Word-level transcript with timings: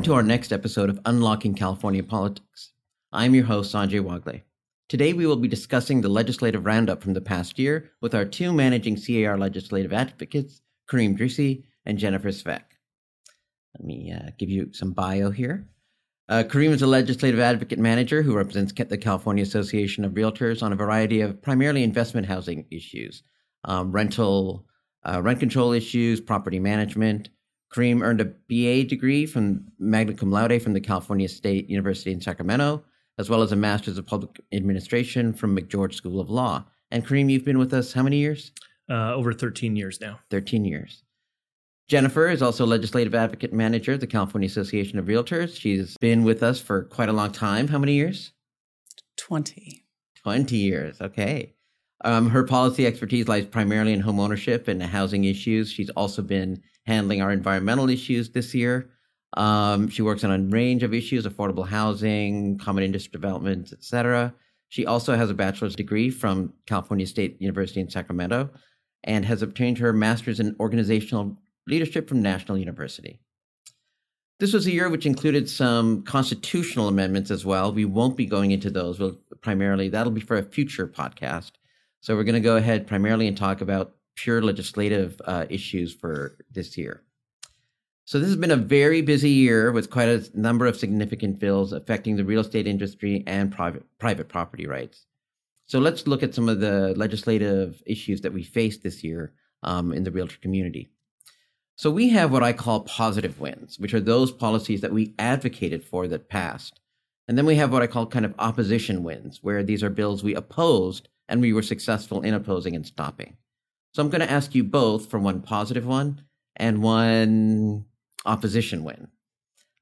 Welcome 0.00 0.12
to 0.12 0.16
our 0.16 0.22
next 0.22 0.50
episode 0.50 0.88
of 0.88 0.98
Unlocking 1.04 1.54
California 1.54 2.02
Politics. 2.02 2.72
I'm 3.12 3.34
your 3.34 3.44
host, 3.44 3.74
Sanjay 3.74 4.00
Wagle. 4.02 4.40
Today 4.88 5.12
we 5.12 5.26
will 5.26 5.36
be 5.36 5.46
discussing 5.46 6.00
the 6.00 6.08
legislative 6.08 6.64
roundup 6.64 7.02
from 7.02 7.12
the 7.12 7.20
past 7.20 7.58
year 7.58 7.90
with 8.00 8.14
our 8.14 8.24
two 8.24 8.50
managing 8.50 8.96
CAR 8.96 9.36
legislative 9.36 9.92
advocates, 9.92 10.62
Karim 10.88 11.18
Drissi 11.18 11.64
and 11.84 11.98
Jennifer 11.98 12.30
Svec. 12.30 12.62
Let 13.78 13.84
me 13.84 14.10
uh, 14.10 14.30
give 14.38 14.48
you 14.48 14.72
some 14.72 14.92
bio 14.92 15.30
here. 15.30 15.68
Uh, 16.30 16.44
Karim 16.44 16.72
is 16.72 16.80
a 16.80 16.86
legislative 16.86 17.38
advocate 17.38 17.78
manager 17.78 18.22
who 18.22 18.34
represents 18.34 18.72
the 18.72 18.96
California 18.96 19.42
Association 19.42 20.06
of 20.06 20.12
Realtors 20.12 20.62
on 20.62 20.72
a 20.72 20.76
variety 20.76 21.20
of 21.20 21.42
primarily 21.42 21.82
investment 21.82 22.26
housing 22.26 22.64
issues, 22.70 23.22
um, 23.64 23.92
rental, 23.92 24.64
uh, 25.04 25.20
rent 25.20 25.40
control 25.40 25.72
issues, 25.72 26.22
property 26.22 26.58
management, 26.58 27.28
Karim 27.72 28.02
earned 28.02 28.20
a 28.20 28.24
BA 28.24 28.88
degree 28.88 29.26
from 29.26 29.66
magna 29.78 30.14
cum 30.14 30.30
laude 30.30 30.60
from 30.60 30.72
the 30.72 30.80
California 30.80 31.28
State 31.28 31.70
University 31.70 32.12
in 32.12 32.20
Sacramento, 32.20 32.84
as 33.18 33.30
well 33.30 33.42
as 33.42 33.52
a 33.52 33.56
master's 33.56 33.98
of 33.98 34.06
public 34.06 34.40
administration 34.52 35.32
from 35.32 35.56
McGeorge 35.56 35.94
School 35.94 36.20
of 36.20 36.30
Law. 36.30 36.64
And 36.90 37.06
Karim, 37.06 37.30
you've 37.30 37.44
been 37.44 37.58
with 37.58 37.72
us 37.72 37.92
how 37.92 38.02
many 38.02 38.18
years? 38.18 38.52
Uh, 38.90 39.14
over 39.14 39.32
13 39.32 39.76
years 39.76 40.00
now. 40.00 40.18
13 40.30 40.64
years. 40.64 41.04
Jennifer 41.86 42.28
is 42.28 42.42
also 42.42 42.66
legislative 42.66 43.14
advocate 43.14 43.52
manager 43.52 43.92
at 43.94 44.00
the 44.00 44.06
California 44.06 44.46
Association 44.46 44.98
of 44.98 45.06
Realtors. 45.06 45.56
She's 45.56 45.96
been 45.98 46.24
with 46.24 46.42
us 46.42 46.60
for 46.60 46.84
quite 46.84 47.08
a 47.08 47.12
long 47.12 47.32
time. 47.32 47.68
How 47.68 47.78
many 47.78 47.94
years? 47.94 48.32
20. 49.16 49.84
20 50.22 50.56
years. 50.56 51.00
Okay. 51.00 51.54
Um, 52.04 52.30
her 52.30 52.44
policy 52.44 52.86
expertise 52.86 53.28
lies 53.28 53.44
primarily 53.44 53.92
in 53.92 54.00
home 54.00 54.20
ownership 54.20 54.68
and 54.68 54.82
housing 54.82 55.24
issues. 55.24 55.70
She's 55.70 55.90
also 55.90 56.22
been 56.22 56.62
handling 56.90 57.22
our 57.22 57.30
environmental 57.30 57.88
issues 57.88 58.30
this 58.30 58.54
year. 58.54 58.90
Um, 59.34 59.88
she 59.88 60.02
works 60.02 60.24
on 60.24 60.32
a 60.32 60.38
range 60.38 60.82
of 60.82 60.92
issues, 60.92 61.24
affordable 61.24 61.66
housing, 61.66 62.58
common 62.58 62.82
interest 62.82 63.12
development, 63.12 63.72
etc. 63.72 64.34
She 64.68 64.86
also 64.86 65.16
has 65.16 65.30
a 65.30 65.34
bachelor's 65.34 65.76
degree 65.76 66.10
from 66.10 66.52
California 66.66 67.06
State 67.06 67.40
University 67.40 67.80
in 67.80 67.88
Sacramento 67.88 68.50
and 69.04 69.24
has 69.24 69.42
obtained 69.42 69.78
her 69.78 69.92
master's 69.92 70.40
in 70.40 70.56
organizational 70.58 71.38
leadership 71.66 72.08
from 72.08 72.22
National 72.22 72.58
University. 72.58 73.20
This 74.40 74.52
was 74.52 74.66
a 74.66 74.72
year 74.72 74.88
which 74.88 75.06
included 75.06 75.48
some 75.48 76.02
constitutional 76.02 76.88
amendments 76.88 77.30
as 77.30 77.44
well. 77.44 77.72
We 77.72 77.84
won't 77.84 78.16
be 78.16 78.26
going 78.26 78.50
into 78.50 78.70
those. 78.70 78.98
We'll 78.98 79.18
primarily, 79.42 79.88
that'll 79.88 80.12
be 80.12 80.20
for 80.20 80.38
a 80.38 80.42
future 80.42 80.88
podcast. 80.88 81.52
So 82.00 82.16
we're 82.16 82.24
going 82.24 82.42
to 82.42 82.50
go 82.52 82.56
ahead 82.56 82.86
primarily 82.86 83.28
and 83.28 83.36
talk 83.36 83.60
about 83.60 83.94
pure 84.22 84.42
legislative 84.42 85.20
uh, 85.24 85.46
issues 85.48 85.94
for 85.94 86.36
this 86.52 86.76
year. 86.76 87.02
So 88.04 88.18
this 88.18 88.28
has 88.28 88.36
been 88.36 88.50
a 88.50 88.56
very 88.56 89.02
busy 89.02 89.30
year 89.30 89.72
with 89.72 89.90
quite 89.90 90.08
a 90.08 90.24
number 90.34 90.66
of 90.66 90.76
significant 90.76 91.38
bills 91.38 91.72
affecting 91.72 92.16
the 92.16 92.24
real 92.24 92.40
estate 92.40 92.66
industry 92.66 93.22
and 93.26 93.52
private 93.52 93.84
private 93.98 94.28
property 94.28 94.66
rights. 94.66 95.06
So 95.66 95.78
let's 95.78 96.06
look 96.06 96.22
at 96.22 96.34
some 96.34 96.48
of 96.48 96.60
the 96.60 96.92
legislative 96.96 97.82
issues 97.86 98.20
that 98.22 98.32
we 98.32 98.42
faced 98.42 98.82
this 98.82 99.04
year 99.04 99.32
um, 99.62 99.92
in 99.92 100.04
the 100.04 100.10
realtor 100.10 100.38
community. 100.42 100.90
So 101.76 101.90
we 101.90 102.10
have 102.10 102.32
what 102.32 102.42
I 102.42 102.52
call 102.52 102.80
positive 102.80 103.40
wins, 103.40 103.78
which 103.78 103.94
are 103.94 104.00
those 104.00 104.32
policies 104.32 104.80
that 104.80 104.92
we 104.92 105.14
advocated 105.18 105.82
for 105.84 106.08
that 106.08 106.28
passed. 106.28 106.80
And 107.28 107.38
then 107.38 107.46
we 107.46 107.54
have 107.54 107.72
what 107.72 107.82
I 107.82 107.86
call 107.86 108.06
kind 108.06 108.24
of 108.24 108.34
opposition 108.38 109.02
wins, 109.02 109.38
where 109.40 109.62
these 109.62 109.82
are 109.82 109.88
bills 109.88 110.22
we 110.22 110.34
opposed 110.34 111.08
and 111.28 111.40
we 111.40 111.52
were 111.52 111.62
successful 111.62 112.20
in 112.22 112.34
opposing 112.34 112.74
and 112.74 112.84
stopping. 112.84 113.36
So 113.92 114.02
I'm 114.02 114.10
going 114.10 114.20
to 114.20 114.30
ask 114.30 114.54
you 114.54 114.64
both 114.64 115.10
for 115.10 115.18
one 115.18 115.42
positive 115.42 115.86
one 115.86 116.22
and 116.56 116.82
one 116.82 117.86
opposition 118.24 118.84
win. 118.84 119.08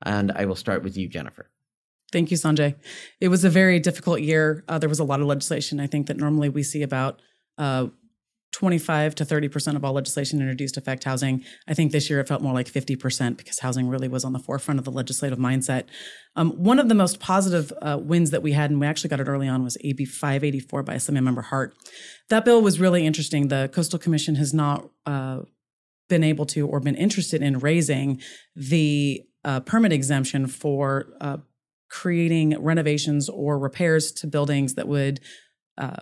And 0.02 0.32
I 0.32 0.44
will 0.44 0.54
start 0.56 0.82
with 0.82 0.96
you, 0.96 1.08
Jennifer. 1.08 1.50
Thank 2.10 2.30
you, 2.30 2.36
Sanjay. 2.36 2.76
It 3.20 3.28
was 3.28 3.44
a 3.44 3.50
very 3.50 3.80
difficult 3.80 4.20
year. 4.20 4.64
Uh, 4.68 4.78
there 4.78 4.88
was 4.88 5.00
a 5.00 5.04
lot 5.04 5.20
of 5.20 5.26
legislation. 5.26 5.78
I 5.78 5.86
think 5.86 6.06
that 6.06 6.16
normally 6.16 6.48
we 6.48 6.62
see 6.62 6.82
about 6.82 7.20
uh, 7.58 7.88
25 8.52 9.14
to 9.16 9.24
30% 9.24 9.76
of 9.76 9.84
all 9.84 9.92
legislation 9.92 10.40
introduced 10.40 10.76
affect 10.76 11.04
housing. 11.04 11.44
I 11.68 11.74
think 11.74 11.92
this 11.92 12.08
year 12.08 12.20
it 12.20 12.28
felt 12.28 12.42
more 12.42 12.54
like 12.54 12.66
50% 12.66 13.36
because 13.36 13.58
housing 13.58 13.88
really 13.88 14.08
was 14.08 14.24
on 14.24 14.32
the 14.32 14.38
forefront 14.38 14.78
of 14.78 14.84
the 14.84 14.90
legislative 14.90 15.38
mindset. 15.38 15.84
Um, 16.34 16.52
one 16.52 16.78
of 16.78 16.88
the 16.88 16.94
most 16.94 17.20
positive 17.20 17.72
uh, 17.82 17.98
wins 18.00 18.30
that 18.30 18.42
we 18.42 18.52
had, 18.52 18.70
and 18.70 18.80
we 18.80 18.86
actually 18.86 19.10
got 19.10 19.20
it 19.20 19.28
early 19.28 19.48
on, 19.48 19.64
was 19.64 19.76
AB 19.82 20.04
584 20.06 20.82
by 20.82 20.94
Assemblymember 20.94 21.44
Hart. 21.44 21.74
That 22.30 22.44
bill 22.44 22.62
was 22.62 22.80
really 22.80 23.06
interesting. 23.06 23.48
The 23.48 23.70
Coastal 23.72 23.98
Commission 23.98 24.36
has 24.36 24.54
not 24.54 24.88
uh, 25.04 25.40
been 26.08 26.24
able 26.24 26.46
to 26.46 26.66
or 26.66 26.80
been 26.80 26.96
interested 26.96 27.42
in 27.42 27.58
raising 27.58 28.20
the 28.56 29.22
uh, 29.44 29.60
permit 29.60 29.92
exemption 29.92 30.46
for 30.46 31.06
uh, 31.20 31.36
creating 31.90 32.60
renovations 32.62 33.28
or 33.28 33.58
repairs 33.58 34.12
to 34.12 34.26
buildings 34.26 34.74
that 34.74 34.88
would 34.88 35.20
uh, 35.76 35.96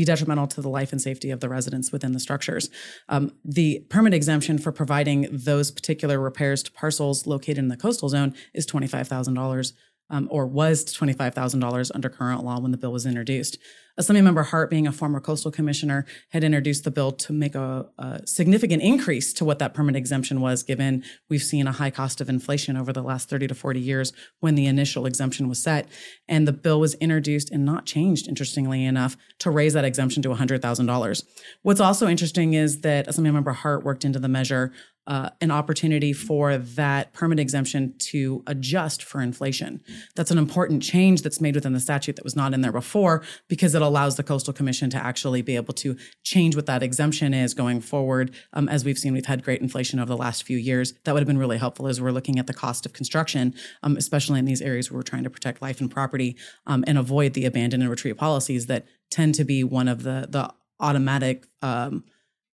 be 0.00 0.04
detrimental 0.04 0.46
to 0.46 0.62
the 0.62 0.68
life 0.68 0.92
and 0.92 1.00
safety 1.00 1.30
of 1.30 1.40
the 1.40 1.48
residents 1.48 1.92
within 1.92 2.12
the 2.12 2.20
structures. 2.20 2.70
Um, 3.08 3.32
the 3.44 3.84
permit 3.90 4.14
exemption 4.14 4.56
for 4.58 4.72
providing 4.72 5.28
those 5.30 5.70
particular 5.70 6.18
repairs 6.18 6.62
to 6.62 6.72
parcels 6.72 7.26
located 7.26 7.58
in 7.58 7.68
the 7.68 7.76
coastal 7.76 8.08
zone 8.08 8.34
is 8.54 8.66
$25,000 8.66 9.72
um, 10.10 10.28
or 10.30 10.46
was 10.46 10.84
$25,000 10.84 11.90
under 11.94 12.08
current 12.08 12.44
law 12.44 12.58
when 12.60 12.72
the 12.72 12.76
bill 12.76 12.92
was 12.92 13.06
introduced. 13.06 13.58
Assemblymember 13.98 14.46
Hart, 14.46 14.70
being 14.70 14.86
a 14.86 14.92
former 14.92 15.20
coastal 15.20 15.50
commissioner, 15.50 16.06
had 16.30 16.42
introduced 16.42 16.84
the 16.84 16.90
bill 16.90 17.12
to 17.12 17.32
make 17.32 17.54
a, 17.54 17.86
a, 17.98 18.26
significant 18.26 18.82
increase 18.82 19.32
to 19.34 19.44
what 19.44 19.58
that 19.58 19.74
permit 19.74 19.94
exemption 19.94 20.40
was, 20.40 20.62
given 20.62 21.04
we've 21.28 21.42
seen 21.42 21.66
a 21.66 21.72
high 21.72 21.90
cost 21.90 22.20
of 22.20 22.28
inflation 22.28 22.76
over 22.76 22.92
the 22.92 23.02
last 23.02 23.28
30 23.28 23.48
to 23.48 23.54
40 23.54 23.78
years 23.78 24.12
when 24.38 24.54
the 24.54 24.66
initial 24.66 25.04
exemption 25.04 25.48
was 25.48 25.62
set. 25.62 25.86
And 26.28 26.48
the 26.48 26.52
bill 26.52 26.80
was 26.80 26.94
introduced 26.94 27.50
and 27.50 27.64
not 27.64 27.84
changed, 27.84 28.26
interestingly 28.26 28.84
enough, 28.86 29.16
to 29.40 29.50
raise 29.50 29.74
that 29.74 29.84
exemption 29.84 30.22
to 30.22 30.30
$100,000. 30.30 31.24
What's 31.62 31.80
also 31.80 32.08
interesting 32.08 32.54
is 32.54 32.80
that 32.80 33.06
Assemblymember 33.06 33.54
Hart 33.54 33.84
worked 33.84 34.04
into 34.04 34.18
the 34.18 34.28
measure 34.28 34.72
uh, 35.10 35.28
an 35.40 35.50
opportunity 35.50 36.12
for 36.12 36.56
that 36.56 37.12
permit 37.12 37.40
exemption 37.40 37.92
to 37.98 38.44
adjust 38.46 39.02
for 39.02 39.20
inflation. 39.20 39.82
That's 40.14 40.30
an 40.30 40.38
important 40.38 40.84
change 40.84 41.22
that's 41.22 41.40
made 41.40 41.56
within 41.56 41.72
the 41.72 41.80
statute 41.80 42.14
that 42.14 42.22
was 42.22 42.36
not 42.36 42.54
in 42.54 42.60
there 42.60 42.70
before 42.70 43.24
because 43.48 43.74
it 43.74 43.82
allows 43.82 44.14
the 44.14 44.22
Coastal 44.22 44.52
Commission 44.52 44.88
to 44.90 44.96
actually 44.96 45.42
be 45.42 45.56
able 45.56 45.74
to 45.74 45.96
change 46.22 46.54
what 46.54 46.66
that 46.66 46.84
exemption 46.84 47.34
is 47.34 47.54
going 47.54 47.80
forward. 47.80 48.32
Um, 48.52 48.68
as 48.68 48.84
we've 48.84 48.98
seen, 48.98 49.12
we've 49.12 49.26
had 49.26 49.42
great 49.42 49.60
inflation 49.60 49.98
over 49.98 50.08
the 50.08 50.16
last 50.16 50.44
few 50.44 50.56
years. 50.56 50.94
That 51.02 51.12
would 51.12 51.20
have 51.20 51.26
been 51.26 51.38
really 51.38 51.58
helpful 51.58 51.88
as 51.88 52.00
we're 52.00 52.12
looking 52.12 52.38
at 52.38 52.46
the 52.46 52.54
cost 52.54 52.86
of 52.86 52.92
construction, 52.92 53.52
um, 53.82 53.96
especially 53.96 54.38
in 54.38 54.44
these 54.44 54.62
areas 54.62 54.92
where 54.92 54.98
we're 54.98 55.02
trying 55.02 55.24
to 55.24 55.30
protect 55.30 55.60
life 55.60 55.80
and 55.80 55.90
property 55.90 56.36
um, 56.68 56.84
and 56.86 56.96
avoid 56.96 57.34
the 57.34 57.46
abandon 57.46 57.82
and 57.82 57.90
retreat 57.90 58.16
policies 58.16 58.66
that 58.66 58.86
tend 59.10 59.34
to 59.34 59.42
be 59.42 59.64
one 59.64 59.88
of 59.88 60.04
the 60.04 60.28
the 60.30 60.48
automatic 60.78 61.46
um, 61.62 62.04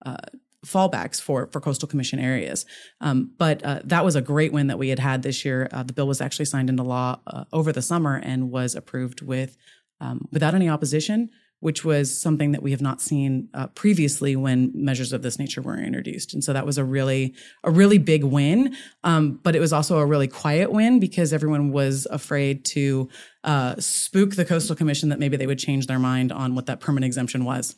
uh, 0.06 0.16
fallbacks 0.64 1.20
for 1.20 1.48
for 1.52 1.60
coastal 1.60 1.88
commission 1.88 2.18
areas. 2.18 2.66
Um, 3.00 3.32
but 3.38 3.64
uh, 3.64 3.80
that 3.84 4.04
was 4.04 4.16
a 4.16 4.22
great 4.22 4.52
win 4.52 4.66
that 4.68 4.78
we 4.78 4.88
had 4.88 4.98
had 4.98 5.22
this 5.22 5.44
year. 5.44 5.68
Uh, 5.72 5.82
the 5.82 5.92
bill 5.92 6.06
was 6.06 6.20
actually 6.20 6.46
signed 6.46 6.70
into 6.70 6.82
law 6.82 7.20
uh, 7.26 7.44
over 7.52 7.72
the 7.72 7.82
summer 7.82 8.16
and 8.16 8.50
was 8.50 8.74
approved 8.74 9.22
with 9.22 9.56
um, 10.00 10.28
without 10.32 10.54
any 10.54 10.68
opposition, 10.68 11.30
which 11.60 11.84
was 11.84 12.16
something 12.20 12.52
that 12.52 12.62
we 12.62 12.70
have 12.72 12.82
not 12.82 13.00
seen 13.00 13.48
uh, 13.54 13.66
previously 13.68 14.36
when 14.36 14.70
measures 14.74 15.12
of 15.12 15.22
this 15.22 15.38
nature 15.38 15.62
were 15.62 15.78
introduced. 15.78 16.34
And 16.34 16.42
so 16.42 16.52
that 16.52 16.66
was 16.66 16.78
a 16.78 16.84
really 16.84 17.34
a 17.62 17.70
really 17.70 17.98
big 17.98 18.24
win. 18.24 18.76
Um, 19.02 19.40
but 19.42 19.56
it 19.56 19.60
was 19.60 19.72
also 19.72 19.98
a 19.98 20.06
really 20.06 20.28
quiet 20.28 20.72
win 20.72 21.00
because 21.00 21.32
everyone 21.32 21.72
was 21.72 22.06
afraid 22.10 22.64
to 22.66 23.08
uh, 23.44 23.76
spook 23.78 24.34
the 24.34 24.44
coastal 24.44 24.76
commission 24.76 25.08
that 25.10 25.18
maybe 25.18 25.36
they 25.36 25.46
would 25.46 25.58
change 25.58 25.86
their 25.86 25.98
mind 25.98 26.32
on 26.32 26.54
what 26.54 26.66
that 26.66 26.80
permanent 26.80 27.06
exemption 27.06 27.44
was. 27.44 27.76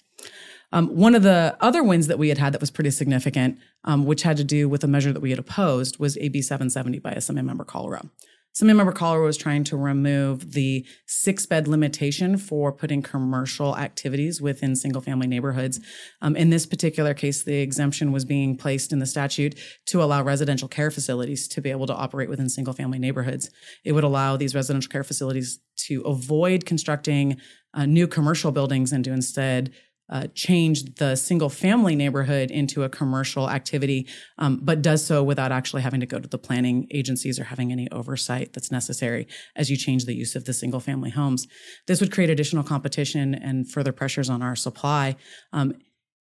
Um, 0.72 0.88
one 0.88 1.14
of 1.14 1.22
the 1.22 1.56
other 1.60 1.82
wins 1.82 2.06
that 2.08 2.18
we 2.18 2.28
had 2.28 2.38
had 2.38 2.52
that 2.52 2.60
was 2.60 2.70
pretty 2.70 2.90
significant, 2.90 3.58
um, 3.84 4.04
which 4.04 4.22
had 4.22 4.36
to 4.36 4.44
do 4.44 4.68
with 4.68 4.82
a 4.84 4.88
measure 4.88 5.12
that 5.12 5.20
we 5.20 5.30
had 5.30 5.38
opposed, 5.38 5.98
was 5.98 6.18
AB 6.18 6.42
770 6.42 6.98
by 6.98 7.12
Assemblymember 7.12 7.64
Kalra. 7.64 8.08
Assemblymember 8.56 8.94
Kalra 8.94 9.22
was 9.22 9.36
trying 9.36 9.64
to 9.64 9.76
remove 9.76 10.52
the 10.52 10.86
six 11.04 11.44
bed 11.44 11.68
limitation 11.68 12.38
for 12.38 12.72
putting 12.72 13.02
commercial 13.02 13.76
activities 13.76 14.40
within 14.40 14.74
single 14.74 15.02
family 15.02 15.26
neighborhoods. 15.26 15.78
Um, 16.22 16.34
in 16.36 16.48
this 16.48 16.64
particular 16.64 17.12
case, 17.12 17.42
the 17.42 17.56
exemption 17.56 18.12
was 18.12 18.24
being 18.24 18.56
placed 18.56 18.94
in 18.94 18.98
the 18.98 19.04
statute 19.04 19.58
to 19.86 20.02
allow 20.02 20.22
residential 20.22 20.68
care 20.68 20.90
facilities 20.90 21.46
to 21.48 21.60
be 21.60 21.70
able 21.70 21.86
to 21.86 21.94
operate 21.94 22.30
within 22.30 22.48
single 22.48 22.72
family 22.72 22.98
neighborhoods. 22.98 23.50
It 23.84 23.92
would 23.92 24.04
allow 24.04 24.38
these 24.38 24.54
residential 24.54 24.90
care 24.90 25.04
facilities 25.04 25.60
to 25.88 26.00
avoid 26.02 26.64
constructing 26.64 27.36
uh, 27.74 27.84
new 27.84 28.08
commercial 28.08 28.52
buildings 28.52 28.90
and 28.90 29.04
to 29.04 29.12
instead 29.12 29.70
uh, 30.08 30.26
changed 30.34 30.98
the 30.98 31.16
single 31.16 31.48
family 31.48 31.96
neighborhood 31.96 32.50
into 32.50 32.82
a 32.84 32.88
commercial 32.88 33.50
activity, 33.50 34.06
um, 34.38 34.60
but 34.62 34.82
does 34.82 35.04
so 35.04 35.22
without 35.22 35.52
actually 35.52 35.82
having 35.82 36.00
to 36.00 36.06
go 36.06 36.18
to 36.18 36.28
the 36.28 36.38
planning 36.38 36.86
agencies 36.90 37.38
or 37.38 37.44
having 37.44 37.72
any 37.72 37.90
oversight 37.90 38.52
that's 38.52 38.70
necessary 38.70 39.26
as 39.54 39.70
you 39.70 39.76
change 39.76 40.04
the 40.04 40.14
use 40.14 40.36
of 40.36 40.44
the 40.44 40.52
single 40.52 40.80
family 40.80 41.10
homes. 41.10 41.46
This 41.86 42.00
would 42.00 42.12
create 42.12 42.30
additional 42.30 42.64
competition 42.64 43.34
and 43.34 43.70
further 43.70 43.92
pressures 43.92 44.30
on 44.30 44.42
our 44.42 44.56
supply. 44.56 45.16
Um, 45.52 45.74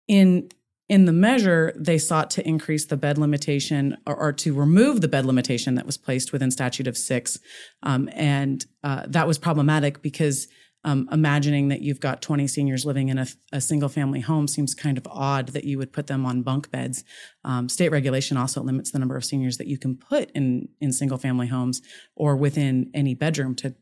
in 0.08 0.50
In 0.90 1.06
the 1.06 1.14
measure, 1.14 1.72
they 1.78 1.98
sought 1.98 2.30
to 2.32 2.42
increase 2.46 2.86
the 2.88 2.98
bed 2.98 3.18
limitation 3.18 3.96
or, 4.06 4.16
or 4.16 4.34
to 4.34 4.54
remove 4.54 5.00
the 5.00 5.08
bed 5.08 5.26
limitation 5.26 5.76
that 5.76 5.86
was 5.86 5.98
placed 5.98 6.34
within 6.34 6.52
statute 6.52 6.90
of 6.90 6.98
six. 6.98 7.40
Um, 7.82 8.10
and 8.14 8.66
uh, 8.84 9.04
that 9.08 9.26
was 9.26 9.38
problematic 9.38 10.02
because 10.02 10.50
um, 10.84 11.08
imagining 11.12 11.68
that 11.68 11.82
you've 11.82 12.00
got 12.00 12.22
20 12.22 12.48
seniors 12.48 12.86
living 12.86 13.10
in 13.10 13.18
a, 13.18 13.28
a, 13.52 13.62
single 13.62 13.90
family 13.90 14.20
home 14.20 14.48
seems 14.48 14.74
kind 14.74 14.98
of 14.98 15.08
odd 15.10 15.50
that 15.50 15.64
you 15.64 15.78
would 15.78 15.94
put 15.94 16.08
them 16.08 16.26
on 16.26 16.42
bunk 16.42 16.72
beds. 16.72 17.04
Um, 17.44 17.70
state 17.70 17.90
regulation 17.90 18.38
also 18.38 18.62
limits 18.64 18.92
the 18.92 19.00
number 19.00 19.16
of 19.16 19.24
seniors 19.24 19.58
that 19.58 19.68
you 19.68 19.78
can 19.78 19.96
put 19.96 20.32
in, 20.32 20.70
in 20.80 20.92
single 20.92 21.18
family 21.18 21.48
homes 21.48 21.82
or 22.16 22.36
within 22.36 22.90
any 22.94 23.14
bedroom 23.14 23.56
to 23.56 23.76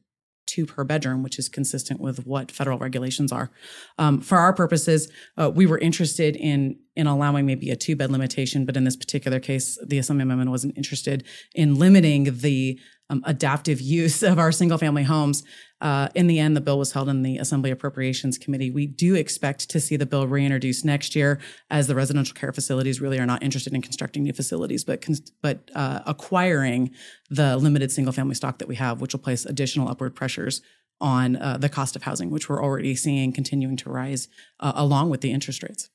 two 0.50 0.66
per 0.66 0.84
bedroom, 0.84 1.22
which 1.22 1.38
is 1.38 1.48
consistent 1.48 2.02
with 2.02 2.26
what 2.26 2.52
federal 2.52 2.80
regulations 2.80 3.32
are. 3.32 3.52
Um, 3.98 4.20
for 4.20 4.40
our 4.40 4.52
purposes, 4.52 5.12
uh, 5.38 5.52
we 5.54 5.66
were 5.66 5.78
interested 5.78 6.36
in 6.36 6.80
in 6.96 7.08
allowing 7.08 7.46
maybe 7.46 7.70
a 7.70 7.76
two 7.76 7.96
bed 7.96 8.12
limitation, 8.12 8.66
but 8.66 8.76
in 8.76 8.84
this 8.84 8.98
particular 8.98 9.40
case, 9.40 9.78
the 9.86 10.00
Assembly 10.00 10.24
amendment 10.24 10.50
wasn't 10.50 10.76
interested 10.76 11.24
in 11.54 11.76
limiting 11.76 12.40
the 12.40 12.80
um, 13.10 13.22
adaptive 13.26 13.80
use 14.00 14.24
of 14.24 14.40
our 14.40 14.52
single 14.52 14.78
family 14.78 15.04
homes. 15.04 15.44
Uh, 15.82 16.10
in 16.14 16.28
the 16.28 16.40
end, 16.40 16.58
the 16.58 16.62
bill 16.62 16.78
was 16.78 16.92
held 16.92 17.08
in 17.08 17.24
the 17.24 17.38
Assembly 17.38 17.72
Appropriations 17.72 18.38
Committee. 18.38 18.70
We 18.70 18.86
do 18.86 19.16
expect 19.16 19.70
to 19.70 19.80
see 19.80 19.96
the 19.96 20.06
bill 20.06 20.28
reintroduced 20.28 20.84
next 20.84 21.16
year, 21.16 21.40
as 21.70 21.88
the 21.88 21.96
residential 21.96 22.36
care 22.36 22.52
facilities 22.52 23.00
really 23.00 23.20
are 23.20 23.26
not 23.26 23.42
interested 23.42 23.74
in 23.74 23.82
constructing 23.82 24.24
new 24.24 24.34
facilities, 24.34 24.84
but 24.84 25.06
but 25.42 25.72
uh, 25.76 26.02
acquiring 26.06 26.92
the 27.30 27.58
limited 27.58 27.92
single 27.92 28.14
family 28.14 28.36
stock 28.36 28.58
that 28.60 28.68
we 28.68 28.76
have, 28.76 29.02
which 29.02 29.14
will 29.14 29.22
place 29.22 29.46
additional 29.46 29.88
upward 29.88 30.16
pressures 30.16 30.62
on 31.02 31.38
uh, 31.38 31.58
the 31.58 31.70
cost 31.70 31.96
of 31.96 32.04
housing, 32.04 32.30
which 32.30 32.50
we're 32.50 32.62
already 32.62 32.96
seeing 32.96 33.32
continuing 33.32 33.78
to 33.78 33.90
rise 33.90 34.28
uh, 34.60 34.74
along 34.76 35.10
with 35.10 35.22
the 35.22 35.32
interest 35.32 35.64
rates. 35.64 35.90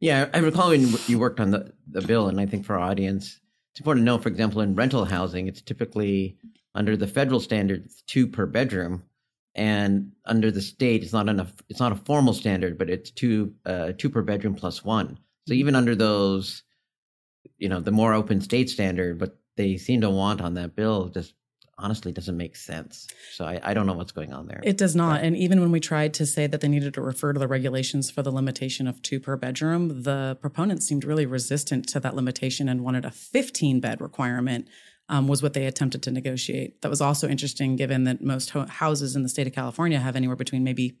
Yeah, 0.00 0.28
I 0.34 0.38
recall 0.38 0.68
when 0.68 0.92
you 1.06 1.18
worked 1.18 1.40
on 1.40 1.50
the, 1.50 1.72
the 1.90 2.02
bill, 2.02 2.28
and 2.28 2.38
I 2.38 2.44
think 2.44 2.66
for 2.66 2.74
our 2.74 2.90
audience, 2.90 3.40
it's 3.70 3.80
important 3.80 4.02
to 4.02 4.04
know, 4.04 4.18
for 4.18 4.28
example, 4.28 4.60
in 4.60 4.74
rental 4.74 5.06
housing, 5.06 5.46
it's 5.46 5.62
typically 5.62 6.36
under 6.74 6.96
the 6.96 7.06
federal 7.06 7.40
standard, 7.40 7.88
two 8.06 8.26
per 8.26 8.44
bedroom, 8.44 9.02
and 9.54 10.12
under 10.26 10.50
the 10.50 10.60
state, 10.60 11.02
it's 11.02 11.12
not 11.12 11.28
enough. 11.28 11.52
It's 11.68 11.80
not 11.80 11.92
a 11.92 11.96
formal 11.96 12.34
standard, 12.34 12.76
but 12.76 12.90
it's 12.90 13.10
two 13.10 13.54
uh, 13.64 13.92
two 13.96 14.10
per 14.10 14.22
bedroom 14.22 14.54
plus 14.54 14.84
one. 14.84 15.18
So 15.46 15.54
even 15.54 15.74
under 15.74 15.94
those, 15.94 16.62
you 17.58 17.68
know, 17.68 17.80
the 17.80 17.92
more 17.92 18.14
open 18.14 18.40
state 18.40 18.70
standard, 18.70 19.18
but 19.18 19.38
they 19.56 19.76
seem 19.76 20.00
to 20.00 20.10
want 20.10 20.40
on 20.40 20.54
that 20.54 20.74
bill 20.74 21.08
just 21.08 21.34
honestly 21.78 22.12
doesn't 22.12 22.36
make 22.36 22.56
sense. 22.56 23.08
So 23.32 23.44
I, 23.44 23.60
I, 23.62 23.74
don't 23.74 23.86
know 23.86 23.94
what's 23.94 24.12
going 24.12 24.32
on 24.32 24.46
there. 24.46 24.60
It 24.62 24.76
does 24.76 24.94
not. 24.94 25.20
But. 25.20 25.24
And 25.24 25.36
even 25.36 25.60
when 25.60 25.72
we 25.72 25.80
tried 25.80 26.14
to 26.14 26.26
say 26.26 26.46
that 26.46 26.60
they 26.60 26.68
needed 26.68 26.94
to 26.94 27.00
refer 27.00 27.32
to 27.32 27.40
the 27.40 27.48
regulations 27.48 28.10
for 28.10 28.22
the 28.22 28.30
limitation 28.30 28.86
of 28.86 29.02
two 29.02 29.20
per 29.20 29.36
bedroom, 29.36 30.02
the 30.02 30.38
proponents 30.40 30.86
seemed 30.86 31.04
really 31.04 31.26
resistant 31.26 31.88
to 31.88 32.00
that 32.00 32.14
limitation 32.14 32.68
and 32.68 32.82
wanted 32.82 33.04
a 33.04 33.10
15 33.10 33.80
bed 33.80 34.00
requirement. 34.00 34.68
Um, 35.10 35.28
was 35.28 35.42
what 35.42 35.52
they 35.52 35.66
attempted 35.66 36.02
to 36.04 36.10
negotiate. 36.10 36.80
That 36.80 36.88
was 36.88 37.02
also 37.02 37.28
interesting, 37.28 37.76
given 37.76 38.04
that 38.04 38.22
most 38.22 38.50
ho- 38.50 38.64
houses 38.64 39.14
in 39.14 39.22
the 39.22 39.28
state 39.28 39.46
of 39.46 39.52
California 39.52 39.98
have 39.98 40.16
anywhere 40.16 40.34
between 40.34 40.64
maybe 40.64 40.96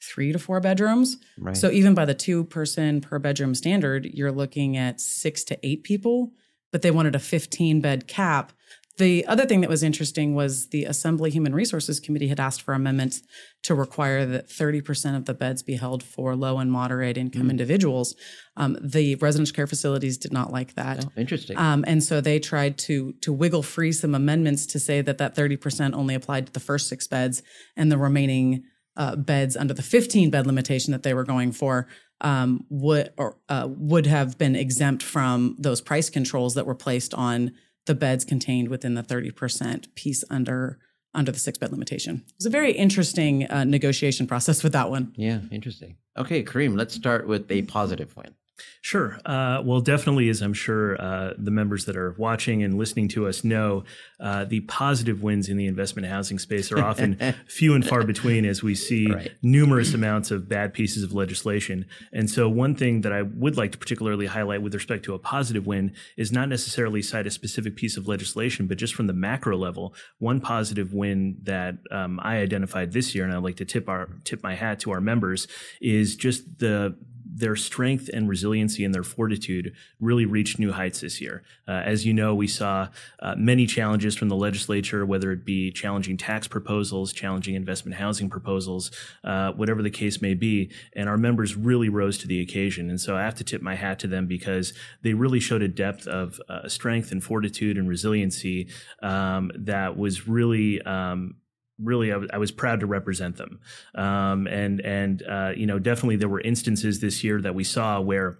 three 0.00 0.32
to 0.32 0.38
four 0.38 0.60
bedrooms. 0.60 1.16
Right. 1.38 1.56
So 1.56 1.70
even 1.70 1.94
by 1.94 2.04
the 2.04 2.14
two 2.14 2.44
person 2.44 3.00
per 3.00 3.18
bedroom 3.18 3.54
standard, 3.54 4.06
you're 4.06 4.32
looking 4.32 4.76
at 4.76 5.00
six 5.00 5.42
to 5.44 5.58
eight 5.66 5.82
people. 5.82 6.32
But 6.70 6.82
they 6.82 6.90
wanted 6.90 7.14
a 7.14 7.20
15 7.20 7.80
bed 7.80 8.08
cap 8.08 8.52
the 8.96 9.26
other 9.26 9.44
thing 9.44 9.60
that 9.62 9.70
was 9.70 9.82
interesting 9.82 10.34
was 10.34 10.68
the 10.68 10.84
Assembly 10.84 11.30
Human 11.30 11.54
Resources 11.54 11.98
Committee 11.98 12.28
had 12.28 12.38
asked 12.38 12.62
for 12.62 12.74
amendments 12.74 13.22
to 13.64 13.74
require 13.74 14.24
that 14.24 14.48
30% 14.48 15.16
of 15.16 15.24
the 15.24 15.34
beds 15.34 15.62
be 15.64 15.74
held 15.74 16.02
for 16.02 16.36
low 16.36 16.58
and 16.58 16.70
moderate 16.70 17.16
income 17.16 17.48
mm. 17.48 17.50
individuals. 17.50 18.14
Um, 18.56 18.78
the 18.80 19.16
residential 19.16 19.54
care 19.54 19.66
facilities 19.66 20.16
did 20.16 20.32
not 20.32 20.52
like 20.52 20.74
that. 20.74 21.04
Oh, 21.04 21.10
interesting. 21.16 21.58
Um, 21.58 21.84
and 21.88 22.04
so 22.04 22.20
they 22.20 22.38
tried 22.38 22.78
to 22.78 23.14
to 23.22 23.32
wiggle 23.32 23.64
free 23.64 23.90
some 23.90 24.14
amendments 24.14 24.64
to 24.66 24.78
say 24.78 25.00
that 25.00 25.18
that 25.18 25.34
30% 25.34 25.94
only 25.94 26.14
applied 26.14 26.46
to 26.46 26.52
the 26.52 26.60
first 26.60 26.88
six 26.88 27.08
beds 27.08 27.42
and 27.76 27.90
the 27.90 27.98
remaining 27.98 28.62
uh, 28.96 29.16
beds 29.16 29.56
under 29.56 29.74
the 29.74 29.82
15 29.82 30.30
bed 30.30 30.46
limitation 30.46 30.92
that 30.92 31.02
they 31.02 31.14
were 31.14 31.24
going 31.24 31.50
for 31.50 31.88
um, 32.20 32.64
would 32.70 33.12
or 33.18 33.38
uh, 33.48 33.66
would 33.68 34.06
have 34.06 34.38
been 34.38 34.54
exempt 34.54 35.02
from 35.02 35.56
those 35.58 35.80
price 35.80 36.10
controls 36.10 36.54
that 36.54 36.66
were 36.66 36.76
placed 36.76 37.12
on 37.14 37.52
the 37.86 37.94
beds 37.94 38.24
contained 38.24 38.68
within 38.68 38.94
the 38.94 39.02
30% 39.02 39.94
piece 39.94 40.24
under 40.30 40.78
under 41.16 41.30
the 41.30 41.38
six 41.38 41.56
bed 41.56 41.70
limitation. 41.70 42.24
It 42.26 42.34
was 42.38 42.46
a 42.46 42.50
very 42.50 42.72
interesting 42.72 43.48
uh, 43.48 43.62
negotiation 43.62 44.26
process 44.26 44.64
with 44.64 44.72
that 44.72 44.90
one. 44.90 45.12
Yeah, 45.16 45.40
interesting. 45.52 45.96
Okay, 46.16 46.42
Karim, 46.42 46.76
let's 46.76 46.92
start 46.94 47.28
with 47.28 47.48
a 47.52 47.62
positive 47.62 48.16
win. 48.16 48.34
Sure. 48.82 49.18
Uh, 49.24 49.62
well, 49.64 49.80
definitely, 49.80 50.28
as 50.28 50.40
I'm 50.40 50.52
sure 50.52 51.00
uh, 51.00 51.32
the 51.38 51.50
members 51.50 51.86
that 51.86 51.96
are 51.96 52.14
watching 52.18 52.62
and 52.62 52.78
listening 52.78 53.08
to 53.08 53.26
us 53.26 53.42
know, 53.42 53.84
uh, 54.20 54.44
the 54.44 54.60
positive 54.60 55.22
wins 55.22 55.48
in 55.48 55.56
the 55.56 55.66
investment 55.66 56.06
housing 56.06 56.38
space 56.38 56.70
are 56.70 56.78
often 56.78 57.18
few 57.48 57.74
and 57.74 57.86
far 57.86 58.04
between 58.04 58.44
as 58.44 58.62
we 58.62 58.74
see 58.74 59.10
right. 59.10 59.32
numerous 59.42 59.92
amounts 59.92 60.30
of 60.30 60.48
bad 60.48 60.72
pieces 60.72 61.02
of 61.02 61.12
legislation. 61.12 61.86
And 62.12 62.30
so, 62.30 62.48
one 62.48 62.76
thing 62.76 63.00
that 63.00 63.12
I 63.12 63.22
would 63.22 63.56
like 63.56 63.72
to 63.72 63.78
particularly 63.78 64.26
highlight 64.26 64.62
with 64.62 64.74
respect 64.74 65.04
to 65.06 65.14
a 65.14 65.18
positive 65.18 65.66
win 65.66 65.92
is 66.16 66.30
not 66.30 66.48
necessarily 66.48 67.02
cite 67.02 67.26
a 67.26 67.30
specific 67.30 67.74
piece 67.74 67.96
of 67.96 68.06
legislation, 68.06 68.66
but 68.66 68.78
just 68.78 68.94
from 68.94 69.08
the 69.08 69.12
macro 69.14 69.56
level, 69.56 69.94
one 70.18 70.40
positive 70.40 70.94
win 70.94 71.38
that 71.42 71.76
um, 71.90 72.20
I 72.22 72.36
identified 72.36 72.92
this 72.92 73.14
year, 73.14 73.24
and 73.24 73.32
I'd 73.32 73.42
like 73.42 73.56
to 73.56 73.64
tip 73.64 73.88
our 73.88 74.10
tip 74.24 74.42
my 74.42 74.54
hat 74.54 74.78
to 74.80 74.92
our 74.92 75.00
members, 75.00 75.48
is 75.80 76.14
just 76.14 76.58
the 76.58 76.96
their 77.34 77.56
strength 77.56 78.08
and 78.12 78.28
resiliency 78.28 78.84
and 78.84 78.94
their 78.94 79.02
fortitude 79.02 79.74
really 79.98 80.24
reached 80.24 80.60
new 80.60 80.70
heights 80.70 81.00
this 81.00 81.20
year. 81.20 81.42
Uh, 81.66 81.72
as 81.84 82.06
you 82.06 82.14
know, 82.14 82.32
we 82.32 82.46
saw 82.46 82.88
uh, 83.20 83.34
many 83.36 83.66
challenges 83.66 84.14
from 84.14 84.28
the 84.28 84.36
legislature, 84.36 85.04
whether 85.04 85.32
it 85.32 85.44
be 85.44 85.72
challenging 85.72 86.16
tax 86.16 86.46
proposals, 86.46 87.12
challenging 87.12 87.56
investment 87.56 87.96
housing 87.96 88.30
proposals, 88.30 88.92
uh, 89.24 89.50
whatever 89.52 89.82
the 89.82 89.90
case 89.90 90.22
may 90.22 90.34
be. 90.34 90.70
And 90.94 91.08
our 91.08 91.18
members 91.18 91.56
really 91.56 91.88
rose 91.88 92.18
to 92.18 92.28
the 92.28 92.40
occasion. 92.40 92.88
And 92.88 93.00
so 93.00 93.16
I 93.16 93.22
have 93.22 93.34
to 93.36 93.44
tip 93.44 93.60
my 93.60 93.74
hat 93.74 93.98
to 94.00 94.06
them 94.06 94.26
because 94.26 94.72
they 95.02 95.14
really 95.14 95.40
showed 95.40 95.62
a 95.62 95.68
depth 95.68 96.06
of 96.06 96.40
uh, 96.48 96.68
strength 96.68 97.10
and 97.10 97.22
fortitude 97.22 97.76
and 97.76 97.88
resiliency 97.88 98.68
um, 99.02 99.50
that 99.56 99.96
was 99.96 100.28
really 100.28 100.80
um, 100.82 101.34
really 101.82 102.10
I, 102.10 102.14
w- 102.14 102.30
I 102.32 102.38
was 102.38 102.50
proud 102.50 102.80
to 102.80 102.86
represent 102.86 103.36
them. 103.36 103.60
Um, 103.94 104.46
and 104.46 104.80
and 104.80 105.22
uh, 105.22 105.52
you 105.56 105.66
know 105.66 105.78
definitely 105.78 106.16
there 106.16 106.28
were 106.28 106.40
instances 106.40 107.00
this 107.00 107.24
year 107.24 107.40
that 107.40 107.54
we 107.54 107.64
saw 107.64 108.00
where 108.00 108.38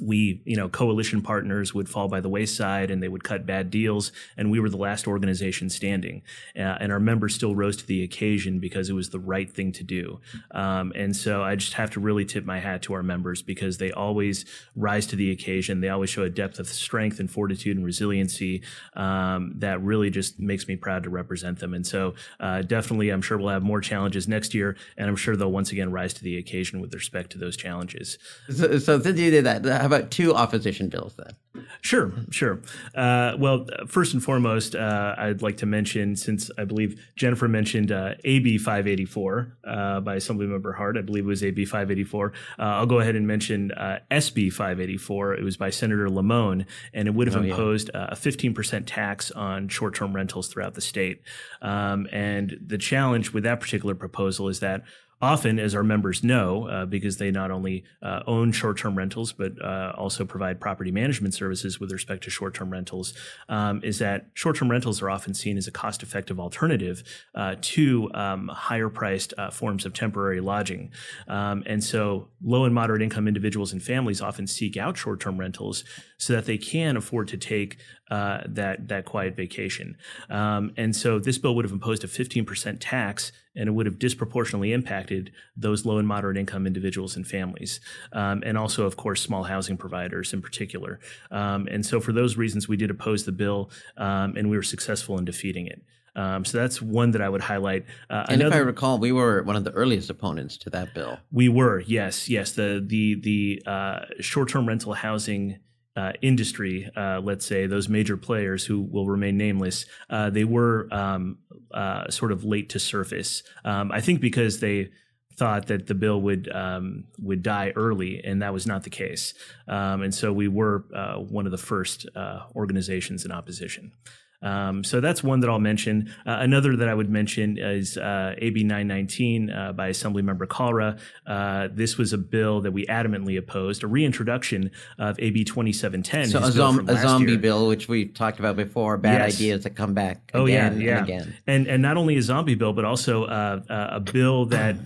we, 0.00 0.40
you 0.44 0.56
know, 0.56 0.68
coalition 0.68 1.22
partners 1.22 1.74
would 1.74 1.88
fall 1.88 2.08
by 2.08 2.20
the 2.20 2.28
wayside 2.28 2.90
and 2.90 3.02
they 3.02 3.08
would 3.08 3.24
cut 3.24 3.46
bad 3.46 3.70
deals. 3.70 4.12
And 4.36 4.50
we 4.50 4.60
were 4.60 4.68
the 4.68 4.76
last 4.76 5.06
organization 5.06 5.70
standing. 5.70 6.22
Uh, 6.56 6.76
and 6.80 6.92
our 6.92 7.00
members 7.00 7.34
still 7.34 7.54
rose 7.54 7.76
to 7.78 7.86
the 7.86 8.02
occasion 8.02 8.58
because 8.58 8.90
it 8.90 8.94
was 8.94 9.10
the 9.10 9.18
right 9.18 9.50
thing 9.50 9.72
to 9.72 9.84
do. 9.84 10.20
Um, 10.50 10.92
and 10.94 11.14
so 11.16 11.42
I 11.42 11.56
just 11.56 11.74
have 11.74 11.90
to 11.90 12.00
really 12.00 12.24
tip 12.24 12.44
my 12.44 12.60
hat 12.60 12.82
to 12.82 12.94
our 12.94 13.02
members 13.02 13.42
because 13.42 13.78
they 13.78 13.90
always 13.90 14.44
rise 14.76 15.06
to 15.08 15.16
the 15.16 15.30
occasion. 15.30 15.80
They 15.80 15.88
always 15.88 16.10
show 16.10 16.22
a 16.22 16.30
depth 16.30 16.58
of 16.58 16.68
strength 16.68 17.20
and 17.20 17.30
fortitude 17.30 17.76
and 17.76 17.84
resiliency 17.84 18.62
um, 18.94 19.54
that 19.56 19.82
really 19.82 20.10
just 20.10 20.38
makes 20.38 20.68
me 20.68 20.76
proud 20.76 21.02
to 21.04 21.10
represent 21.10 21.58
them. 21.58 21.74
And 21.74 21.86
so 21.86 22.14
uh, 22.40 22.62
definitely, 22.62 23.10
I'm 23.10 23.22
sure 23.22 23.38
we'll 23.38 23.48
have 23.48 23.62
more 23.62 23.80
challenges 23.80 24.28
next 24.28 24.54
year. 24.54 24.76
And 24.96 25.08
I'm 25.08 25.16
sure 25.16 25.36
they'll 25.36 25.52
once 25.52 25.72
again 25.72 25.90
rise 25.90 26.14
to 26.14 26.22
the 26.22 26.36
occasion 26.38 26.80
with 26.80 26.94
respect 26.94 27.30
to 27.32 27.38
those 27.38 27.56
challenges. 27.56 28.18
So, 28.50 28.78
so 28.78 29.00
since 29.00 29.18
you 29.18 29.30
did 29.30 29.44
that, 29.44 29.62
about 29.88 30.10
two 30.10 30.34
opposition 30.34 30.88
bills 30.88 31.16
then? 31.16 31.64
Sure, 31.80 32.12
sure. 32.30 32.60
Uh, 32.94 33.34
well, 33.38 33.66
first 33.86 34.14
and 34.14 34.22
foremost, 34.22 34.74
uh, 34.74 35.14
I'd 35.16 35.42
like 35.42 35.56
to 35.58 35.66
mention, 35.66 36.16
since 36.16 36.50
I 36.58 36.64
believe 36.64 37.00
Jennifer 37.16 37.48
mentioned 37.48 37.92
uh, 37.92 38.14
AB 38.24 38.58
584 38.58 39.56
uh, 39.64 40.00
by 40.00 40.16
Assemblymember 40.16 40.76
Hart, 40.76 40.96
I 40.96 41.02
believe 41.02 41.24
it 41.24 41.28
was 41.28 41.42
AB 41.42 41.64
584. 41.64 42.32
Uh, 42.58 42.62
I'll 42.62 42.86
go 42.86 43.00
ahead 43.00 43.16
and 43.16 43.26
mention 43.26 43.72
uh, 43.72 44.00
SB 44.10 44.52
584. 44.52 45.34
It 45.34 45.44
was 45.44 45.56
by 45.56 45.70
Senator 45.70 46.08
Lamone, 46.08 46.66
and 46.92 47.08
it 47.08 47.14
would 47.14 47.28
have 47.28 47.36
oh, 47.36 47.44
imposed 47.44 47.90
yeah. 47.94 48.08
a 48.10 48.14
15% 48.14 48.84
tax 48.86 49.30
on 49.30 49.68
short 49.68 49.94
term 49.94 50.14
rentals 50.14 50.48
throughout 50.48 50.74
the 50.74 50.80
state. 50.80 51.22
Um, 51.62 52.06
and 52.12 52.58
the 52.64 52.78
challenge 52.78 53.32
with 53.32 53.44
that 53.44 53.60
particular 53.60 53.94
proposal 53.94 54.48
is 54.48 54.60
that 54.60 54.84
often, 55.20 55.58
as 55.58 55.74
our 55.74 55.82
members 55.82 56.22
know, 56.22 56.68
uh, 56.68 56.86
because 56.86 57.16
they 57.16 57.30
not 57.30 57.50
only 57.50 57.84
uh, 58.02 58.22
own 58.26 58.52
short 58.52 58.78
term 58.78 58.96
rentals, 58.96 59.32
but 59.32 59.52
uh, 59.62 59.92
also 59.96 60.24
provide 60.24 60.60
property 60.60 60.90
management 60.90 61.34
services 61.34 61.80
with 61.80 61.90
respect 61.92 62.24
to 62.24 62.30
short 62.30 62.54
term 62.54 62.70
rentals, 62.70 63.14
um, 63.48 63.80
is 63.82 63.98
that 63.98 64.26
short 64.34 64.56
term 64.56 64.70
rentals 64.70 65.02
are 65.02 65.10
often 65.10 65.34
seen 65.34 65.56
as 65.56 65.66
a 65.66 65.72
cost 65.72 66.02
effective 66.02 66.38
alternative 66.38 67.02
uh, 67.34 67.56
to 67.60 68.10
um, 68.14 68.48
higher 68.48 68.88
priced 68.88 69.34
uh, 69.38 69.50
forms 69.50 69.84
of 69.84 69.92
temporary 69.92 70.40
lodging. 70.40 70.90
Um, 71.26 71.62
and 71.66 71.82
so 71.82 72.28
low 72.42 72.64
and 72.64 72.74
moderate 72.74 73.02
income 73.02 73.26
individuals 73.26 73.72
and 73.72 73.82
families 73.82 74.20
often 74.20 74.46
seek 74.46 74.76
out 74.76 74.96
short 74.96 75.20
term 75.20 75.38
rentals 75.38 75.84
so 76.18 76.32
that 76.32 76.46
they 76.46 76.58
can 76.58 76.96
afford 76.96 77.28
to 77.28 77.36
take 77.36 77.78
uh, 78.10 78.40
that 78.46 78.88
that 78.88 79.04
quiet 79.04 79.36
vacation. 79.36 79.96
Um, 80.30 80.72
and 80.76 80.94
so 80.94 81.18
this 81.18 81.38
bill 81.38 81.54
would 81.54 81.64
have 81.64 81.72
imposed 81.72 82.04
a 82.04 82.06
15% 82.06 82.78
tax 82.80 83.32
and 83.54 83.68
it 83.68 83.72
would 83.72 83.86
have 83.86 83.98
disproportionately 83.98 84.72
impacted 84.72 85.32
those 85.56 85.84
low 85.84 85.98
and 85.98 86.06
moderate 86.06 86.36
income 86.36 86.66
individuals 86.66 87.16
and 87.16 87.26
families, 87.26 87.80
um, 88.12 88.42
and 88.46 88.56
also, 88.56 88.86
of 88.86 88.96
course, 88.96 89.20
small 89.20 89.44
housing 89.44 89.76
providers 89.76 90.32
in 90.32 90.40
particular. 90.40 91.00
Um, 91.30 91.66
and 91.68 91.84
so, 91.84 92.00
for 92.00 92.12
those 92.12 92.36
reasons, 92.36 92.68
we 92.68 92.76
did 92.76 92.90
oppose 92.90 93.24
the 93.24 93.32
bill, 93.32 93.70
um, 93.96 94.36
and 94.36 94.48
we 94.48 94.56
were 94.56 94.62
successful 94.62 95.18
in 95.18 95.24
defeating 95.24 95.66
it. 95.66 95.82
Um, 96.16 96.44
so 96.44 96.58
that's 96.58 96.82
one 96.82 97.12
that 97.12 97.22
I 97.22 97.28
would 97.28 97.42
highlight. 97.42 97.84
Uh, 98.10 98.24
and 98.28 98.40
another, 98.40 98.56
if 98.56 98.62
I 98.62 98.66
recall, 98.66 98.98
we 98.98 99.12
were 99.12 99.42
one 99.44 99.54
of 99.54 99.62
the 99.62 99.70
earliest 99.70 100.10
opponents 100.10 100.56
to 100.58 100.70
that 100.70 100.92
bill. 100.92 101.18
We 101.30 101.48
were, 101.48 101.80
yes, 101.80 102.28
yes. 102.28 102.52
The 102.52 102.84
the 102.84 103.14
the 103.20 103.62
uh, 103.70 104.00
short 104.20 104.48
term 104.48 104.66
rental 104.66 104.94
housing 104.94 105.58
uh, 105.98 106.12
industry, 106.22 106.88
uh, 106.96 107.20
let's 107.20 107.44
say 107.44 107.66
those 107.66 107.88
major 107.88 108.16
players 108.16 108.64
who 108.64 108.82
will 108.82 109.08
remain 109.08 109.36
nameless, 109.36 109.84
uh, 110.10 110.30
they 110.30 110.44
were 110.44 110.86
um, 110.92 111.38
uh, 111.72 112.08
sort 112.08 112.30
of 112.30 112.44
late 112.44 112.68
to 112.68 112.78
surface. 112.78 113.42
Um, 113.64 113.90
I 113.90 114.00
think 114.00 114.20
because 114.20 114.60
they 114.60 114.90
thought 115.36 115.66
that 115.66 115.88
the 115.88 115.94
bill 115.94 116.20
would 116.20 116.48
um, 116.54 117.04
would 117.18 117.42
die 117.42 117.72
early, 117.74 118.22
and 118.24 118.42
that 118.42 118.52
was 118.52 118.66
not 118.66 118.84
the 118.84 118.90
case. 118.90 119.34
Um, 119.66 120.02
and 120.02 120.14
so 120.14 120.32
we 120.32 120.46
were 120.46 120.84
uh, 120.94 121.16
one 121.16 121.46
of 121.46 121.52
the 121.52 121.58
first 121.72 122.08
uh, 122.14 122.40
organizations 122.54 123.24
in 123.24 123.32
opposition. 123.32 123.92
Um, 124.40 124.84
so 124.84 125.00
that's 125.00 125.22
one 125.22 125.40
that 125.40 125.50
I'll 125.50 125.58
mention. 125.58 126.14
Uh, 126.26 126.38
another 126.40 126.76
that 126.76 126.88
I 126.88 126.94
would 126.94 127.10
mention 127.10 127.58
is 127.58 127.96
uh, 127.96 128.34
AB 128.38 128.62
919 128.64 129.50
uh, 129.50 129.72
by 129.72 129.90
Assemblymember 129.90 130.46
Kalra. 130.46 130.98
Uh, 131.26 131.68
this 131.72 131.98
was 131.98 132.12
a 132.12 132.18
bill 132.18 132.60
that 132.60 132.72
we 132.72 132.86
adamantly 132.86 133.36
opposed, 133.38 133.82
a 133.82 133.86
reintroduction 133.86 134.70
of 134.98 135.18
AB 135.18 135.44
2710. 135.44 136.28
So 136.28 136.46
a, 136.46 136.52
zom- 136.52 136.88
a 136.88 136.96
zombie 136.96 137.32
year. 137.32 137.40
bill, 137.40 137.68
which 137.68 137.88
we 137.88 138.06
talked 138.06 138.38
about 138.38 138.56
before, 138.56 138.96
bad 138.96 139.20
yes. 139.20 139.36
ideas 139.36 139.64
that 139.64 139.70
come 139.70 139.94
back 139.94 140.30
oh, 140.34 140.46
yeah, 140.46 140.72
yeah. 140.72 140.98
and 140.98 141.08
again. 141.08 141.36
And, 141.46 141.66
and 141.66 141.82
not 141.82 141.96
only 141.96 142.16
a 142.16 142.22
zombie 142.22 142.54
bill, 142.54 142.72
but 142.72 142.84
also 142.84 143.24
uh, 143.24 143.60
uh, 143.68 143.88
a 143.92 144.00
bill 144.00 144.46
that, 144.46 144.76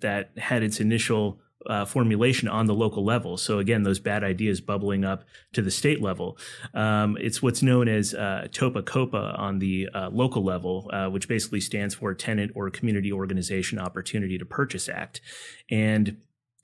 that 0.00 0.30
had 0.36 0.62
its 0.62 0.78
initial 0.78 1.40
uh, 1.66 1.84
formulation 1.84 2.48
on 2.48 2.66
the 2.66 2.74
local 2.74 3.04
level. 3.04 3.36
So 3.36 3.58
again, 3.58 3.82
those 3.82 3.98
bad 3.98 4.22
ideas 4.24 4.60
bubbling 4.60 5.04
up 5.04 5.24
to 5.52 5.62
the 5.62 5.70
state 5.70 6.00
level. 6.00 6.38
Um, 6.74 7.16
it's 7.20 7.42
what's 7.42 7.62
known 7.62 7.88
as 7.88 8.14
uh, 8.14 8.48
TOPA 8.52 8.82
COPA 8.84 9.34
on 9.36 9.58
the 9.58 9.88
uh, 9.94 10.10
local 10.10 10.44
level, 10.44 10.90
uh, 10.92 11.08
which 11.08 11.28
basically 11.28 11.60
stands 11.60 11.94
for 11.94 12.14
Tenant 12.14 12.52
or 12.54 12.70
Community 12.70 13.12
Organization 13.12 13.78
Opportunity 13.78 14.38
to 14.38 14.44
Purchase 14.44 14.88
Act, 14.88 15.20
and 15.70 16.18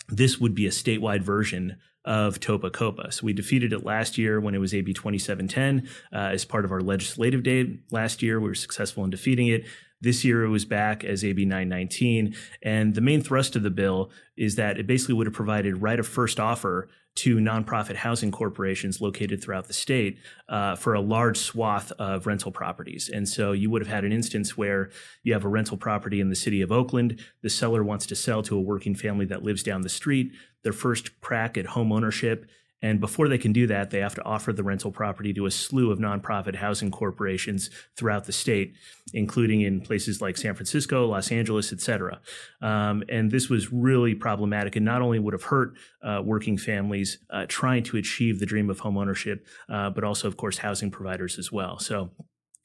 this 0.09 0.39
would 0.39 0.55
be 0.55 0.67
a 0.67 0.71
statewide 0.71 1.23
version 1.23 1.77
of 2.05 2.39
TOPA 2.39 2.71
COPA. 2.71 3.13
So 3.13 3.25
we 3.25 3.33
defeated 3.33 3.73
it 3.73 3.85
last 3.85 4.19
year 4.19 4.39
when 4.39 4.55
it 4.55 4.59
was 4.59 4.75
AB 4.75 4.93
2710 4.93 5.89
uh, 6.13 6.33
as 6.33 6.45
part 6.45 6.67
of 6.67 6.73
our 6.73 6.83
legislative 6.83 7.43
day 7.43 7.79
last 7.91 8.23
year. 8.23 8.39
We 8.41 8.49
were 8.49 8.55
successful 8.55 9.05
in 9.05 9.11
defeating 9.11 9.49
it. 9.49 9.65
This 10.05 10.25
year 10.25 10.45
it 10.45 10.51
was 10.51 10.65
back 10.65 11.03
as 11.03 11.25
AB 11.25 11.45
919. 11.45 12.37
And 12.63 12.95
the 12.95 13.01
main 13.01 13.23
thrust 13.23 13.57
of 13.57 13.63
the 13.63 13.71
bill 13.71 14.11
is 14.37 14.57
that 14.57 14.79
it 14.79 14.87
basically 14.87 15.15
would 15.15 15.27
have 15.27 15.35
provided 15.35 15.83
right 15.83 15.99
of 15.99 16.07
first 16.07 16.39
offer 16.39 16.89
to 17.17 17.37
nonprofit 17.37 17.95
housing 17.95 18.33
corporations 18.33 19.01
located 19.01 19.43
throughout 19.43 19.67
the 19.67 19.73
state 19.73 20.19
uh, 20.49 20.75
for 20.75 20.95
a 20.95 21.01
large 21.01 21.39
swath 21.39 21.93
of 21.93 22.27
rental 22.27 22.51
properties. 22.51 23.09
And 23.09 23.29
so 23.29 23.53
you 23.53 23.71
would 23.71 23.83
have 23.83 23.93
had 23.93 24.05
an 24.05 24.13
instance 24.13 24.57
where 24.57 24.91
you 25.23 25.33
have 25.33 25.45
a 25.45 25.49
rental 25.49 25.77
property 25.77 26.21
in 26.21 26.29
the 26.29 26.37
city 26.37 26.61
of 26.61 26.73
Oakland. 26.73 27.21
The 27.43 27.51
seller 27.51 27.85
wants 27.85 28.05
to 28.07 28.17
sell 28.17 28.43
to 28.43 28.57
a 28.57 28.61
working 28.61 28.95
family 28.95 29.27
that 29.27 29.45
lives 29.45 29.63
down 29.63 29.83
the 29.83 29.89
street. 29.89 30.33
Their 30.65 30.73
first 30.73 31.21
crack 31.21 31.57
at 31.57 31.67
home 31.67 31.93
ownership 31.93 32.47
and 32.85 33.01
before 33.01 33.29
they 33.29 33.39
can 33.39 33.53
do 33.53 33.67
that, 33.69 33.91
they 33.91 34.01
have 34.01 34.15
to 34.17 34.25
offer 34.25 34.53
the 34.53 34.63
rental 34.63 34.93
property 34.93 35.33
to 35.33 35.47
a 35.47 35.51
slew 35.51 35.91
of 35.91 35.99
nonprofit 35.99 36.57
housing 36.57 36.91
corporations 36.91 37.71
throughout 37.97 38.25
the 38.25 38.33
state, 38.33 38.75
including 39.15 39.63
in 39.63 39.81
places 39.81 40.21
like 40.21 40.37
San 40.37 40.55
Francisco, 40.55 41.07
Los 41.07 41.33
Angeles, 41.33 41.73
et 41.73 41.81
cetera. 41.81 42.21
Um, 42.61 43.03
and 43.09 43.31
this 43.31 43.49
was 43.49 43.73
really 43.73 44.15
problematic 44.15 44.77
and 44.77 44.85
not 44.85 45.01
only 45.01 45.19
would 45.19 45.33
have 45.33 45.49
hurt 45.55 45.71
uh, 46.03 46.21
working 46.23 46.59
families 46.59 47.19
uh, 47.31 47.47
trying 47.49 47.85
to 47.85 47.97
achieve 47.97 48.39
the 48.39 48.47
dream 48.53 48.69
of 48.69 48.79
homeownership, 48.81 49.39
uh, 49.71 49.89
but 49.89 50.05
also, 50.05 50.29
of 50.29 50.37
course, 50.37 50.59
housing 50.59 50.91
providers 50.91 51.39
as 51.39 51.51
well. 51.51 51.79
So 51.79 52.11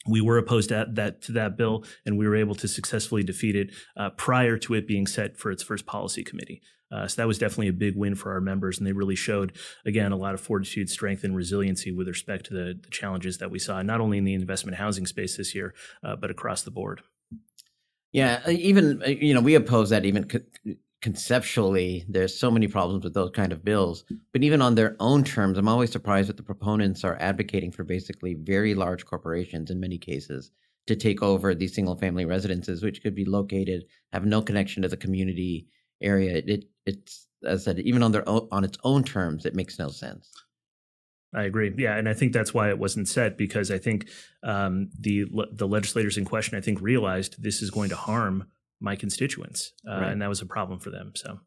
we 0.05 0.21
were 0.21 0.38
opposed 0.38 0.69
to 0.69 0.85
that, 0.95 1.21
to 1.23 1.31
that 1.33 1.55
bill, 1.55 1.85
and 2.05 2.17
we 2.17 2.27
were 2.27 2.35
able 2.35 2.55
to 2.55 2.67
successfully 2.67 3.23
defeat 3.23 3.55
it 3.55 3.71
uh, 3.95 4.09
prior 4.25 4.57
to 4.57 4.73
it 4.73 4.85
being 4.85 5.07
set 5.07 5.38
for 5.38 5.49
its 5.49 5.63
first 5.63 5.85
policy 5.85 6.23
committee. 6.23 6.61
Uh, 6.91 7.08
so 7.08 7.22
that 7.22 7.27
was 7.27 7.38
definitely 7.38 7.67
a 7.67 7.74
big 7.74 7.96
win 7.96 8.15
for 8.15 8.31
our 8.31 8.41
members, 8.41 8.77
and 8.77 8.88
they 8.88 8.91
really 8.91 9.15
showed, 9.15 9.55
again, 9.86 10.12
a 10.12 10.17
lot 10.17 10.34
of 10.34 10.41
fortitude, 10.41 10.89
strength, 10.89 11.24
and 11.24 11.36
resiliency 11.36 11.91
with 11.91 12.08
respect 12.08 12.46
to 12.48 12.53
the, 12.53 12.79
the 12.81 12.89
challenges 12.89 13.38
that 13.38 13.51
we 13.51 13.60
saw, 13.60 13.81
not 13.81 14.01
only 14.01 14.17
in 14.17 14.24
the 14.24 14.34
investment 14.34 14.77
housing 14.77 15.05
space 15.05 15.38
this 15.38 15.53
year, 15.53 15.74
uh, 16.03 16.15
but 16.15 16.31
across 16.31 16.63
the 16.63 16.72
board. 16.72 17.01
Yeah, 18.12 18.41
uh, 18.48 18.51
even 18.51 19.03
uh, 19.03 19.10
you 19.10 19.34
know 19.34 19.41
we 19.41 19.55
oppose 19.55 19.91
that 19.91 20.05
even 20.05 20.24
co- 20.25 20.39
conceptually. 21.01 22.05
There's 22.10 22.38
so 22.38 22.50
many 22.50 22.67
problems 22.67 23.03
with 23.03 23.13
those 23.13 23.31
kind 23.31 23.53
of 23.53 23.63
bills, 23.63 24.03
but 24.34 24.43
even 24.43 24.62
on 24.62 24.75
their 24.75 24.96
own 25.00 25.24
terms, 25.24 25.58
I'm 25.58 25.67
always 25.67 25.91
surprised 25.91 26.29
that 26.29 26.38
the 26.38 26.43
proponents 26.43 27.03
are 27.03 27.17
advocating 27.19 27.72
for 27.72 27.84
basically 27.84 28.34
very 28.34 28.74
large 28.74 29.05
corporations 29.05 29.69
in 29.69 29.79
many 29.79 29.98
cases 29.98 30.51
to 30.88 30.96
take 30.96 31.22
over 31.22 31.53
these 31.53 31.75
single 31.75 31.96
family 31.96 32.25
residences, 32.25 32.81
which 32.81 33.03
could 33.03 33.13
be 33.13 33.25
located 33.25 33.84
have 34.12 34.25
no 34.25 34.41
connection 34.41 34.81
to 34.81 34.89
the 34.89 34.98
community 34.98 35.67
area. 36.01 36.41
It, 36.46 36.65
it's 36.86 37.27
as 37.46 37.62
I 37.62 37.72
said, 37.72 37.79
even 37.79 38.03
on 38.03 38.12
their 38.12 38.27
own, 38.27 38.48
on 38.51 38.63
its 38.63 38.77
own 38.84 39.03
terms, 39.03 39.46
it 39.46 39.56
makes 39.56 39.79
no 39.79 39.89
sense. 39.89 40.29
I 41.34 41.44
agree. 41.44 41.72
Yeah, 41.77 41.96
and 41.96 42.10
I 42.10 42.13
think 42.13 42.34
that's 42.34 42.53
why 42.53 42.70
it 42.70 42.79
wasn't 42.79 43.08
set 43.08 43.38
because 43.38 43.70
I 43.70 43.77
think 43.77 44.10
um, 44.44 44.89
the 45.00 45.25
the 45.51 45.68
legislators 45.68 46.18
in 46.18 46.25
question, 46.25 46.58
I 46.58 46.62
think, 46.62 46.82
realized 46.82 47.41
this 47.41 47.62
is 47.62 47.70
going 47.70 47.89
to 47.89 47.96
harm 47.96 48.48
my 48.79 48.96
constituents, 48.96 49.74
uh, 49.88 50.00
right. 50.00 50.12
and 50.12 50.22
that 50.22 50.29
was 50.29 50.41
a 50.41 50.46
problem 50.46 50.79
for 50.79 50.89
them. 50.89 51.12
So, 51.15 51.39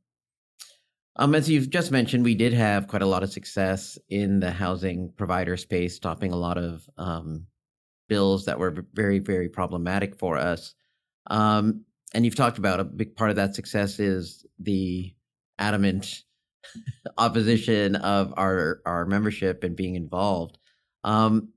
um, 1.17 1.35
as 1.35 1.51
you've 1.51 1.71
just 1.71 1.91
mentioned, 1.91 2.23
we 2.23 2.37
did 2.37 2.53
have 2.53 2.87
quite 2.87 3.03
a 3.03 3.07
lot 3.07 3.25
of 3.25 3.33
success 3.33 3.99
in 4.09 4.39
the 4.39 4.53
housing 4.53 5.13
provider 5.17 5.57
space, 5.57 5.97
stopping 5.97 6.33
a 6.33 6.37
lot 6.37 6.59
of 6.59 6.89
um, 6.97 7.47
bills 8.09 8.45
that 8.45 8.61
were 8.61 8.87
very, 8.93 9.19
very 9.19 9.49
problematic 9.49 10.17
for 10.17 10.39
us. 10.39 10.75
Um, 11.29 11.85
and 12.15 12.25
you've 12.25 12.37
talked 12.37 12.59
about 12.59 12.81
a 12.81 12.85
big 12.85 13.17
part 13.17 13.31
of 13.31 13.37
that 13.37 13.55
success 13.55 13.99
is 13.99 14.47
the 14.59 15.15
adamant 15.59 16.23
opposition 17.19 17.97
of 17.97 18.33
our 18.37 18.81
our 18.87 19.07
membership 19.07 19.65
and 19.65 19.77
being 19.77 19.95
involved. 19.95 20.59
Um, 21.05 21.49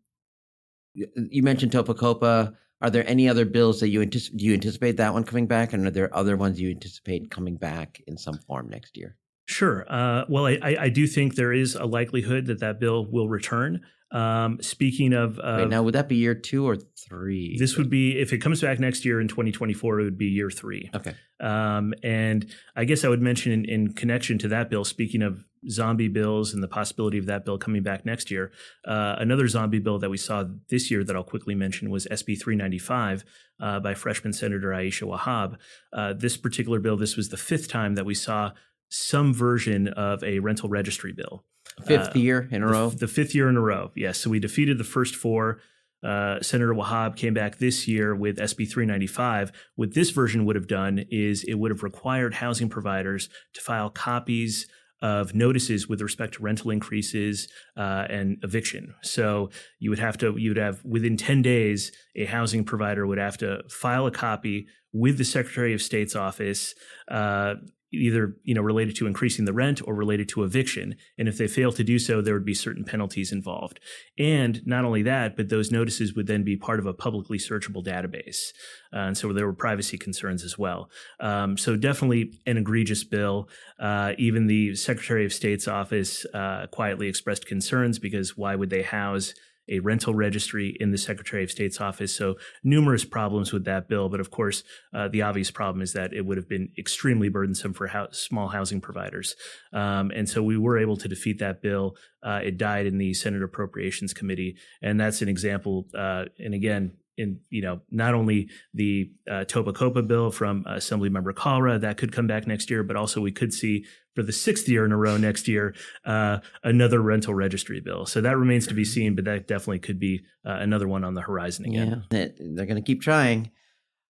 you 0.94 1.44
mentioned 1.44 1.72
TOPA 1.72 1.96
COPA. 1.96 2.54
Are 2.82 2.90
there 2.90 3.08
any 3.08 3.30
other 3.30 3.46
bills 3.46 3.80
that 3.80 3.90
you 3.90 4.02
anticipate? 4.02 4.38
Do 4.38 4.46
you 4.46 4.54
anticipate 4.54 4.98
that 4.98 5.14
one 5.14 5.24
coming 5.24 5.48
back, 5.48 5.74
and 5.74 5.86
are 5.88 5.92
there 5.92 6.16
other 6.16 6.38
ones 6.38 6.60
you 6.60 6.70
anticipate 6.70 7.32
coming 7.32 7.56
back 7.56 8.02
in 8.08 8.18
some 8.18 8.40
form 8.48 8.70
next 8.70 8.98
year? 8.98 9.18
Sure. 9.48 9.86
Uh, 9.88 10.26
well, 10.28 10.48
I, 10.48 10.60
I, 10.80 10.90
do 10.90 11.06
think 11.06 11.36
there 11.36 11.54
is 11.54 11.76
a 11.76 11.86
likelihood 11.86 12.48
that 12.48 12.60
that 12.62 12.80
bill 12.80 13.06
will 13.06 13.30
return. 13.30 13.82
Um, 14.12 14.62
speaking 14.62 15.14
of, 15.14 15.40
uh, 15.40 15.58
Wait, 15.60 15.70
now 15.70 15.84
would 15.84 15.96
that 15.96 16.08
be 16.08 16.16
year 16.16 16.36
two 16.36 16.68
or 16.68 16.78
three? 16.78 17.58
This 17.58 17.78
would 17.78 17.90
be 17.90 18.20
if 18.20 18.34
it 18.34 18.38
comes 18.38 18.62
back 18.62 18.80
next 18.80 19.04
year 19.04 19.20
in 19.20 19.28
2024, 19.28 20.00
it 20.00 20.04
would 20.04 20.18
be 20.18 20.28
year 20.28 20.50
three. 20.50 20.90
Okay. 20.94 21.16
Um, 21.40 21.94
and 22.02 22.50
I 22.76 22.86
guess 22.86 23.04
I 23.04 23.10
would 23.10 23.22
mention 23.22 23.52
in, 23.52 23.66
in, 23.66 23.94
connection 23.94 24.38
to 24.40 24.48
that 24.50 24.70
bill, 24.70 24.86
speaking 24.86 25.22
of 25.22 25.44
zombie 25.70 26.08
bills 26.08 26.54
and 26.54 26.64
the 26.64 26.68
possibility 26.68 27.18
of 27.18 27.26
that 27.26 27.44
bill 27.44 27.58
coming 27.58 27.84
back 27.84 28.06
next 28.06 28.32
year, 28.32 28.52
uh, 28.88 29.16
another 29.18 29.48
zombie 29.50 29.80
bill 29.80 30.00
that 30.00 30.10
we 30.10 30.18
saw 30.18 30.46
this 30.70 30.90
year 30.90 31.04
that 31.04 31.14
I'll 31.14 31.24
quickly 31.24 31.54
mention 31.54 31.90
was 31.90 32.08
SB 32.10 32.40
395 32.40 33.26
uh, 33.60 33.80
by 33.82 33.94
freshman 33.96 34.32
Senator 34.32 34.70
Aisha 34.70 35.04
Wahab. 35.04 35.58
Uh, 35.92 36.14
this 36.14 36.38
particular 36.38 36.80
bill, 36.80 36.96
this 36.96 37.18
was 37.18 37.30
the 37.30 37.38
fifth 37.38 37.68
time 37.68 37.96
that 37.96 38.06
we 38.06 38.14
saw 38.16 38.52
some 38.88 39.34
version 39.34 39.90
of 39.90 40.24
a 40.24 40.40
rental 40.40 40.70
registry 40.70 41.12
bill. 41.12 41.44
Fifth 41.84 42.16
uh, 42.16 42.20
year 42.20 42.48
in 42.52 42.64
a 42.64 42.68
row. 42.68 42.90
The 42.90 43.08
fifth 43.08 43.36
year 43.36 43.50
in 43.50 43.58
a 43.58 43.62
row. 43.62 43.92
Yes. 43.96 44.20
So 44.20 44.30
we 44.30 44.40
defeated 44.40 44.78
the 44.78 44.84
first 44.84 45.16
four. 45.16 45.60
Uh, 46.04 46.40
Senator 46.42 46.74
Wahab 46.74 47.16
came 47.16 47.34
back 47.34 47.58
this 47.58 47.88
year 47.88 48.16
with 48.16 48.38
SB 48.38 48.70
395. 48.70 49.52
What 49.76 49.94
this 49.94 50.12
version 50.12 50.46
would 50.46 50.56
have 50.56 50.68
done 50.68 51.06
is 51.10 51.44
it 51.44 51.56
would 51.56 51.72
have 51.72 51.84
required 51.84 52.36
housing 52.36 52.70
providers 52.70 53.28
to 53.54 53.62
file 53.62 53.90
copies 53.90 54.68
of 55.02 55.36
notices 55.36 55.88
with 55.88 56.02
respect 56.02 56.36
to 56.36 56.44
rental 56.44 56.72
increases 56.72 57.48
uh, 57.76 58.06
and 58.10 58.38
eviction. 58.44 58.94
So 59.02 59.50
you 59.80 59.90
would 59.90 60.00
have 60.00 60.18
to, 60.20 60.36
you 60.38 60.52
would 60.52 60.58
have 60.58 60.84
within 60.86 61.18
10 61.18 61.42
days, 61.42 61.92
a 62.16 62.26
housing 62.26 62.64
provider 62.64 63.06
would 63.06 63.18
have 63.18 63.38
to 63.40 63.64
file 63.70 64.08
a 64.08 64.12
copy 64.12 64.68
with 64.94 65.18
the 65.18 65.26
Secretary 65.26 65.74
of 65.74 65.82
State's 65.82 66.16
office, 66.16 66.74
uh, 67.10 67.56
either 67.92 68.36
you 68.44 68.54
know 68.54 68.62
related 68.62 68.96
to 68.98 69.08
increasing 69.08 69.46
the 69.46 69.54
rent 69.54 69.82
or 69.86 69.94
related 69.94 70.28
to 70.30 70.44
eviction. 70.44 70.96
And 71.18 71.28
if 71.28 71.38
they 71.38 71.48
fail 71.48 71.72
to 71.72 71.84
do 71.84 72.00
so 72.00 72.22
there 72.22 72.34
would 72.34 72.46
be 72.46 72.54
certain 72.54 72.84
penalties 72.84 73.32
involved. 73.32 73.80
And 74.18 74.66
not 74.66 74.86
only 74.86 75.04
that 75.04 75.36
but 75.36 75.50
those 75.50 75.72
notices 75.72 76.16
would 76.16 76.28
then 76.28 76.44
be 76.44 76.58
part 76.58 76.80
of 76.80 76.86
a 76.86 76.94
publicly 76.94 77.38
searchable 77.38 77.86
database. 77.86 78.52
Uh, 78.94 79.08
and 79.08 79.18
so 79.18 79.34
there 79.34 79.46
were 79.46 79.54
privacy 79.54 79.98
concerns 79.98 80.44
as 80.44 80.58
well. 80.58 80.90
Um, 81.20 81.58
so 81.58 81.76
definitely 81.76 82.40
an 82.46 82.58
egregious 82.58 83.04
bill. 83.04 83.50
Uh, 83.80 84.14
even 84.18 84.48
the 84.48 84.76
secretary 84.76 85.26
of 85.26 85.34
state's 85.34 85.68
office 85.68 86.26
uh, 86.34 86.68
quietly 86.72 87.08
expressed 87.08 87.46
concerns 87.46 88.00
because 88.00 88.38
why 88.38 88.56
would 88.56 88.70
they 88.70 88.82
house 88.82 89.34
a 89.68 89.80
rental 89.80 90.14
registry 90.14 90.76
in 90.80 90.92
the 90.92 90.98
Secretary 90.98 91.44
of 91.44 91.52
State's 91.52 91.82
office. 91.82 92.16
So 92.16 92.36
numerous 92.64 93.06
problems 93.06 93.52
with 93.52 93.66
that 93.66 93.88
bill. 93.88 94.10
But 94.10 94.20
of 94.20 94.32
course, 94.32 94.64
uh, 94.94 95.08
the 95.08 95.22
obvious 95.22 95.52
problem 95.52 95.82
is 95.82 95.94
that 95.94 96.14
it 96.14 96.26
would 96.26 96.38
have 96.38 96.50
been 96.50 96.70
extremely 96.78 97.30
burdensome 97.30 97.74
for 97.74 97.88
ho- 97.88 98.08
small 98.12 98.50
housing 98.50 98.82
providers. 98.82 99.36
Um, 99.74 100.12
and 100.16 100.30
so 100.30 100.44
we 100.44 100.58
were 100.58 100.78
able 100.78 100.98
to 100.98 101.08
defeat 101.08 101.40
that 101.40 101.62
bill. 101.62 101.96
Uh, 102.24 102.42
it 102.44 102.58
died 102.58 102.86
in 102.86 102.98
the 102.98 103.14
Senate 103.14 103.44
Appropriations 103.44 104.14
Committee, 104.14 104.58
and 104.82 105.00
that's 105.00 105.22
an 105.22 105.30
example. 105.30 105.88
Uh, 105.94 106.26
and 106.40 106.54
again, 106.54 106.94
in 107.18 107.40
you 107.50 107.62
know 107.62 107.82
not 107.92 108.14
only 108.14 108.50
the 108.74 109.12
uh, 109.30 109.46
Topa 109.46 109.74
Copa 109.74 110.02
bill 110.02 110.32
from 110.32 110.64
Assemblymember 110.66 111.34
Kalra 111.34 111.80
that 111.82 111.98
could 111.98 112.12
come 112.12 112.28
back 112.28 112.48
next 112.48 112.70
year, 112.70 112.84
but 112.84 112.96
also 112.96 113.22
we 113.22 113.32
could 113.32 113.54
see 113.54 113.86
for 114.16 114.24
the 114.24 114.32
sixth 114.32 114.68
year 114.70 114.86
in 114.86 114.92
a 114.92 114.98
row 114.98 115.18
next 115.18 115.48
year 115.48 115.76
uh, 116.06 116.40
another 116.64 117.02
rental 117.02 117.34
registry 117.34 117.80
bill. 117.80 118.06
So 118.06 118.22
that 118.22 118.38
remains 118.38 118.68
to 118.68 118.74
be 118.74 118.86
seen, 118.86 119.16
but 119.16 119.26
that 119.26 119.48
definitely 119.48 119.80
could 119.80 120.00
be 120.00 120.24
uh, 120.46 120.58
another 120.60 120.88
one 120.88 121.04
on 121.04 121.14
the 121.14 121.22
horizon 121.22 121.66
again. 121.66 122.04
Yeah, 122.12 122.28
they're 122.40 122.66
going 122.66 122.82
to 122.82 122.86
keep 122.86 123.02
trying. 123.02 123.52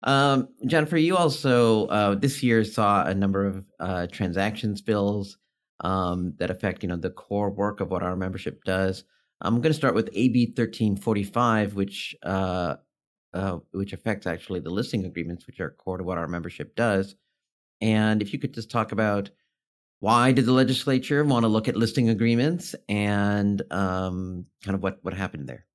Um, 0.03 0.49
Jennifer, 0.65 0.97
you 0.97 1.17
also 1.17 1.87
uh, 1.87 2.15
this 2.15 2.43
year 2.43 2.63
saw 2.63 3.03
a 3.05 3.13
number 3.13 3.45
of 3.45 3.65
uh, 3.79 4.07
transactions 4.07 4.81
bills 4.81 5.37
um, 5.81 6.33
that 6.37 6.49
affect 6.51 6.83
you 6.83 6.89
know 6.89 6.97
the 6.97 7.09
core 7.09 7.49
work 7.49 7.79
of 7.79 7.89
what 7.89 8.03
our 8.03 8.15
membership 8.15 8.63
does. 8.63 9.03
I'm 9.41 9.55
going 9.61 9.71
to 9.71 9.77
start 9.77 9.93
with 9.93 10.09
AB 10.13 10.47
1345, 10.55 11.75
which 11.75 12.15
uh, 12.23 12.75
uh, 13.33 13.57
which 13.71 13.93
affects 13.93 14.27
actually 14.27 14.59
the 14.59 14.69
listing 14.69 15.05
agreements, 15.05 15.47
which 15.47 15.59
are 15.59 15.71
core 15.71 15.97
to 15.97 16.03
what 16.03 16.17
our 16.17 16.27
membership 16.27 16.75
does. 16.75 17.15
And 17.81 18.21
if 18.21 18.33
you 18.33 18.39
could 18.39 18.53
just 18.53 18.71
talk 18.71 18.91
about 18.91 19.29
why 19.99 20.31
did 20.31 20.45
the 20.45 20.51
legislature 20.51 21.23
want 21.23 21.43
to 21.43 21.47
look 21.47 21.67
at 21.67 21.75
listing 21.75 22.09
agreements 22.09 22.75
and 22.87 23.61
um, 23.71 24.45
kind 24.63 24.75
of 24.75 24.83
what, 24.83 24.99
what 25.01 25.13
happened 25.13 25.47
there? 25.47 25.65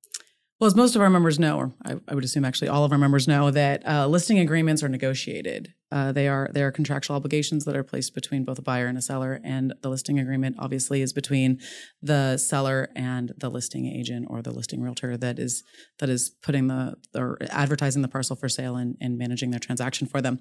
Well, 0.62 0.68
as 0.68 0.76
most 0.76 0.94
of 0.94 1.02
our 1.02 1.10
members 1.10 1.40
know, 1.40 1.56
or 1.56 1.72
I, 1.84 1.96
I 2.06 2.14
would 2.14 2.22
assume 2.22 2.44
actually 2.44 2.68
all 2.68 2.84
of 2.84 2.92
our 2.92 2.98
members 2.98 3.26
know, 3.26 3.50
that 3.50 3.84
uh, 3.84 4.06
listing 4.06 4.38
agreements 4.38 4.80
are 4.84 4.88
negotiated. 4.88 5.74
Uh, 5.90 6.12
they 6.12 6.28
are 6.28 6.50
they 6.54 6.62
are 6.62 6.70
contractual 6.70 7.16
obligations 7.16 7.64
that 7.64 7.74
are 7.74 7.82
placed 7.82 8.14
between 8.14 8.44
both 8.44 8.60
a 8.60 8.62
buyer 8.62 8.86
and 8.86 8.96
a 8.96 9.02
seller, 9.02 9.40
and 9.42 9.74
the 9.82 9.88
listing 9.88 10.20
agreement 10.20 10.54
obviously 10.60 11.02
is 11.02 11.12
between 11.12 11.58
the 12.00 12.38
seller 12.38 12.90
and 12.94 13.32
the 13.36 13.50
listing 13.50 13.86
agent 13.86 14.28
or 14.30 14.40
the 14.40 14.52
listing 14.52 14.80
realtor 14.80 15.16
that 15.16 15.40
is 15.40 15.64
that 15.98 16.08
is 16.08 16.30
putting 16.30 16.68
the 16.68 16.94
or 17.12 17.38
advertising 17.50 18.02
the 18.02 18.08
parcel 18.08 18.36
for 18.36 18.48
sale 18.48 18.76
and, 18.76 18.96
and 19.00 19.18
managing 19.18 19.50
their 19.50 19.58
transaction 19.58 20.06
for 20.06 20.22
them. 20.22 20.38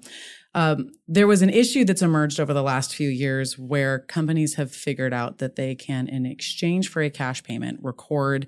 Um, 0.54 0.92
there 1.08 1.26
was 1.26 1.42
an 1.42 1.50
issue 1.50 1.84
that's 1.84 2.00
emerged 2.00 2.38
over 2.38 2.54
the 2.54 2.62
last 2.62 2.94
few 2.94 3.08
years 3.08 3.58
where 3.58 3.98
companies 3.98 4.54
have 4.54 4.70
figured 4.70 5.12
out 5.12 5.38
that 5.38 5.56
they 5.56 5.74
can, 5.74 6.06
in 6.06 6.26
exchange 6.26 6.88
for 6.88 7.02
a 7.02 7.10
cash 7.10 7.42
payment, 7.42 7.80
record 7.82 8.46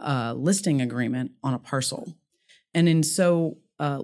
uh, 0.00 0.34
listing 0.36 0.80
agreement 0.80 1.32
on 1.42 1.54
a 1.54 1.58
parcel. 1.58 2.16
And 2.74 2.88
in 2.88 3.02
so 3.02 3.58
uh, 3.78 4.02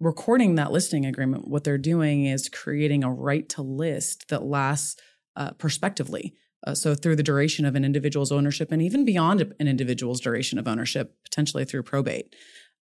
recording 0.00 0.54
that 0.56 0.72
listing 0.72 1.06
agreement, 1.06 1.48
what 1.48 1.64
they're 1.64 1.78
doing 1.78 2.24
is 2.24 2.48
creating 2.48 3.04
a 3.04 3.12
right 3.12 3.48
to 3.50 3.62
list 3.62 4.28
that 4.28 4.42
lasts 4.42 5.00
uh, 5.36 5.52
prospectively. 5.52 6.34
Uh, 6.66 6.74
so 6.74 6.94
through 6.94 7.16
the 7.16 7.22
duration 7.22 7.64
of 7.64 7.74
an 7.74 7.84
individual's 7.84 8.32
ownership 8.32 8.70
and 8.70 8.82
even 8.82 9.04
beyond 9.04 9.40
an 9.40 9.68
individual's 9.68 10.20
duration 10.20 10.58
of 10.58 10.68
ownership, 10.68 11.16
potentially 11.24 11.64
through 11.64 11.82
probate. 11.82 12.34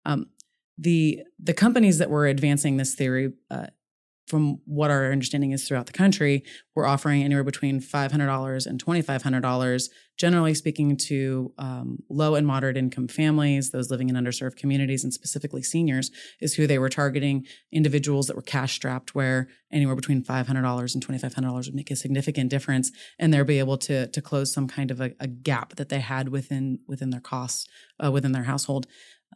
Um, 0.04 0.26
the 0.76 1.22
the 1.38 1.54
companies 1.54 1.98
that 1.98 2.10
were 2.10 2.26
advancing 2.26 2.76
this 2.76 2.94
theory 2.94 3.32
uh, 3.50 3.66
from 4.28 4.60
what 4.66 4.90
our 4.90 5.10
understanding 5.10 5.52
is 5.52 5.66
throughout 5.66 5.86
the 5.86 5.92
country, 5.92 6.44
we're 6.74 6.86
offering 6.86 7.22
anywhere 7.22 7.42
between 7.42 7.80
$500 7.80 8.66
and 8.66 8.84
$2,500, 8.84 9.88
generally 10.18 10.54
speaking 10.54 10.96
to 10.96 11.52
um, 11.56 12.02
low 12.10 12.34
and 12.34 12.46
moderate 12.46 12.76
income 12.76 13.08
families, 13.08 13.70
those 13.70 13.90
living 13.90 14.10
in 14.10 14.16
underserved 14.16 14.56
communities, 14.56 15.02
and 15.02 15.14
specifically 15.14 15.62
seniors, 15.62 16.10
is 16.40 16.54
who 16.54 16.66
they 16.66 16.78
were 16.78 16.90
targeting. 16.90 17.46
Individuals 17.72 18.26
that 18.26 18.36
were 18.36 18.42
cash 18.42 18.74
strapped, 18.74 19.14
where 19.14 19.48
anywhere 19.72 19.96
between 19.96 20.22
$500 20.22 20.94
and 20.94 21.06
$2,500 21.06 21.54
would 21.66 21.74
make 21.74 21.90
a 21.90 21.96
significant 21.96 22.50
difference, 22.50 22.92
and 23.18 23.32
they'll 23.32 23.44
be 23.44 23.58
able 23.58 23.78
to, 23.78 24.08
to 24.08 24.20
close 24.20 24.52
some 24.52 24.68
kind 24.68 24.90
of 24.90 25.00
a, 25.00 25.14
a 25.18 25.26
gap 25.26 25.76
that 25.76 25.88
they 25.88 26.00
had 26.00 26.28
within, 26.28 26.80
within 26.86 27.10
their 27.10 27.20
costs 27.20 27.66
uh, 28.04 28.10
within 28.10 28.32
their 28.32 28.44
household 28.44 28.86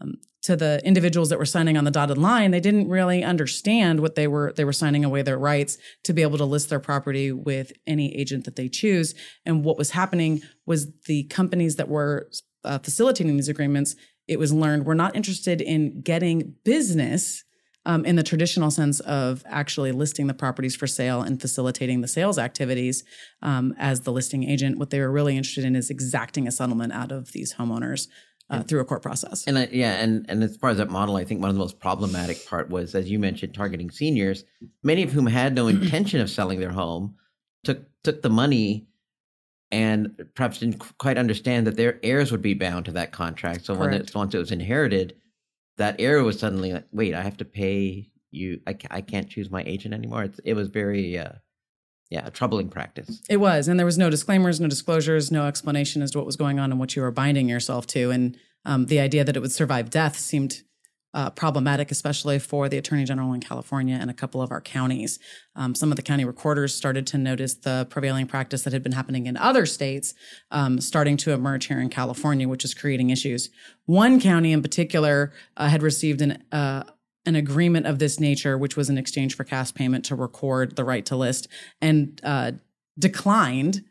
um, 0.02 0.18
to 0.42 0.56
the 0.56 0.80
individuals 0.84 1.28
that 1.28 1.38
were 1.38 1.46
signing 1.46 1.76
on 1.76 1.84
the 1.84 1.90
dotted 1.90 2.18
line, 2.18 2.50
they 2.50 2.60
didn't 2.60 2.88
really 2.88 3.22
understand 3.22 4.00
what 4.00 4.16
they 4.16 4.26
were 4.26 4.52
they 4.56 4.64
were 4.64 4.72
signing 4.72 5.04
away 5.04 5.22
their 5.22 5.38
rights 5.38 5.78
to 6.02 6.12
be 6.12 6.22
able 6.22 6.38
to 6.38 6.44
list 6.44 6.68
their 6.68 6.80
property 6.80 7.30
with 7.30 7.72
any 7.86 8.14
agent 8.16 8.44
that 8.44 8.56
they 8.56 8.68
choose. 8.68 9.14
And 9.46 9.64
what 9.64 9.78
was 9.78 9.90
happening 9.90 10.42
was 10.66 10.88
the 11.06 11.24
companies 11.24 11.76
that 11.76 11.88
were 11.88 12.28
uh, 12.64 12.78
facilitating 12.78 13.36
these 13.36 13.48
agreements, 13.48 13.94
it 14.26 14.38
was 14.38 14.52
learned 14.52 14.84
were 14.84 14.94
not 14.94 15.14
interested 15.14 15.60
in 15.60 16.00
getting 16.00 16.54
business 16.64 17.44
um, 17.84 18.04
in 18.04 18.16
the 18.16 18.22
traditional 18.22 18.70
sense 18.70 19.00
of 19.00 19.42
actually 19.46 19.90
listing 19.92 20.28
the 20.28 20.34
properties 20.34 20.76
for 20.76 20.86
sale 20.86 21.20
and 21.20 21.40
facilitating 21.40 22.00
the 22.00 22.08
sales 22.08 22.38
activities 22.38 23.02
um, 23.42 23.74
as 23.78 24.02
the 24.02 24.12
listing 24.12 24.44
agent. 24.44 24.78
What 24.78 24.90
they 24.90 25.00
were 25.00 25.10
really 25.10 25.36
interested 25.36 25.64
in 25.64 25.74
is 25.74 25.90
exacting 25.90 26.46
a 26.46 26.52
settlement 26.52 26.92
out 26.92 27.10
of 27.10 27.32
these 27.32 27.54
homeowners 27.54 28.06
uh, 28.50 28.62
through 28.62 28.80
a 28.80 28.84
court 28.84 29.02
process. 29.02 29.46
And 29.46 29.58
I, 29.58 29.68
yeah, 29.72 29.94
and 29.94 30.26
and 30.28 30.42
as 30.42 30.56
far 30.56 30.70
as 30.70 30.78
that 30.78 30.90
model, 30.90 31.16
I 31.16 31.24
think 31.24 31.40
one 31.40 31.50
of 31.50 31.56
the 31.56 31.60
most 31.60 31.78
problematic 31.78 32.46
part 32.46 32.68
was, 32.68 32.94
as 32.94 33.10
you 33.10 33.18
mentioned, 33.18 33.54
targeting 33.54 33.90
seniors, 33.90 34.44
many 34.82 35.02
of 35.02 35.12
whom 35.12 35.26
had 35.26 35.54
no 35.54 35.68
intention 35.68 36.20
of 36.20 36.30
selling 36.30 36.60
their 36.60 36.70
home, 36.72 37.16
took 37.64 37.84
took 38.02 38.22
the 38.22 38.30
money, 38.30 38.86
and 39.70 40.26
perhaps 40.34 40.58
didn't 40.58 40.82
quite 40.98 41.18
understand 41.18 41.66
that 41.66 41.76
their 41.76 41.98
heirs 42.02 42.30
would 42.30 42.42
be 42.42 42.54
bound 42.54 42.84
to 42.86 42.92
that 42.92 43.12
contract. 43.12 43.64
So 43.64 43.74
when 43.74 43.94
it, 43.94 44.14
once 44.14 44.34
it 44.34 44.38
was 44.38 44.52
inherited, 44.52 45.16
that 45.78 45.96
heir 45.98 46.22
was 46.22 46.38
suddenly 46.38 46.72
like, 46.72 46.86
"Wait, 46.92 47.14
I 47.14 47.22
have 47.22 47.38
to 47.38 47.44
pay 47.44 48.10
you. 48.30 48.60
I, 48.66 48.76
I 48.90 49.00
can't 49.00 49.28
choose 49.28 49.50
my 49.50 49.62
agent 49.64 49.94
anymore." 49.94 50.24
It's, 50.24 50.40
it 50.44 50.54
was 50.54 50.68
very. 50.68 51.18
Uh, 51.18 51.32
yeah, 52.12 52.26
a 52.26 52.30
troubling 52.30 52.68
practice. 52.68 53.22
It 53.30 53.38
was, 53.38 53.68
and 53.68 53.78
there 53.78 53.86
was 53.86 53.96
no 53.96 54.10
disclaimers, 54.10 54.60
no 54.60 54.68
disclosures, 54.68 55.32
no 55.32 55.46
explanation 55.46 56.02
as 56.02 56.10
to 56.10 56.18
what 56.18 56.26
was 56.26 56.36
going 56.36 56.58
on 56.58 56.70
and 56.70 56.78
what 56.78 56.94
you 56.94 57.00
were 57.00 57.10
binding 57.10 57.48
yourself 57.48 57.86
to. 57.88 58.10
And 58.10 58.36
um, 58.66 58.84
the 58.86 59.00
idea 59.00 59.24
that 59.24 59.34
it 59.34 59.40
would 59.40 59.50
survive 59.50 59.88
death 59.88 60.18
seemed 60.18 60.60
uh, 61.14 61.30
problematic, 61.30 61.90
especially 61.90 62.38
for 62.38 62.68
the 62.68 62.76
Attorney 62.76 63.04
General 63.04 63.32
in 63.32 63.40
California 63.40 63.96
and 63.98 64.10
a 64.10 64.14
couple 64.14 64.42
of 64.42 64.50
our 64.50 64.60
counties. 64.60 65.18
Um, 65.56 65.74
some 65.74 65.90
of 65.90 65.96
the 65.96 66.02
county 66.02 66.26
recorders 66.26 66.74
started 66.74 67.06
to 67.08 67.18
notice 67.18 67.54
the 67.54 67.86
prevailing 67.88 68.26
practice 68.26 68.62
that 68.64 68.74
had 68.74 68.82
been 68.82 68.92
happening 68.92 69.26
in 69.26 69.38
other 69.38 69.64
states 69.64 70.12
um, 70.50 70.82
starting 70.82 71.16
to 71.18 71.32
emerge 71.32 71.66
here 71.66 71.80
in 71.80 71.88
California, 71.88 72.46
which 72.46 72.64
is 72.64 72.74
creating 72.74 73.08
issues. 73.08 73.48
One 73.86 74.20
county 74.20 74.52
in 74.52 74.60
particular 74.60 75.32
uh, 75.56 75.68
had 75.68 75.82
received 75.82 76.20
an 76.20 76.42
uh, 76.52 76.84
an 77.24 77.36
agreement 77.36 77.86
of 77.86 77.98
this 77.98 78.18
nature, 78.18 78.58
which 78.58 78.76
was 78.76 78.90
in 78.90 78.98
exchange 78.98 79.36
for 79.36 79.44
cash 79.44 79.72
payment 79.72 80.04
to 80.06 80.14
record 80.14 80.76
the 80.76 80.84
right 80.84 81.06
to 81.06 81.16
list, 81.16 81.48
and 81.80 82.20
uh, 82.24 82.52
declined 82.98 83.84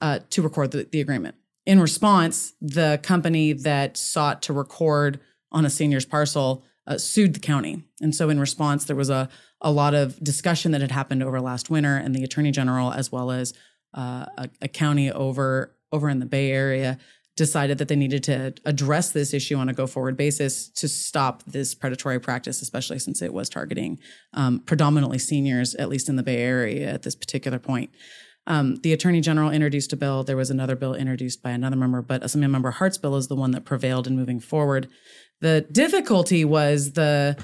uh, 0.00 0.20
to 0.30 0.42
record 0.42 0.70
the, 0.70 0.88
the 0.90 1.00
agreement. 1.00 1.36
In 1.64 1.80
response, 1.80 2.54
the 2.60 2.98
company 3.02 3.52
that 3.52 3.96
sought 3.96 4.42
to 4.42 4.52
record 4.52 5.20
on 5.52 5.64
a 5.64 5.70
senior's 5.70 6.04
parcel 6.04 6.64
uh, 6.86 6.98
sued 6.98 7.34
the 7.34 7.40
county. 7.40 7.84
And 8.00 8.14
so, 8.14 8.28
in 8.28 8.40
response, 8.40 8.84
there 8.84 8.96
was 8.96 9.10
a, 9.10 9.28
a 9.60 9.70
lot 9.70 9.94
of 9.94 10.18
discussion 10.22 10.72
that 10.72 10.80
had 10.80 10.90
happened 10.90 11.22
over 11.22 11.40
last 11.40 11.70
winter, 11.70 11.96
and 11.96 12.14
the 12.14 12.24
attorney 12.24 12.50
general, 12.50 12.92
as 12.92 13.12
well 13.12 13.30
as 13.30 13.54
uh, 13.94 14.26
a, 14.36 14.48
a 14.62 14.68
county 14.68 15.12
over 15.12 15.76
over 15.92 16.08
in 16.08 16.18
the 16.18 16.26
Bay 16.26 16.50
Area, 16.50 16.98
decided 17.42 17.78
that 17.78 17.88
they 17.88 17.96
needed 17.96 18.22
to 18.22 18.54
address 18.64 19.10
this 19.10 19.34
issue 19.34 19.56
on 19.56 19.68
a 19.68 19.72
go 19.72 19.84
forward 19.88 20.16
basis 20.16 20.68
to 20.68 20.86
stop 20.86 21.42
this 21.42 21.74
predatory 21.74 22.20
practice, 22.20 22.62
especially 22.62 23.00
since 23.00 23.20
it 23.20 23.34
was 23.34 23.48
targeting 23.48 23.98
um, 24.32 24.60
predominantly 24.60 25.18
seniors, 25.18 25.74
at 25.74 25.88
least 25.88 26.08
in 26.08 26.14
the 26.14 26.22
Bay 26.22 26.36
Area 26.36 26.88
at 26.88 27.02
this 27.02 27.16
particular 27.16 27.58
point. 27.58 27.90
Um, 28.46 28.76
the 28.76 28.92
attorney 28.92 29.20
general 29.20 29.50
introduced 29.50 29.92
a 29.92 29.96
bill. 29.96 30.22
There 30.22 30.36
was 30.36 30.50
another 30.50 30.76
bill 30.76 30.94
introduced 30.94 31.42
by 31.42 31.50
another 31.50 31.74
member, 31.74 32.00
but 32.00 32.22
Assembly 32.22 32.46
Member 32.46 32.70
Hart's 32.70 32.98
bill 32.98 33.16
is 33.16 33.26
the 33.26 33.34
one 33.34 33.50
that 33.50 33.64
prevailed 33.64 34.06
in 34.06 34.16
moving 34.16 34.38
forward. 34.38 34.88
The 35.40 35.66
difficulty 35.72 36.44
was 36.44 36.92
the 36.92 37.36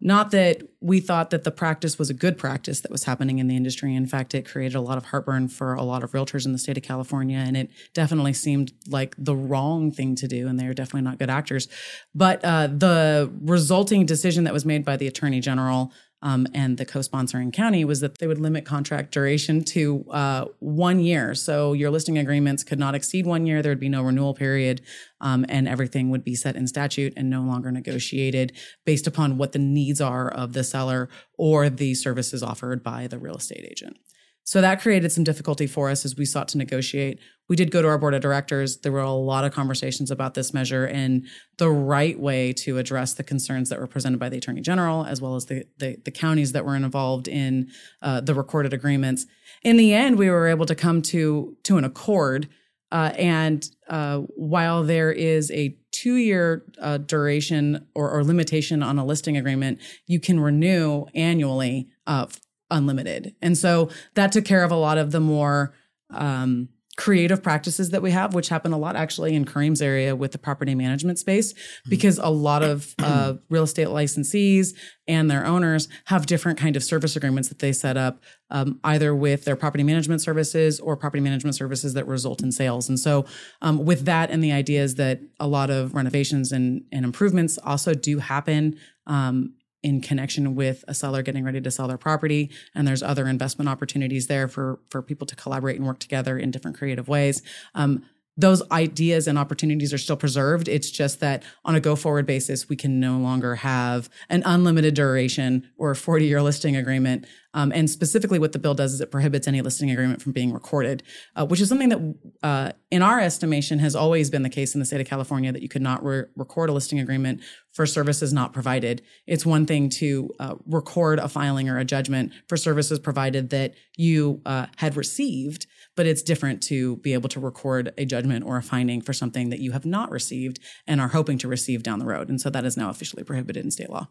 not 0.00 0.30
that 0.30 0.62
we 0.80 0.98
thought 1.00 1.30
that 1.30 1.44
the 1.44 1.50
practice 1.50 1.98
was 1.98 2.08
a 2.08 2.14
good 2.14 2.38
practice 2.38 2.80
that 2.80 2.90
was 2.90 3.04
happening 3.04 3.38
in 3.38 3.48
the 3.48 3.56
industry. 3.56 3.94
In 3.94 4.06
fact, 4.06 4.34
it 4.34 4.48
created 4.48 4.74
a 4.74 4.80
lot 4.80 4.96
of 4.96 5.06
heartburn 5.06 5.48
for 5.48 5.74
a 5.74 5.82
lot 5.82 6.02
of 6.02 6.12
realtors 6.12 6.46
in 6.46 6.52
the 6.52 6.58
state 6.58 6.78
of 6.78 6.82
California, 6.82 7.36
and 7.38 7.56
it 7.56 7.70
definitely 7.92 8.32
seemed 8.32 8.72
like 8.88 9.14
the 9.18 9.36
wrong 9.36 9.90
thing 9.92 10.14
to 10.16 10.26
do. 10.26 10.48
And 10.48 10.58
they 10.58 10.66
are 10.66 10.74
definitely 10.74 11.02
not 11.02 11.18
good 11.18 11.30
actors. 11.30 11.68
But 12.14 12.42
uh, 12.44 12.68
the 12.68 13.30
resulting 13.42 14.06
decision 14.06 14.44
that 14.44 14.54
was 14.54 14.64
made 14.64 14.84
by 14.84 14.96
the 14.96 15.06
attorney 15.06 15.40
general 15.40 15.92
um, 16.22 16.46
and 16.54 16.76
the 16.76 16.84
co-sponsoring 16.84 17.52
county 17.52 17.84
was 17.84 18.00
that 18.00 18.18
they 18.18 18.26
would 18.26 18.38
limit 18.38 18.64
contract 18.64 19.12
duration 19.12 19.64
to 19.64 20.04
uh, 20.10 20.44
one 20.58 21.00
year. 21.00 21.34
So 21.34 21.72
your 21.72 21.90
listing 21.90 22.18
agreements 22.18 22.62
could 22.62 22.78
not 22.78 22.94
exceed 22.94 23.26
one 23.26 23.46
year. 23.46 23.62
There 23.62 23.72
would 23.72 23.80
be 23.80 23.88
no 23.88 24.02
renewal 24.02 24.34
period, 24.34 24.82
um, 25.20 25.46
and 25.48 25.66
everything 25.66 26.10
would 26.10 26.24
be 26.24 26.34
set 26.34 26.56
in 26.56 26.66
statute 26.66 27.14
and 27.16 27.30
no 27.30 27.42
longer 27.42 27.70
negotiated 27.72 28.52
based 28.84 29.06
upon 29.06 29.38
what 29.38 29.52
the 29.52 29.58
needs 29.58 30.00
are 30.00 30.28
of 30.28 30.52
the 30.52 30.64
seller 30.64 31.08
or 31.38 31.70
the 31.70 31.94
services 31.94 32.42
offered 32.42 32.82
by 32.82 33.06
the 33.06 33.18
real 33.18 33.36
estate 33.36 33.66
agent. 33.70 33.96
So 34.44 34.60
that 34.60 34.80
created 34.80 35.12
some 35.12 35.24
difficulty 35.24 35.66
for 35.66 35.90
us 35.90 36.04
as 36.04 36.16
we 36.16 36.24
sought 36.24 36.48
to 36.48 36.58
negotiate. 36.58 37.20
We 37.48 37.56
did 37.56 37.70
go 37.70 37.82
to 37.82 37.88
our 37.88 37.98
board 37.98 38.14
of 38.14 38.20
directors. 38.20 38.78
There 38.78 38.92
were 38.92 39.00
a 39.00 39.12
lot 39.12 39.44
of 39.44 39.52
conversations 39.52 40.10
about 40.10 40.34
this 40.34 40.54
measure 40.54 40.86
and 40.86 41.26
the 41.58 41.70
right 41.70 42.18
way 42.18 42.52
to 42.54 42.78
address 42.78 43.14
the 43.14 43.22
concerns 43.22 43.68
that 43.68 43.78
were 43.78 43.86
presented 43.86 44.18
by 44.18 44.28
the 44.28 44.38
attorney 44.38 44.60
general, 44.60 45.04
as 45.04 45.20
well 45.20 45.36
as 45.36 45.46
the 45.46 45.64
the, 45.78 45.98
the 46.04 46.10
counties 46.10 46.52
that 46.52 46.64
were 46.64 46.76
involved 46.76 47.28
in 47.28 47.70
uh, 48.02 48.20
the 48.20 48.34
recorded 48.34 48.72
agreements. 48.72 49.26
In 49.62 49.76
the 49.76 49.92
end, 49.92 50.16
we 50.16 50.30
were 50.30 50.46
able 50.46 50.66
to 50.66 50.74
come 50.74 51.02
to 51.02 51.56
to 51.64 51.76
an 51.76 51.84
accord. 51.84 52.48
Uh, 52.92 53.12
and 53.16 53.70
uh, 53.88 54.18
while 54.34 54.82
there 54.82 55.12
is 55.12 55.48
a 55.52 55.76
two 55.92 56.16
year 56.16 56.64
uh, 56.80 56.98
duration 56.98 57.86
or, 57.94 58.10
or, 58.10 58.24
limitation 58.24 58.82
on 58.82 58.98
a 58.98 59.04
listing 59.04 59.36
agreement, 59.36 59.78
you 60.06 60.18
can 60.18 60.40
renew 60.40 61.04
annually 61.14 61.88
uh, 62.08 62.26
unlimited. 62.70 63.34
And 63.42 63.56
so 63.56 63.90
that 64.14 64.32
took 64.32 64.44
care 64.44 64.64
of 64.64 64.70
a 64.70 64.76
lot 64.76 64.98
of 64.98 65.12
the 65.12 65.20
more 65.20 65.74
um, 66.10 66.68
creative 67.00 67.42
practices 67.42 67.90
that 67.90 68.02
we 68.02 68.10
have, 68.10 68.34
which 68.34 68.50
happen 68.50 68.74
a 68.74 68.78
lot 68.78 68.94
actually 68.94 69.34
in 69.34 69.46
Karim's 69.46 69.80
area 69.80 70.14
with 70.14 70.32
the 70.32 70.38
property 70.38 70.74
management 70.74 71.18
space, 71.18 71.54
mm-hmm. 71.54 71.88
because 71.88 72.18
a 72.18 72.28
lot 72.28 72.62
of 72.62 72.94
uh, 72.98 73.34
real 73.48 73.62
estate 73.62 73.88
licensees 73.88 74.74
and 75.08 75.30
their 75.30 75.46
owners 75.46 75.88
have 76.06 76.26
different 76.26 76.58
kind 76.58 76.76
of 76.76 76.84
service 76.84 77.16
agreements 77.16 77.48
that 77.48 77.60
they 77.60 77.72
set 77.72 77.96
up, 77.96 78.22
um, 78.50 78.78
either 78.84 79.14
with 79.14 79.46
their 79.46 79.56
property 79.56 79.82
management 79.82 80.20
services 80.20 80.78
or 80.78 80.94
property 80.94 81.22
management 81.22 81.54
services 81.54 81.94
that 81.94 82.06
result 82.06 82.42
in 82.42 82.52
sales. 82.52 82.86
And 82.90 83.00
so, 83.00 83.24
um, 83.62 83.82
with 83.82 84.04
that 84.04 84.30
and 84.30 84.44
the 84.44 84.52
ideas 84.52 84.96
that 84.96 85.20
a 85.38 85.46
lot 85.46 85.70
of 85.70 85.94
renovations 85.94 86.52
and, 86.52 86.84
and 86.92 87.06
improvements 87.06 87.58
also 87.64 87.94
do 87.94 88.18
happen 88.18 88.76
um, 89.06 89.54
in 89.82 90.00
connection 90.00 90.54
with 90.54 90.84
a 90.86 90.94
seller 90.94 91.22
getting 91.22 91.44
ready 91.44 91.60
to 91.60 91.70
sell 91.70 91.88
their 91.88 91.98
property 91.98 92.50
and 92.74 92.86
there's 92.86 93.02
other 93.02 93.26
investment 93.26 93.68
opportunities 93.68 94.26
there 94.26 94.48
for 94.48 94.78
for 94.88 95.02
people 95.02 95.26
to 95.26 95.36
collaborate 95.36 95.76
and 95.76 95.86
work 95.86 95.98
together 95.98 96.38
in 96.38 96.50
different 96.50 96.76
creative 96.76 97.08
ways. 97.08 97.42
Um, 97.74 98.04
those 98.40 98.62
ideas 98.70 99.26
and 99.26 99.38
opportunities 99.38 99.92
are 99.92 99.98
still 99.98 100.16
preserved. 100.16 100.68
It's 100.68 100.90
just 100.90 101.20
that 101.20 101.42
on 101.64 101.74
a 101.74 101.80
go 101.80 101.96
forward 101.96 102.26
basis, 102.26 102.68
we 102.68 102.76
can 102.76 102.98
no 102.98 103.18
longer 103.18 103.56
have 103.56 104.08
an 104.28 104.42
unlimited 104.46 104.94
duration 104.94 105.68
or 105.76 105.90
a 105.90 105.96
40 105.96 106.26
year 106.26 106.42
listing 106.42 106.76
agreement. 106.76 107.26
Um, 107.52 107.72
and 107.74 107.90
specifically, 107.90 108.38
what 108.38 108.52
the 108.52 108.60
bill 108.60 108.74
does 108.74 108.94
is 108.94 109.00
it 109.00 109.10
prohibits 109.10 109.48
any 109.48 109.60
listing 109.60 109.90
agreement 109.90 110.22
from 110.22 110.30
being 110.32 110.52
recorded, 110.52 111.02
uh, 111.34 111.44
which 111.44 111.60
is 111.60 111.68
something 111.68 111.88
that, 111.88 112.14
uh, 112.44 112.72
in 112.92 113.02
our 113.02 113.18
estimation, 113.18 113.80
has 113.80 113.96
always 113.96 114.30
been 114.30 114.42
the 114.42 114.48
case 114.48 114.74
in 114.74 114.78
the 114.78 114.86
state 114.86 115.00
of 115.00 115.06
California 115.08 115.50
that 115.50 115.60
you 115.60 115.68
could 115.68 115.82
not 115.82 116.04
re- 116.04 116.24
record 116.36 116.70
a 116.70 116.72
listing 116.72 117.00
agreement 117.00 117.40
for 117.72 117.86
services 117.86 118.32
not 118.32 118.52
provided. 118.52 119.02
It's 119.26 119.44
one 119.44 119.66
thing 119.66 119.88
to 119.90 120.30
uh, 120.38 120.54
record 120.66 121.18
a 121.18 121.28
filing 121.28 121.68
or 121.68 121.78
a 121.78 121.84
judgment 121.84 122.32
for 122.46 122.56
services 122.56 123.00
provided 123.00 123.50
that 123.50 123.74
you 123.96 124.40
uh, 124.46 124.66
had 124.76 124.96
received 124.96 125.66
but 125.96 126.06
it's 126.06 126.22
different 126.22 126.62
to 126.62 126.96
be 126.96 127.12
able 127.12 127.28
to 127.28 127.40
record 127.40 127.92
a 127.98 128.04
judgment 128.04 128.44
or 128.44 128.56
a 128.56 128.62
finding 128.62 129.00
for 129.00 129.12
something 129.12 129.50
that 129.50 129.60
you 129.60 129.72
have 129.72 129.84
not 129.84 130.10
received 130.10 130.58
and 130.86 131.00
are 131.00 131.08
hoping 131.08 131.38
to 131.38 131.48
receive 131.48 131.82
down 131.82 131.98
the 131.98 132.06
road. 132.06 132.28
And 132.28 132.40
so 132.40 132.50
that 132.50 132.64
is 132.64 132.76
now 132.76 132.90
officially 132.90 133.24
prohibited 133.24 133.64
in 133.64 133.70
state 133.70 133.90
law. 133.90 134.08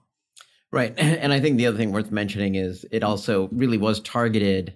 Right. 0.71 0.93
And 0.99 1.33
I 1.33 1.39
think 1.39 1.57
the 1.57 1.65
other 1.67 1.77
thing 1.77 1.91
worth 1.91 2.11
mentioning 2.11 2.55
is 2.55 2.85
it 2.91 3.03
also 3.03 3.49
really 3.51 3.77
was 3.77 3.99
targeted, 4.01 4.75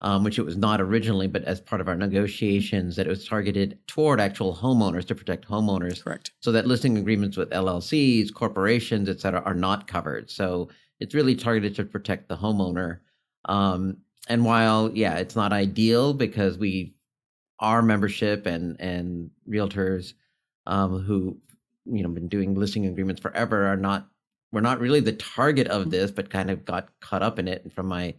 um, 0.00 0.24
which 0.24 0.38
it 0.38 0.44
was 0.44 0.56
not 0.56 0.80
originally, 0.80 1.26
but 1.26 1.44
as 1.44 1.60
part 1.60 1.80
of 1.80 1.88
our 1.88 1.96
negotiations, 1.96 2.96
that 2.96 3.06
it 3.06 3.10
was 3.10 3.26
targeted 3.26 3.78
toward 3.86 4.20
actual 4.20 4.56
homeowners 4.56 5.06
to 5.06 5.14
protect 5.14 5.46
homeowners. 5.46 6.02
Correct. 6.02 6.32
So 6.40 6.52
that 6.52 6.66
listing 6.66 6.96
agreements 6.96 7.36
with 7.36 7.50
LLCs, 7.50 8.32
corporations, 8.32 9.08
et 9.08 9.20
cetera, 9.20 9.42
are 9.42 9.54
not 9.54 9.86
covered. 9.86 10.30
So 10.30 10.70
it's 11.00 11.14
really 11.14 11.34
targeted 11.34 11.74
to 11.76 11.84
protect 11.84 12.28
the 12.28 12.36
homeowner. 12.36 13.00
Um, 13.46 13.98
and 14.28 14.44
while 14.44 14.90
yeah, 14.94 15.16
it's 15.16 15.36
not 15.36 15.52
ideal 15.52 16.14
because 16.14 16.58
we 16.58 16.94
our 17.60 17.82
membership 17.82 18.46
and 18.46 18.80
and 18.80 19.30
realtors 19.48 20.14
um, 20.66 21.00
who 21.00 21.36
you 21.84 22.02
know 22.02 22.08
been 22.08 22.28
doing 22.28 22.54
listing 22.54 22.86
agreements 22.86 23.20
forever 23.20 23.66
are 23.66 23.76
not 23.76 24.08
we're 24.52 24.60
not 24.60 24.80
really 24.80 25.00
the 25.00 25.12
target 25.12 25.66
of 25.66 25.90
this, 25.90 26.12
but 26.12 26.30
kind 26.30 26.48
of 26.48 26.64
got 26.64 26.88
caught 27.00 27.24
up 27.24 27.40
in 27.40 27.48
it. 27.48 27.64
And 27.64 27.72
from 27.72 27.86
my 27.86 28.14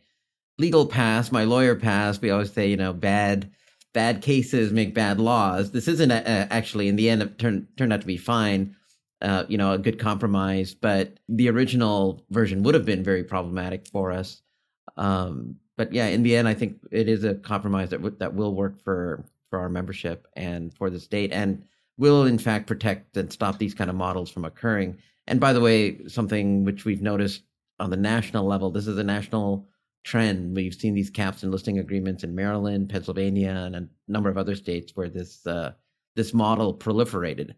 legal 0.57 0.85
past, 0.85 1.31
my 1.31 1.45
lawyer 1.45 1.75
past, 1.75 2.21
we 2.21 2.29
always 2.29 2.51
say 2.51 2.69
you 2.69 2.77
know 2.77 2.93
bad 2.93 3.49
bad 3.93 4.21
cases 4.21 4.73
make 4.73 4.93
bad 4.93 5.19
laws. 5.19 5.71
This 5.71 5.87
isn't 5.87 6.11
a, 6.11 6.19
a, 6.19 6.53
actually 6.53 6.89
in 6.89 6.97
the 6.97 7.09
end 7.09 7.21
it 7.21 7.39
turned 7.39 7.67
turned 7.77 7.93
out 7.93 8.01
to 8.01 8.07
be 8.07 8.17
fine. 8.17 8.75
Uh, 9.21 9.45
you 9.47 9.57
know, 9.57 9.71
a 9.71 9.79
good 9.79 9.97
compromise, 9.97 10.75
but 10.75 11.17
the 11.29 11.49
original 11.49 12.23
version 12.29 12.61
would 12.61 12.75
have 12.75 12.85
been 12.85 13.03
very 13.03 13.23
problematic 13.23 13.87
for 13.87 14.11
us. 14.11 14.41
Um, 14.97 15.55
but 15.77 15.91
yeah, 15.93 16.07
in 16.07 16.23
the 16.23 16.35
end, 16.35 16.47
I 16.47 16.53
think 16.53 16.77
it 16.91 17.07
is 17.09 17.23
a 17.23 17.35
compromise 17.35 17.89
that 17.89 17.97
w- 17.97 18.15
that 18.19 18.33
will 18.33 18.53
work 18.55 18.81
for 18.83 19.25
for 19.49 19.59
our 19.59 19.69
membership 19.69 20.27
and 20.35 20.73
for 20.73 20.89
the 20.89 20.99
state, 20.99 21.31
and 21.31 21.63
will 21.97 22.25
in 22.25 22.37
fact 22.37 22.67
protect 22.67 23.17
and 23.17 23.31
stop 23.31 23.57
these 23.57 23.73
kind 23.73 23.89
of 23.89 23.95
models 23.95 24.29
from 24.29 24.45
occurring. 24.45 24.97
And 25.27 25.39
by 25.39 25.53
the 25.53 25.61
way, 25.61 26.07
something 26.07 26.63
which 26.65 26.85
we've 26.85 27.01
noticed 27.01 27.43
on 27.79 27.89
the 27.89 27.97
national 27.97 28.45
level, 28.45 28.71
this 28.71 28.87
is 28.87 28.97
a 28.97 29.03
national 29.03 29.67
trend. 30.03 30.55
We've 30.55 30.73
seen 30.73 30.93
these 30.93 31.09
caps 31.09 31.43
and 31.43 31.51
listing 31.51 31.79
agreements 31.79 32.23
in 32.23 32.35
Maryland, 32.35 32.89
Pennsylvania, 32.89 33.49
and 33.49 33.75
a 33.75 33.87
number 34.07 34.29
of 34.29 34.37
other 34.37 34.55
states 34.55 34.95
where 34.95 35.09
this 35.09 35.45
uh, 35.47 35.73
this 36.15 36.33
model 36.33 36.73
proliferated. 36.73 37.55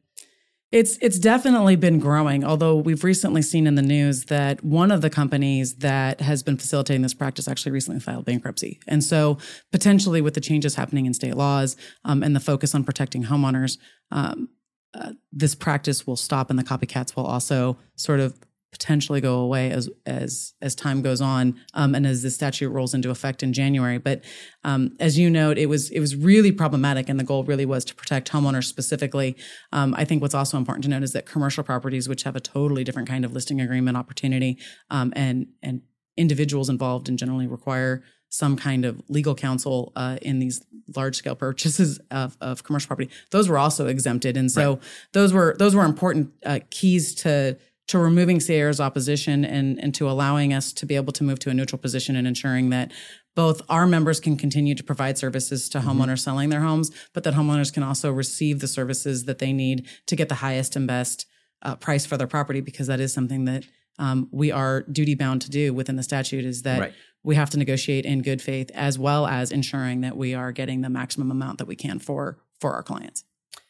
It's 0.72 0.98
it's 0.98 1.18
definitely 1.18 1.78
been 1.78 1.98
growing, 1.98 2.44
although 2.44 2.76
we've 2.76 3.06
recently 3.06 3.42
seen 3.42 3.68
in 3.68 3.76
the 3.76 3.82
news 3.82 4.26
that 4.26 4.62
one 4.66 4.92
of 4.92 5.02
the 5.02 5.10
companies 5.10 5.76
that 5.78 6.20
has 6.20 6.44
been 6.44 6.58
facilitating 6.58 7.04
this 7.04 7.14
practice 7.14 7.48
actually 7.48 7.72
recently 7.72 8.02
filed 8.02 8.26
bankruptcy. 8.26 8.80
And 8.86 9.02
so 9.02 9.38
potentially 9.72 10.20
with 10.20 10.34
the 10.34 10.42
changes 10.42 10.76
happening 10.76 11.06
in 11.06 11.14
state 11.14 11.36
laws 11.36 11.78
um, 12.04 12.22
and 12.22 12.36
the 12.36 12.42
focus 12.42 12.76
on 12.76 12.84
protecting 12.84 13.24
homeowners, 13.24 13.78
um, 14.12 14.50
uh, 14.94 15.14
this 15.32 15.56
practice 15.56 16.06
will 16.06 16.18
stop 16.18 16.50
and 16.50 16.60
the 16.60 16.64
copycats 16.64 17.16
will 17.16 17.26
also 17.26 17.78
sort 17.96 18.20
of 18.20 18.38
potentially 18.72 19.22
go 19.22 19.40
away 19.40 19.72
as 19.72 19.90
as 20.06 20.54
as 20.62 20.76
time 20.76 21.02
goes 21.02 21.22
on 21.22 21.60
um, 21.74 21.96
and 21.96 22.06
as 22.06 22.22
the 22.22 22.30
statute 22.30 22.70
rolls 22.70 22.94
into 22.94 23.10
effect 23.10 23.42
in 23.42 23.54
January. 23.54 23.98
But 23.98 24.24
um, 24.64 24.96
as 25.00 25.18
you 25.18 25.30
note, 25.30 25.58
it 25.58 25.68
was 25.68 25.90
it 25.90 26.00
was 26.00 26.16
really 26.16 26.52
problematic, 26.52 27.10
and 27.10 27.20
the 27.20 27.24
goal 27.24 27.44
really 27.44 27.66
was 27.66 27.86
to 27.86 27.96
protect 27.96 28.32
homeowners 28.32 28.66
specifically. 28.66 29.36
Um, 29.72 29.96
I 29.98 30.06
think 30.06 30.22
what's 30.22 30.36
also 30.36 30.58
important 30.58 30.84
to 30.84 30.90
note 30.90 31.04
is 31.04 31.14
that 31.14 31.26
commercial 31.26 31.64
properties, 31.64 32.10
which 32.10 32.24
have 32.24 32.36
a 32.36 32.42
totally 32.42 32.84
different 32.84 33.08
kind 33.08 33.24
of 33.24 33.34
listing 33.34 33.62
agreement 33.62 33.98
opportunity, 33.98 34.58
um, 34.90 35.14
and 35.16 35.48
and 35.64 35.82
individuals 36.18 36.70
involved 36.70 37.08
and 37.08 37.18
generally 37.18 37.48
require 37.48 38.04
some 38.30 38.58
kind 38.58 38.84
of 38.84 39.02
legal 39.08 39.36
counsel 39.36 39.94
uh, 39.96 40.18
in 40.22 40.40
these 40.40 40.66
large 40.96 41.16
scale 41.16 41.36
purchases 41.36 42.00
of, 42.12 42.38
of 42.42 42.64
commercial 42.64 42.88
property 42.88 43.10
those 43.32 43.48
were 43.50 43.58
also 43.58 43.88
exempted 43.88 44.36
and 44.38 44.52
so 44.52 44.74
right. 44.74 44.84
those 45.14 45.34
were 45.34 45.56
those 45.60 45.76
were 45.76 45.84
important 45.84 46.32
uh, 46.46 46.60
keys 46.70 47.14
to 47.14 47.58
to 47.88 47.98
removing 47.98 48.40
CAR's 48.40 48.80
opposition 48.80 49.46
and, 49.46 49.82
and 49.82 49.96
to 49.96 50.10
allowing 50.10 50.54
us 50.54 50.74
to 50.74 50.86
be 50.86 50.96
able 50.96 51.14
to 51.14 51.24
move 51.24 51.40
to 51.40 51.50
a 51.50 51.54
neutral 51.54 51.80
position 51.80 52.16
and 52.16 52.28
ensuring 52.28 52.70
that 52.70 52.92
both 53.34 53.62
our 53.70 53.88
members 53.88 54.20
can 54.20 54.36
continue 54.36 54.76
to 54.76 54.84
provide 54.84 55.18
services 55.18 55.70
to 55.70 55.80
mm-hmm. 55.80 55.90
homeowners 55.90 56.04
mm-hmm. 56.04 56.16
selling 56.16 56.50
their 56.50 56.62
homes, 56.62 56.92
but 57.14 57.24
that 57.24 57.34
homeowners 57.34 57.74
can 57.74 57.84
also 57.84 58.12
receive 58.12 58.60
the 58.60 58.68
services 58.68 59.26
that 59.26 59.40
they 59.40 59.54
need 59.54 59.88
to 60.06 60.16
get 60.16 60.28
the 60.28 60.36
highest 60.36 60.76
and 60.76 60.88
best 60.88 61.26
uh, 61.62 61.76
price 61.76 62.06
for 62.06 62.18
their 62.18 62.28
property, 62.28 62.62
because 62.62 62.88
that 62.88 63.00
is 63.00 63.14
something 63.14 63.46
that 63.46 63.64
um, 64.00 64.28
we 64.32 64.52
are 64.52 64.82
duty 64.84 65.16
bound 65.16 65.42
to 65.42 65.50
do 65.50 65.74
within 65.74 65.96
the 65.96 66.04
statute 66.04 66.46
is 66.46 66.62
that 66.64 66.80
right. 66.80 66.94
we 67.24 67.36
have 67.36 67.50
to 67.52 67.58
negotiate 67.58 68.06
in 68.06 68.22
good 68.22 68.42
faith 68.42 68.70
as 68.74 69.00
well 69.00 69.26
as 69.26 69.52
ensuring 69.52 70.02
that 70.02 70.16
we 70.16 70.34
are 70.34 70.52
getting 70.52 70.82
the 70.82 70.90
maximum 70.90 71.32
amount 71.32 71.58
that 71.58 71.66
we 71.68 71.76
can 71.76 72.00
for 72.00 72.38
for 72.60 72.74
our 72.74 72.84
clients. 72.84 73.24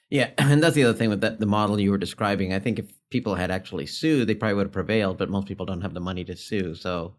Yeah, 0.09 0.29
and 0.37 0.61
that's 0.61 0.75
the 0.75 0.83
other 0.83 0.97
thing 0.97 1.09
with 1.09 1.21
that, 1.21 1.39
the 1.39 1.45
model 1.45 1.79
you 1.79 1.91
were 1.91 1.97
describing. 1.97 2.53
I 2.53 2.59
think 2.59 2.79
if 2.79 2.91
people 3.09 3.35
had 3.35 3.51
actually 3.51 3.85
sued, 3.85 4.27
they 4.27 4.35
probably 4.35 4.55
would 4.55 4.67
have 4.67 4.73
prevailed, 4.73 5.17
but 5.17 5.29
most 5.29 5.47
people 5.47 5.65
don't 5.65 5.81
have 5.81 5.93
the 5.93 5.99
money 5.99 6.23
to 6.25 6.35
sue. 6.35 6.75
So 6.75 7.15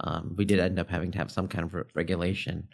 um, 0.00 0.34
we 0.36 0.44
did 0.44 0.60
end 0.60 0.78
up 0.78 0.88
having 0.88 1.10
to 1.12 1.18
have 1.18 1.30
some 1.30 1.48
kind 1.48 1.64
of 1.64 1.74
re- 1.74 1.82
regulation. 1.94 2.68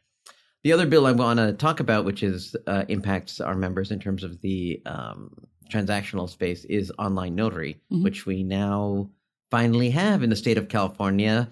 The 0.64 0.72
other 0.72 0.86
bill 0.86 1.06
I 1.06 1.12
want 1.12 1.38
to 1.38 1.52
talk 1.52 1.80
about, 1.80 2.04
which 2.04 2.22
is 2.22 2.56
uh, 2.66 2.84
impacts 2.88 3.40
our 3.40 3.54
members 3.54 3.90
in 3.90 4.00
terms 4.00 4.24
of 4.24 4.40
the 4.40 4.82
um, 4.86 5.30
transactional 5.70 6.28
space, 6.28 6.64
is 6.64 6.92
online 6.98 7.34
notary, 7.34 7.80
mm-hmm. 7.92 8.02
which 8.02 8.26
we 8.26 8.42
now 8.42 9.10
finally 9.50 9.90
have 9.90 10.22
in 10.22 10.30
the 10.30 10.36
state 10.36 10.58
of 10.58 10.68
California. 10.68 11.48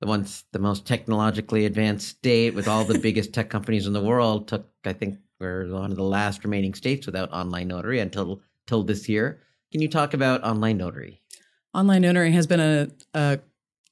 The 0.00 0.06
once 0.06 0.44
the 0.52 0.58
most 0.58 0.86
technologically 0.86 1.64
advanced 1.64 2.08
state 2.08 2.54
with 2.54 2.68
all 2.68 2.84
the 2.84 2.98
biggest 3.06 3.32
tech 3.32 3.48
companies 3.48 3.86
in 3.86 3.92
the 3.92 4.02
world 4.02 4.48
took, 4.48 4.68
I 4.84 4.92
think, 4.92 5.18
we're 5.40 5.72
one 5.72 5.90
of 5.90 5.96
the 5.96 6.04
last 6.04 6.44
remaining 6.44 6.74
states 6.74 7.04
without 7.06 7.32
online 7.32 7.68
notary 7.68 8.00
until 8.00 8.42
till 8.66 8.84
this 8.84 9.08
year. 9.08 9.40
Can 9.72 9.80
you 9.80 9.88
talk 9.88 10.12
about 10.14 10.44
online 10.44 10.76
notary? 10.76 11.22
Online 11.74 12.02
notary 12.02 12.32
has 12.32 12.46
been 12.46 12.60
a, 12.60 12.88
a 13.14 13.40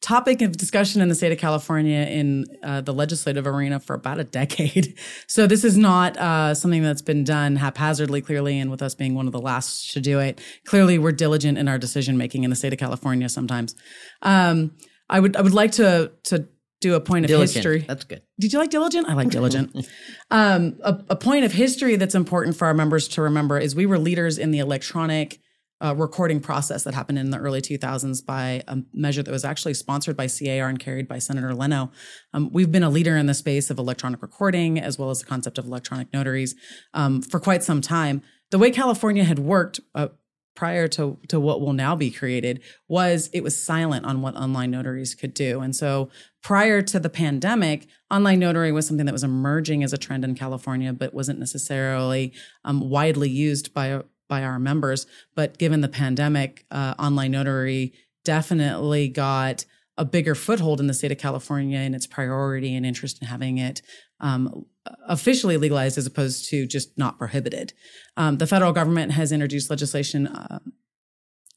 topic 0.02 0.42
of 0.42 0.56
discussion 0.56 1.00
in 1.00 1.08
the 1.08 1.14
state 1.14 1.32
of 1.32 1.38
California 1.38 2.00
in 2.00 2.44
uh, 2.62 2.82
the 2.82 2.92
legislative 2.92 3.46
arena 3.46 3.80
for 3.80 3.94
about 3.94 4.20
a 4.20 4.24
decade. 4.24 4.98
So 5.26 5.46
this 5.46 5.62
is 5.64 5.78
not 5.78 6.16
uh, 6.16 6.54
something 6.54 6.82
that's 6.82 7.02
been 7.02 7.22
done 7.22 7.56
haphazardly, 7.56 8.20
clearly, 8.20 8.58
and 8.58 8.68
with 8.68 8.82
us 8.82 8.96
being 8.96 9.14
one 9.14 9.26
of 9.26 9.32
the 9.32 9.40
last 9.40 9.92
to 9.92 10.00
do 10.00 10.18
it, 10.18 10.40
clearly 10.66 10.98
we're 10.98 11.12
diligent 11.12 11.56
in 11.56 11.68
our 11.68 11.78
decision 11.78 12.18
making 12.18 12.42
in 12.42 12.50
the 12.50 12.56
state 12.56 12.72
of 12.72 12.78
California. 12.80 13.28
Sometimes, 13.28 13.76
um, 14.22 14.72
I 15.08 15.20
would 15.20 15.36
I 15.36 15.42
would 15.42 15.54
like 15.54 15.70
to 15.72 16.10
to 16.24 16.48
do 16.80 16.94
a 16.94 17.00
point 17.00 17.24
of 17.24 17.28
diligent. 17.28 17.54
history. 17.54 17.84
That's 17.86 18.04
good. 18.04 18.22
Did 18.40 18.52
you 18.52 18.58
like 18.58 18.70
diligent? 18.70 19.08
I 19.08 19.14
like 19.14 19.30
diligent. 19.30 19.88
um, 20.30 20.78
a, 20.82 20.98
a, 21.10 21.16
point 21.16 21.44
of 21.44 21.52
history 21.52 21.96
that's 21.96 22.14
important 22.14 22.56
for 22.56 22.66
our 22.66 22.74
members 22.74 23.06
to 23.08 23.22
remember 23.22 23.58
is 23.58 23.76
we 23.76 23.86
were 23.86 23.98
leaders 23.98 24.36
in 24.38 24.50
the 24.50 24.58
electronic 24.58 25.40
uh, 25.82 25.94
recording 25.96 26.40
process 26.40 26.84
that 26.84 26.94
happened 26.94 27.18
in 27.18 27.30
the 27.30 27.38
early 27.38 27.60
2000s 27.60 28.24
by 28.24 28.62
a 28.68 28.78
measure 28.92 29.22
that 29.22 29.30
was 29.30 29.44
actually 29.44 29.74
sponsored 29.74 30.16
by 30.16 30.26
CAR 30.26 30.68
and 30.68 30.78
carried 30.78 31.08
by 31.08 31.18
Senator 31.18 31.54
Leno. 31.54 31.90
Um, 32.34 32.50
we've 32.52 32.70
been 32.70 32.82
a 32.82 32.90
leader 32.90 33.16
in 33.16 33.26
the 33.26 33.34
space 33.34 33.70
of 33.70 33.78
electronic 33.78 34.22
recording 34.22 34.78
as 34.78 34.98
well 34.98 35.10
as 35.10 35.20
the 35.20 35.26
concept 35.26 35.58
of 35.58 35.66
electronic 35.66 36.12
notaries 36.12 36.54
um, 36.94 37.22
for 37.22 37.40
quite 37.40 37.62
some 37.62 37.80
time. 37.80 38.22
The 38.50 38.58
way 38.58 38.70
California 38.70 39.24
had 39.24 39.38
worked 39.38 39.80
uh, 39.94 40.08
prior 40.54 40.88
to, 40.88 41.18
to 41.28 41.40
what 41.40 41.60
will 41.60 41.72
now 41.72 41.96
be 41.96 42.10
created 42.10 42.60
was 42.88 43.30
it 43.32 43.42
was 43.42 43.56
silent 43.56 44.04
on 44.04 44.20
what 44.20 44.34
online 44.34 44.70
notaries 44.70 45.14
could 45.14 45.32
do. 45.32 45.60
And 45.60 45.74
so 45.74 46.10
prior 46.42 46.82
to 46.82 47.00
the 47.00 47.08
pandemic, 47.08 47.86
online 48.10 48.40
notary 48.40 48.72
was 48.72 48.86
something 48.86 49.06
that 49.06 49.12
was 49.12 49.24
emerging 49.24 49.82
as 49.82 49.92
a 49.92 49.98
trend 49.98 50.24
in 50.24 50.34
California, 50.34 50.92
but 50.92 51.14
wasn't 51.14 51.38
necessarily 51.38 52.34
um, 52.64 52.90
widely 52.90 53.30
used 53.30 53.72
by 53.72 54.02
by 54.30 54.42
our 54.42 54.58
members. 54.58 55.06
But 55.34 55.58
given 55.58 55.82
the 55.82 55.88
pandemic, 55.88 56.64
uh, 56.70 56.94
online 56.98 57.32
notary 57.32 57.92
definitely 58.24 59.08
got 59.08 59.66
a 59.98 60.04
bigger 60.06 60.34
foothold 60.34 60.80
in 60.80 60.86
the 60.86 60.94
state 60.94 61.12
of 61.12 61.18
California 61.18 61.78
and 61.78 61.94
its 61.94 62.06
priority 62.06 62.74
and 62.74 62.86
interest 62.86 63.20
in 63.20 63.28
having 63.28 63.58
it 63.58 63.82
um, 64.20 64.64
officially 65.06 65.58
legalized 65.58 65.98
as 65.98 66.06
opposed 66.06 66.48
to 66.48 66.66
just 66.66 66.96
not 66.96 67.18
prohibited. 67.18 67.74
Um, 68.16 68.38
the 68.38 68.46
federal 68.46 68.72
government 68.72 69.12
has 69.12 69.32
introduced 69.32 69.68
legislation 69.68 70.26
uh, 70.26 70.60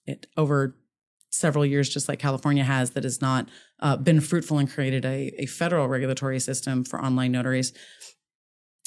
it, 0.05 0.27
over 0.36 0.75
several 1.29 1.65
years, 1.65 1.89
just 1.89 2.09
like 2.09 2.19
California 2.19 2.63
has, 2.63 2.91
that 2.91 3.03
has 3.03 3.21
not 3.21 3.47
uh, 3.79 3.97
been 3.97 4.19
fruitful 4.19 4.57
and 4.57 4.69
created 4.69 5.05
a, 5.05 5.33
a 5.39 5.45
federal 5.45 5.88
regulatory 5.88 6.39
system 6.39 6.83
for 6.83 7.03
online 7.03 7.31
notaries. 7.31 7.73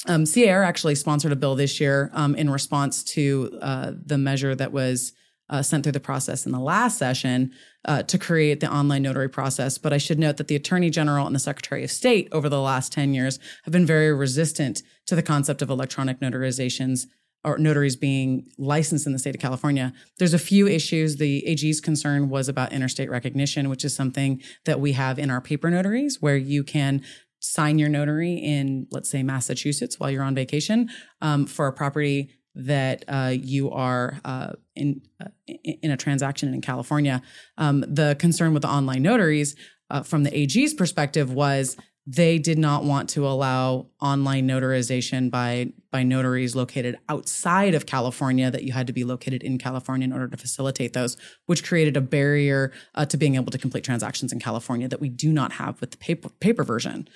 Um, 0.05 0.25
CAR 0.25 0.63
actually 0.63 0.95
sponsored 0.95 1.31
a 1.31 1.35
bill 1.35 1.55
this 1.55 1.79
year 1.79 2.11
um, 2.13 2.35
in 2.35 2.49
response 2.49 3.03
to 3.03 3.57
uh, 3.61 3.91
the 4.05 4.17
measure 4.17 4.53
that 4.53 4.71
was 4.71 5.13
uh, 5.49 5.61
sent 5.61 5.83
through 5.83 5.93
the 5.93 5.99
process 5.99 6.45
in 6.45 6.51
the 6.51 6.59
last 6.59 6.97
session 6.97 7.51
uh, 7.85 8.03
to 8.03 8.17
create 8.17 8.59
the 8.59 8.71
online 8.71 9.01
notary 9.01 9.29
process. 9.29 9.77
But 9.77 9.93
I 9.93 9.97
should 9.97 10.19
note 10.19 10.37
that 10.37 10.47
the 10.47 10.55
Attorney 10.55 10.89
General 10.89 11.25
and 11.25 11.35
the 11.35 11.39
Secretary 11.39 11.83
of 11.83 11.91
State 11.91 12.27
over 12.31 12.49
the 12.49 12.61
last 12.61 12.91
10 12.91 13.13
years 13.13 13.39
have 13.63 13.71
been 13.71 13.85
very 13.85 14.13
resistant 14.13 14.83
to 15.07 15.15
the 15.15 15.23
concept 15.23 15.61
of 15.61 15.69
electronic 15.69 16.19
notarizations 16.19 17.07
or 17.43 17.57
notaries 17.57 17.95
being 17.95 18.45
licensed 18.57 19.05
in 19.05 19.13
the 19.13 19.19
state 19.19 19.35
of 19.35 19.39
California. 19.39 19.93
There's 20.17 20.33
a 20.33 20.39
few 20.39 20.67
issues. 20.67 21.15
The 21.15 21.47
AG's 21.47 21.79
concern 21.79 22.29
was 22.29 22.49
about 22.49 22.73
interstate 22.73 23.09
recognition, 23.09 23.69
which 23.69 23.85
is 23.85 23.95
something 23.95 24.41
that 24.65 24.81
we 24.81 24.91
have 24.93 25.17
in 25.17 25.29
our 25.29 25.39
paper 25.39 25.69
notaries, 25.69 26.21
where 26.21 26.35
you 26.35 26.63
can 26.63 27.03
sign 27.51 27.79
your 27.79 27.89
notary 27.89 28.33
in, 28.33 28.87
let's 28.91 29.09
say, 29.09 29.23
Massachusetts 29.23 29.99
while 29.99 30.11
you're 30.11 30.23
on 30.23 30.35
vacation 30.35 30.89
um, 31.21 31.45
for 31.45 31.67
a 31.67 31.73
property 31.73 32.29
that 32.55 33.05
uh, 33.07 33.33
you 33.33 33.71
are 33.71 34.19
uh, 34.25 34.53
in 34.75 35.01
uh, 35.21 35.27
in 35.47 35.91
a 35.91 35.97
transaction 35.97 36.53
in 36.53 36.61
California. 36.61 37.21
Um, 37.57 37.81
the 37.87 38.15
concern 38.19 38.53
with 38.53 38.63
the 38.63 38.69
online 38.69 39.03
notaries, 39.03 39.55
uh, 39.89 40.01
from 40.03 40.23
the 40.23 40.35
AG's 40.35 40.73
perspective, 40.73 41.31
was 41.31 41.77
they 42.09 42.39
did 42.39 42.57
not 42.57 42.85
want 42.85 43.09
to 43.09 43.27
allow 43.27 43.87
online 44.01 44.47
notarization 44.47 45.29
by 45.29 45.73
by 45.91 46.03
notaries 46.03 46.55
located 46.55 46.97
outside 47.09 47.75
of 47.75 47.85
California 47.85 48.49
that 48.49 48.63
you 48.63 48.71
had 48.71 48.87
to 48.87 48.93
be 48.93 49.03
located 49.03 49.43
in 49.43 49.57
California 49.57 50.05
in 50.05 50.13
order 50.13 50.29
to 50.29 50.37
facilitate 50.37 50.93
those 50.93 51.17
which 51.47 51.65
created 51.65 51.97
a 51.97 52.01
barrier 52.01 52.71
uh, 52.95 53.05
to 53.05 53.17
being 53.17 53.35
able 53.35 53.51
to 53.51 53.57
complete 53.57 53.83
transactions 53.83 54.31
in 54.31 54.39
California 54.39 54.87
that 54.87 55.01
we 55.01 55.09
do 55.09 55.33
not 55.33 55.51
have 55.53 55.79
with 55.81 55.91
the 55.91 55.97
paper 55.97 56.29
paper 56.39 56.63
version. 56.63 57.09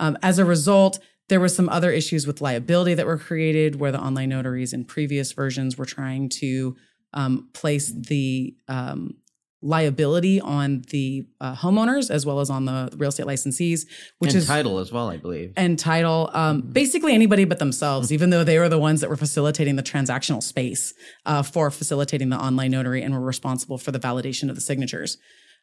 Um, 0.00 0.18
as 0.22 0.40
a 0.40 0.44
result 0.44 0.98
there 1.28 1.38
were 1.38 1.48
some 1.48 1.68
other 1.68 1.92
issues 1.92 2.26
with 2.26 2.40
liability 2.40 2.94
that 2.94 3.06
were 3.06 3.18
created 3.18 3.78
where 3.78 3.92
the 3.92 4.00
online 4.00 4.30
notaries 4.30 4.72
in 4.72 4.84
previous 4.84 5.32
versions 5.32 5.78
were 5.78 5.86
trying 5.86 6.28
to 6.28 6.76
um, 7.14 7.48
place 7.52 7.92
the 7.92 8.56
um, 8.66 9.14
liability 9.62 10.40
on 10.40 10.82
the 10.90 11.24
uh, 11.40 11.54
homeowners 11.54 12.10
as 12.10 12.26
well 12.26 12.40
as 12.40 12.50
on 12.50 12.64
the 12.64 12.92
real 12.96 13.08
estate 13.08 13.26
licensees, 13.26 13.86
which 14.18 14.32
and 14.32 14.38
is 14.38 14.46
title 14.46 14.78
as 14.78 14.92
well, 14.92 15.08
I 15.08 15.16
believe. 15.16 15.52
And 15.56 15.78
title, 15.78 16.30
um, 16.34 16.62
mm-hmm. 16.62 16.72
basically 16.72 17.14
anybody 17.14 17.44
but 17.44 17.58
themselves, 17.58 18.08
mm-hmm. 18.08 18.14
even 18.14 18.30
though 18.30 18.44
they 18.44 18.58
were 18.58 18.68
the 18.68 18.78
ones 18.78 19.00
that 19.00 19.08
were 19.08 19.16
facilitating 19.16 19.76
the 19.76 19.82
transactional 19.82 20.42
space 20.42 20.92
uh, 21.24 21.42
for 21.42 21.70
facilitating 21.70 22.28
the 22.28 22.36
online 22.36 22.72
notary 22.72 23.02
and 23.02 23.14
were 23.14 23.20
responsible 23.20 23.78
for 23.78 23.92
the 23.92 24.00
validation 24.00 24.48
of 24.48 24.56
the 24.56 24.60
signatures. 24.60 25.18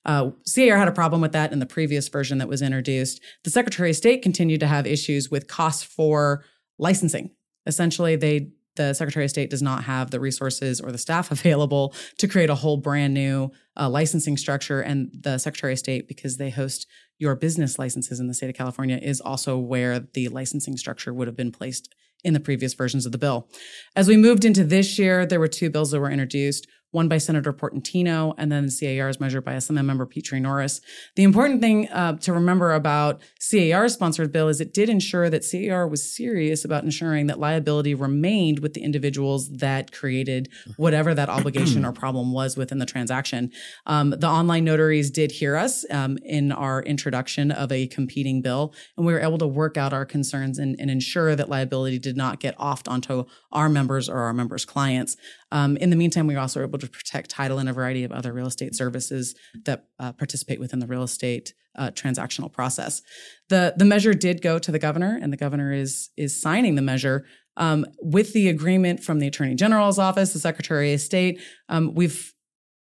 Uh, 0.06 0.32
CAR 0.56 0.78
had 0.78 0.88
a 0.88 0.94
problem 0.94 1.22
with 1.22 1.34
that 1.34 1.52
in 1.52 1.60
the 1.60 1.66
previous 1.66 2.08
version 2.08 2.38
that 2.38 2.48
was 2.48 2.62
introduced. 2.62 3.22
The 3.44 3.50
Secretary 3.50 3.90
of 3.90 3.98
State 3.98 4.22
continued 4.22 4.62
to 4.62 4.68
have 4.68 4.88
issues 4.88 5.30
with 5.30 5.48
costs 5.48 5.84
for 5.84 6.46
licensing. 6.78 7.32
Essentially, 7.66 8.16
they 8.16 8.52
the 8.76 8.94
Secretary 8.94 9.26
of 9.26 9.32
State 9.32 9.50
does 9.50 9.62
not 9.62 9.84
have 9.84 10.12
the 10.12 10.20
resources 10.20 10.80
or 10.80 10.92
the 10.92 10.98
staff 10.98 11.32
available 11.40 11.94
to 12.18 12.28
create 12.28 12.50
a 12.50 12.56
whole 12.56 12.78
brand 12.78 13.14
new 13.14 13.52
uh, 13.78 13.90
licensing 13.90 14.38
structure. 14.38 14.82
And 14.82 15.12
the 15.14 15.38
Secretary 15.38 15.74
of 15.74 15.80
State, 15.80 16.08
because 16.08 16.38
they 16.38 16.50
host 16.50 16.88
your 17.18 17.36
business 17.36 17.78
licenses 17.78 18.20
in 18.20 18.28
the 18.28 18.34
state 18.34 18.50
of 18.50 18.56
California, 18.56 19.00
is 19.02 19.20
also 19.22 19.58
where 19.58 20.00
the 20.00 20.30
licensing 20.30 20.78
structure 20.78 21.14
would 21.14 21.28
have 21.28 21.36
been 21.36 21.52
placed 21.52 21.94
in 22.24 22.34
the 22.34 22.40
previous 22.40 22.74
versions 22.74 23.06
of 23.06 23.12
the 23.12 23.18
bill. 23.18 23.50
As 23.96 24.08
we 24.08 24.18
moved 24.18 24.44
into 24.44 24.64
this 24.64 25.00
year, 25.00 25.26
there 25.26 25.40
were 25.40 25.48
two 25.48 25.70
bills 25.70 25.92
that 25.92 26.00
were 26.00 26.12
introduced 26.12 26.68
one 26.92 27.08
by 27.08 27.18
Senator 27.18 27.54
Portantino, 27.54 28.34
and 28.38 28.52
then 28.52 28.66
the 28.66 29.00
is 29.10 29.20
measured 29.20 29.46
by 29.46 29.54
Assemblymember 29.54 30.10
Petrie 30.10 30.40
Norris. 30.40 30.82
The 31.16 31.24
important 31.24 31.62
thing 31.62 31.88
uh, 31.90 32.18
to 32.18 32.34
remember 32.34 32.74
about 32.74 33.22
CAR's 33.40 33.94
sponsored 33.94 34.32
bill 34.32 34.48
is 34.48 34.60
it 34.60 34.74
did 34.74 34.90
ensure 34.90 35.30
that 35.30 35.46
CAR 35.50 35.88
was 35.88 36.04
serious 36.16 36.66
about 36.66 36.84
ensuring 36.84 37.28
that 37.28 37.40
liability 37.40 37.94
remained 37.94 38.60
with 38.60 38.74
the 38.74 38.82
individuals 38.82 39.50
that 39.58 39.92
created 39.92 40.50
whatever 40.78 41.14
that 41.14 41.30
obligation 41.30 41.86
or 41.86 41.92
problem 41.92 42.32
was 42.32 42.58
within 42.58 42.80
the 42.80 42.86
transaction. 42.86 43.52
Um, 43.86 44.12
the 44.12 44.28
online 44.28 44.66
notaries 44.66 45.12
did 45.12 45.32
hear 45.32 45.56
us 45.56 45.86
um, 45.92 46.18
in 46.24 46.52
our 46.52 46.82
introduction 46.84 47.52
of 47.52 47.72
a 47.72 47.88
competing 47.88 48.42
bill, 48.42 48.74
and 48.98 49.06
we 49.06 49.14
were 49.14 49.20
able 49.20 49.38
to 49.38 49.48
work 49.48 49.78
out 49.78 49.94
our 49.94 50.06
concerns 50.06 50.58
and, 50.58 50.76
and 50.80 50.90
ensure 50.90 51.36
that 51.36 51.50
liability 51.50 52.00
did 52.00 52.18
not 52.18 52.40
get 52.40 52.58
offed 52.58 52.90
onto 52.90 53.26
our 53.52 53.70
members 53.70 54.10
or 54.10 54.20
our 54.20 54.34
members' 54.34 54.66
clients. 54.66 55.18
Um, 55.52 55.78
in 55.78 55.90
the 55.90 55.96
meantime, 55.96 56.28
we 56.28 56.36
are 56.36 56.40
also 56.40 56.60
were 56.60 56.66
able 56.66 56.80
to 56.80 56.88
protect 56.88 57.30
title 57.30 57.60
and 57.60 57.70
a 57.70 57.74
variety 57.74 58.04
of 58.04 58.12
other 58.12 58.32
real 58.34 58.48
estate 58.48 58.76
services 58.76 59.36
that 59.66 59.88
uh, 60.00 60.12
participate 60.14 60.60
within 60.60 60.80
the 60.80 60.88
real 60.88 61.04
estate 61.04 61.54
uh, 61.76 61.92
transactional 61.92 62.52
process. 62.52 63.02
The 63.50 63.74
the 63.78 63.86
measure 63.86 64.14
did 64.14 64.42
go 64.42 64.60
to 64.60 64.72
the 64.72 64.80
governor, 64.80 65.18
and 65.22 65.32
the 65.32 65.38
governor 65.38 65.72
is 65.72 66.10
is 66.18 66.40
signing 66.40 66.76
the 66.76 66.82
measure 66.82 67.26
um, 67.58 67.86
with 68.02 68.34
the 68.34 68.50
agreement 68.50 69.04
from 69.04 69.20
the 69.20 69.28
Attorney 69.28 69.56
General's 69.56 70.00
office, 70.00 70.34
the 70.34 70.40
Secretary 70.40 70.94
of 70.94 71.02
State. 71.02 71.42
Um, 71.68 71.94
we've 71.94 72.34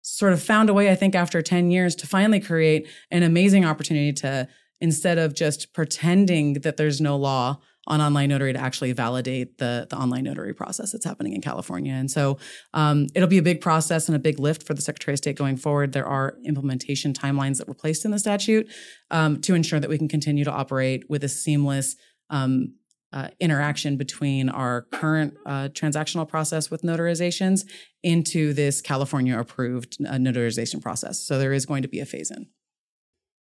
sort 0.02 0.34
of 0.34 0.42
found 0.42 0.70
a 0.70 0.74
way, 0.74 0.92
I 0.92 0.96
think, 0.96 1.16
after 1.16 1.42
ten 1.42 1.72
years, 1.72 1.96
to 1.98 2.08
finally 2.08 2.40
create 2.40 2.88
an 3.10 3.24
amazing 3.24 3.66
opportunity 3.66 4.14
to 4.14 4.48
instead 4.80 5.20
of 5.20 5.36
just 5.36 5.74
pretending 5.74 6.54
that 6.54 6.76
there's 6.76 7.00
no 7.00 7.16
law 7.16 7.60
on 7.88 8.00
online 8.00 8.30
notary 8.30 8.54
to 8.54 8.60
actually 8.60 8.92
validate 8.92 9.58
the, 9.58 9.88
the 9.90 9.96
online 9.96 10.24
notary 10.24 10.54
process 10.54 10.92
that's 10.92 11.06
happening 11.06 11.34
in 11.34 11.42
California. 11.42 11.94
And 11.94 12.12
so 12.12 12.38
um, 12.74 13.08
it'll 13.16 13.28
be 13.28 13.40
a 13.40 13.44
big 13.44 13.60
process 13.60 14.08
and 14.08 14.16
a 14.16 14.20
big 14.20 14.40
lift 14.40 14.64
for 14.64 14.74
the 14.74 14.82
Secretary 14.82 15.14
of 15.14 15.18
State 15.18 15.36
going 15.36 15.58
forward. 15.58 15.94
There 15.94 16.06
are 16.06 16.38
implementation 16.46 17.14
timelines 17.14 17.58
that 17.58 17.68
were 17.68 17.74
placed 17.74 18.06
in 18.06 18.12
the 18.12 18.20
statute 18.20 18.70
um, 19.10 19.42
to 19.42 19.56
ensure 19.56 19.80
that 19.80 19.90
we 19.90 19.98
can 19.98 20.08
continue 20.08 20.44
to 20.44 20.52
operate 20.52 21.10
with 21.10 21.24
a 21.24 21.30
seamless 21.30 21.96
um, 22.30 22.76
uh, 23.14 23.28
interaction 23.40 23.98
between 23.98 24.48
our 24.48 24.84
current 24.94 25.34
uh, 25.46 25.68
transactional 25.70 26.28
process 26.28 26.72
with 26.72 26.82
notarizations 26.84 27.66
into 28.04 28.54
this 28.54 28.80
California 28.80 29.38
approved 29.38 29.98
uh, 30.08 30.14
notarization 30.14 30.82
process. 30.82 31.20
So 31.20 31.38
there 31.38 31.52
is 31.52 31.66
going 31.66 31.82
to 31.82 31.90
be 31.90 32.00
a 32.00 32.06
phase 32.06 32.32
in. 32.32 32.48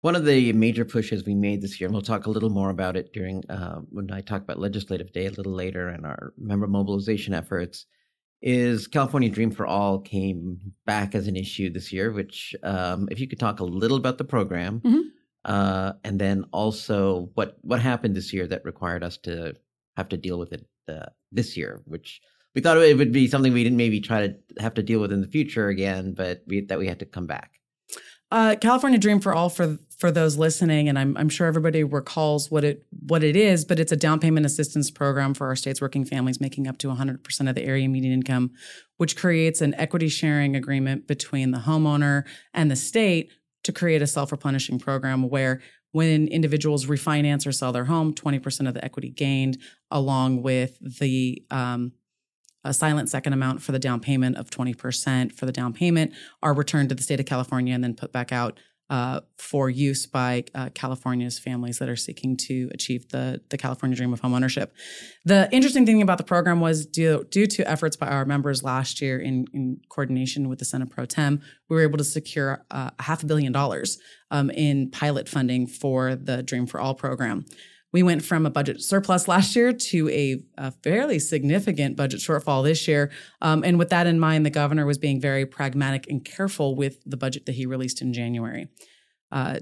One 0.02 0.16
of 0.16 0.24
the 0.24 0.52
major 0.54 0.86
pushes 0.86 1.26
we 1.26 1.34
made 1.34 1.60
this 1.60 1.78
year, 1.78 1.86
and 1.86 1.94
we'll 1.94 2.02
talk 2.02 2.26
a 2.26 2.30
little 2.30 2.48
more 2.48 2.70
about 2.70 2.96
it 2.96 3.12
during 3.12 3.42
uh, 3.50 3.80
when 3.90 4.10
I 4.10 4.22
talk 4.22 4.42
about 4.42 4.58
Legislative 4.58 5.12
Day 5.12 5.26
a 5.26 5.30
little 5.30 5.52
later 5.52 5.88
and 5.88 6.06
our 6.06 6.32
member 6.38 6.66
mobilization 6.66 7.34
efforts, 7.34 7.84
is 8.40 8.86
California 8.86 9.28
Dream 9.28 9.50
for 9.50 9.66
All 9.66 10.00
came 10.00 10.58
back 10.86 11.14
as 11.14 11.26
an 11.26 11.36
issue 11.36 11.68
this 11.70 11.92
year. 11.92 12.12
Which, 12.12 12.54
um, 12.62 13.08
if 13.10 13.20
you 13.20 13.28
could 13.28 13.38
talk 13.38 13.60
a 13.60 13.64
little 13.64 13.98
about 13.98 14.16
the 14.16 14.24
program, 14.24 14.80
mm-hmm. 14.80 15.00
uh, 15.44 15.92
and 16.02 16.18
then 16.18 16.44
also 16.50 17.28
what 17.34 17.58
what 17.60 17.80
happened 17.80 18.16
this 18.16 18.32
year 18.32 18.46
that 18.46 18.64
required 18.64 19.04
us 19.04 19.18
to 19.18 19.54
have 19.98 20.08
to 20.08 20.16
deal 20.16 20.38
with 20.38 20.54
it 20.54 20.66
uh, 20.88 21.10
this 21.30 21.58
year, 21.58 21.82
which 21.84 22.22
we 22.54 22.62
thought 22.62 22.78
it 22.78 22.96
would 22.96 23.12
be 23.12 23.28
something 23.28 23.52
we 23.52 23.64
didn't 23.64 23.76
maybe 23.76 24.00
try 24.00 24.26
to 24.26 24.34
have 24.58 24.74
to 24.74 24.82
deal 24.82 25.00
with 25.00 25.12
in 25.12 25.20
the 25.20 25.28
future 25.28 25.68
again, 25.68 26.14
but 26.14 26.42
we, 26.46 26.62
that 26.62 26.78
we 26.78 26.86
had 26.86 26.98
to 27.00 27.04
come 27.04 27.26
back. 27.26 27.59
Uh, 28.30 28.54
California 28.60 28.98
Dream 28.98 29.20
for 29.20 29.34
All 29.34 29.48
for 29.48 29.78
for 29.98 30.10
those 30.10 30.38
listening, 30.38 30.88
and 30.88 30.98
I'm, 30.98 31.14
I'm 31.18 31.28
sure 31.28 31.46
everybody 31.46 31.84
recalls 31.84 32.50
what 32.50 32.64
it 32.64 32.86
what 33.06 33.22
it 33.22 33.36
is, 33.36 33.66
but 33.66 33.78
it's 33.78 33.92
a 33.92 33.96
down 33.96 34.18
payment 34.18 34.46
assistance 34.46 34.90
program 34.90 35.34
for 35.34 35.46
our 35.48 35.56
state's 35.56 35.80
working 35.80 36.06
families 36.06 36.40
making 36.40 36.66
up 36.66 36.78
to 36.78 36.88
100% 36.88 37.48
of 37.48 37.54
the 37.54 37.62
area 37.62 37.86
median 37.86 38.14
income, 38.14 38.52
which 38.96 39.14
creates 39.14 39.60
an 39.60 39.74
equity 39.74 40.08
sharing 40.08 40.56
agreement 40.56 41.06
between 41.06 41.50
the 41.50 41.58
homeowner 41.58 42.24
and 42.54 42.70
the 42.70 42.76
state 42.76 43.30
to 43.64 43.72
create 43.72 44.00
a 44.00 44.06
self 44.06 44.32
replenishing 44.32 44.78
program 44.78 45.28
where 45.28 45.60
when 45.92 46.28
individuals 46.28 46.86
refinance 46.86 47.46
or 47.46 47.52
sell 47.52 47.72
their 47.72 47.84
home, 47.84 48.14
20% 48.14 48.68
of 48.68 48.74
the 48.74 48.84
equity 48.84 49.10
gained, 49.10 49.58
along 49.90 50.42
with 50.42 50.78
the 51.00 51.42
um, 51.50 51.92
a 52.64 52.74
silent 52.74 53.08
second 53.08 53.32
amount 53.32 53.62
for 53.62 53.72
the 53.72 53.78
down 53.78 54.00
payment 54.00 54.36
of 54.36 54.50
20% 54.50 55.32
for 55.32 55.46
the 55.46 55.52
down 55.52 55.72
payment, 55.72 56.12
are 56.42 56.54
returned 56.54 56.88
to 56.88 56.94
the 56.94 57.02
state 57.02 57.20
of 57.20 57.26
California 57.26 57.74
and 57.74 57.82
then 57.82 57.94
put 57.94 58.12
back 58.12 58.32
out 58.32 58.58
uh, 58.90 59.20
for 59.38 59.70
use 59.70 60.04
by 60.04 60.44
uh, 60.52 60.68
California's 60.74 61.38
families 61.38 61.78
that 61.78 61.88
are 61.88 61.96
seeking 61.96 62.36
to 62.36 62.68
achieve 62.74 63.08
the, 63.10 63.40
the 63.48 63.56
California 63.56 63.96
dream 63.96 64.12
of 64.12 64.20
homeownership. 64.20 64.70
The 65.24 65.48
interesting 65.52 65.86
thing 65.86 66.02
about 66.02 66.18
the 66.18 66.24
program 66.24 66.60
was 66.60 66.86
due, 66.86 67.24
due 67.30 67.46
to 67.46 67.70
efforts 67.70 67.96
by 67.96 68.08
our 68.08 68.24
members 68.24 68.64
last 68.64 69.00
year 69.00 69.20
in, 69.20 69.46
in 69.54 69.80
coordination 69.88 70.48
with 70.48 70.58
the 70.58 70.64
Senate 70.64 70.90
Pro 70.90 71.04
Tem, 71.04 71.40
we 71.68 71.76
were 71.76 71.82
able 71.82 71.98
to 71.98 72.04
secure 72.04 72.64
uh, 72.72 72.90
a 72.98 73.02
half 73.04 73.22
a 73.22 73.26
billion 73.26 73.52
dollars 73.52 73.96
um, 74.32 74.50
in 74.50 74.90
pilot 74.90 75.28
funding 75.28 75.68
for 75.68 76.16
the 76.16 76.42
Dream 76.42 76.66
for 76.66 76.80
All 76.80 76.96
program. 76.96 77.44
We 77.92 78.02
went 78.02 78.24
from 78.24 78.46
a 78.46 78.50
budget 78.50 78.80
surplus 78.80 79.26
last 79.26 79.56
year 79.56 79.72
to 79.72 80.08
a, 80.10 80.42
a 80.56 80.70
fairly 80.70 81.18
significant 81.18 81.96
budget 81.96 82.20
shortfall 82.20 82.62
this 82.62 82.86
year. 82.86 83.10
Um, 83.40 83.64
and 83.64 83.78
with 83.78 83.90
that 83.90 84.06
in 84.06 84.20
mind, 84.20 84.46
the 84.46 84.50
governor 84.50 84.86
was 84.86 84.98
being 84.98 85.20
very 85.20 85.44
pragmatic 85.44 86.06
and 86.08 86.24
careful 86.24 86.76
with 86.76 86.98
the 87.04 87.16
budget 87.16 87.46
that 87.46 87.56
he 87.56 87.66
released 87.66 88.00
in 88.00 88.12
January. 88.12 88.68
Uh, 89.32 89.60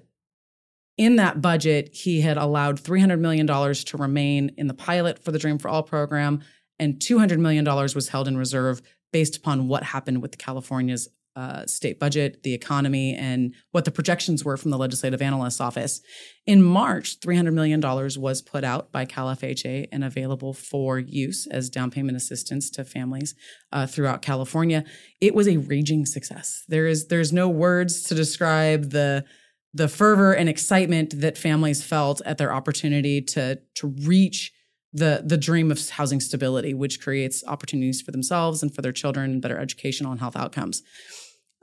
in 0.98 1.16
that 1.16 1.40
budget, 1.40 1.94
he 1.94 2.20
had 2.20 2.36
allowed 2.36 2.80
$300 2.80 3.20
million 3.20 3.46
to 3.46 3.96
remain 3.96 4.50
in 4.58 4.66
the 4.66 4.74
pilot 4.74 5.22
for 5.22 5.30
the 5.30 5.38
Dream 5.38 5.58
for 5.58 5.68
All 5.68 5.84
program, 5.84 6.42
and 6.78 6.96
$200 6.96 7.38
million 7.38 7.64
was 7.64 8.08
held 8.08 8.28
in 8.28 8.36
reserve 8.36 8.82
based 9.12 9.36
upon 9.36 9.68
what 9.68 9.84
happened 9.84 10.20
with 10.20 10.36
California's 10.38 11.08
uh, 11.38 11.64
state 11.66 12.00
budget, 12.00 12.42
the 12.42 12.52
economy, 12.52 13.14
and 13.14 13.54
what 13.70 13.84
the 13.84 13.92
projections 13.92 14.44
were 14.44 14.56
from 14.56 14.72
the 14.72 14.76
legislative 14.76 15.22
analyst's 15.22 15.60
office. 15.60 16.00
In 16.46 16.64
March, 16.64 17.20
$300 17.20 17.52
million 17.52 17.80
was 18.20 18.42
put 18.42 18.64
out 18.64 18.90
by 18.90 19.04
Cal 19.04 19.28
FHA 19.28 19.86
and 19.92 20.02
available 20.02 20.52
for 20.52 20.98
use 20.98 21.46
as 21.46 21.70
down 21.70 21.92
payment 21.92 22.16
assistance 22.16 22.68
to 22.70 22.84
families 22.84 23.36
uh, 23.70 23.86
throughout 23.86 24.20
California. 24.20 24.84
It 25.20 25.32
was 25.32 25.46
a 25.46 25.58
raging 25.58 26.06
success. 26.06 26.64
There 26.66 26.88
is 26.88 27.06
there's 27.06 27.32
no 27.32 27.48
words 27.48 28.02
to 28.04 28.16
describe 28.16 28.90
the 28.90 29.24
the 29.72 29.86
fervor 29.86 30.32
and 30.32 30.48
excitement 30.48 31.20
that 31.20 31.38
families 31.38 31.84
felt 31.84 32.20
at 32.26 32.38
their 32.38 32.52
opportunity 32.52 33.22
to 33.22 33.60
to 33.76 33.94
reach 34.02 34.52
the 34.92 35.22
the 35.24 35.36
dream 35.36 35.70
of 35.70 35.88
housing 35.90 36.18
stability, 36.18 36.74
which 36.74 37.00
creates 37.00 37.44
opportunities 37.46 38.02
for 38.02 38.10
themselves 38.10 38.60
and 38.60 38.74
for 38.74 38.82
their 38.82 38.90
children, 38.90 39.38
better 39.38 39.58
educational 39.58 40.10
and 40.10 40.20
health 40.20 40.34
outcomes. 40.34 40.82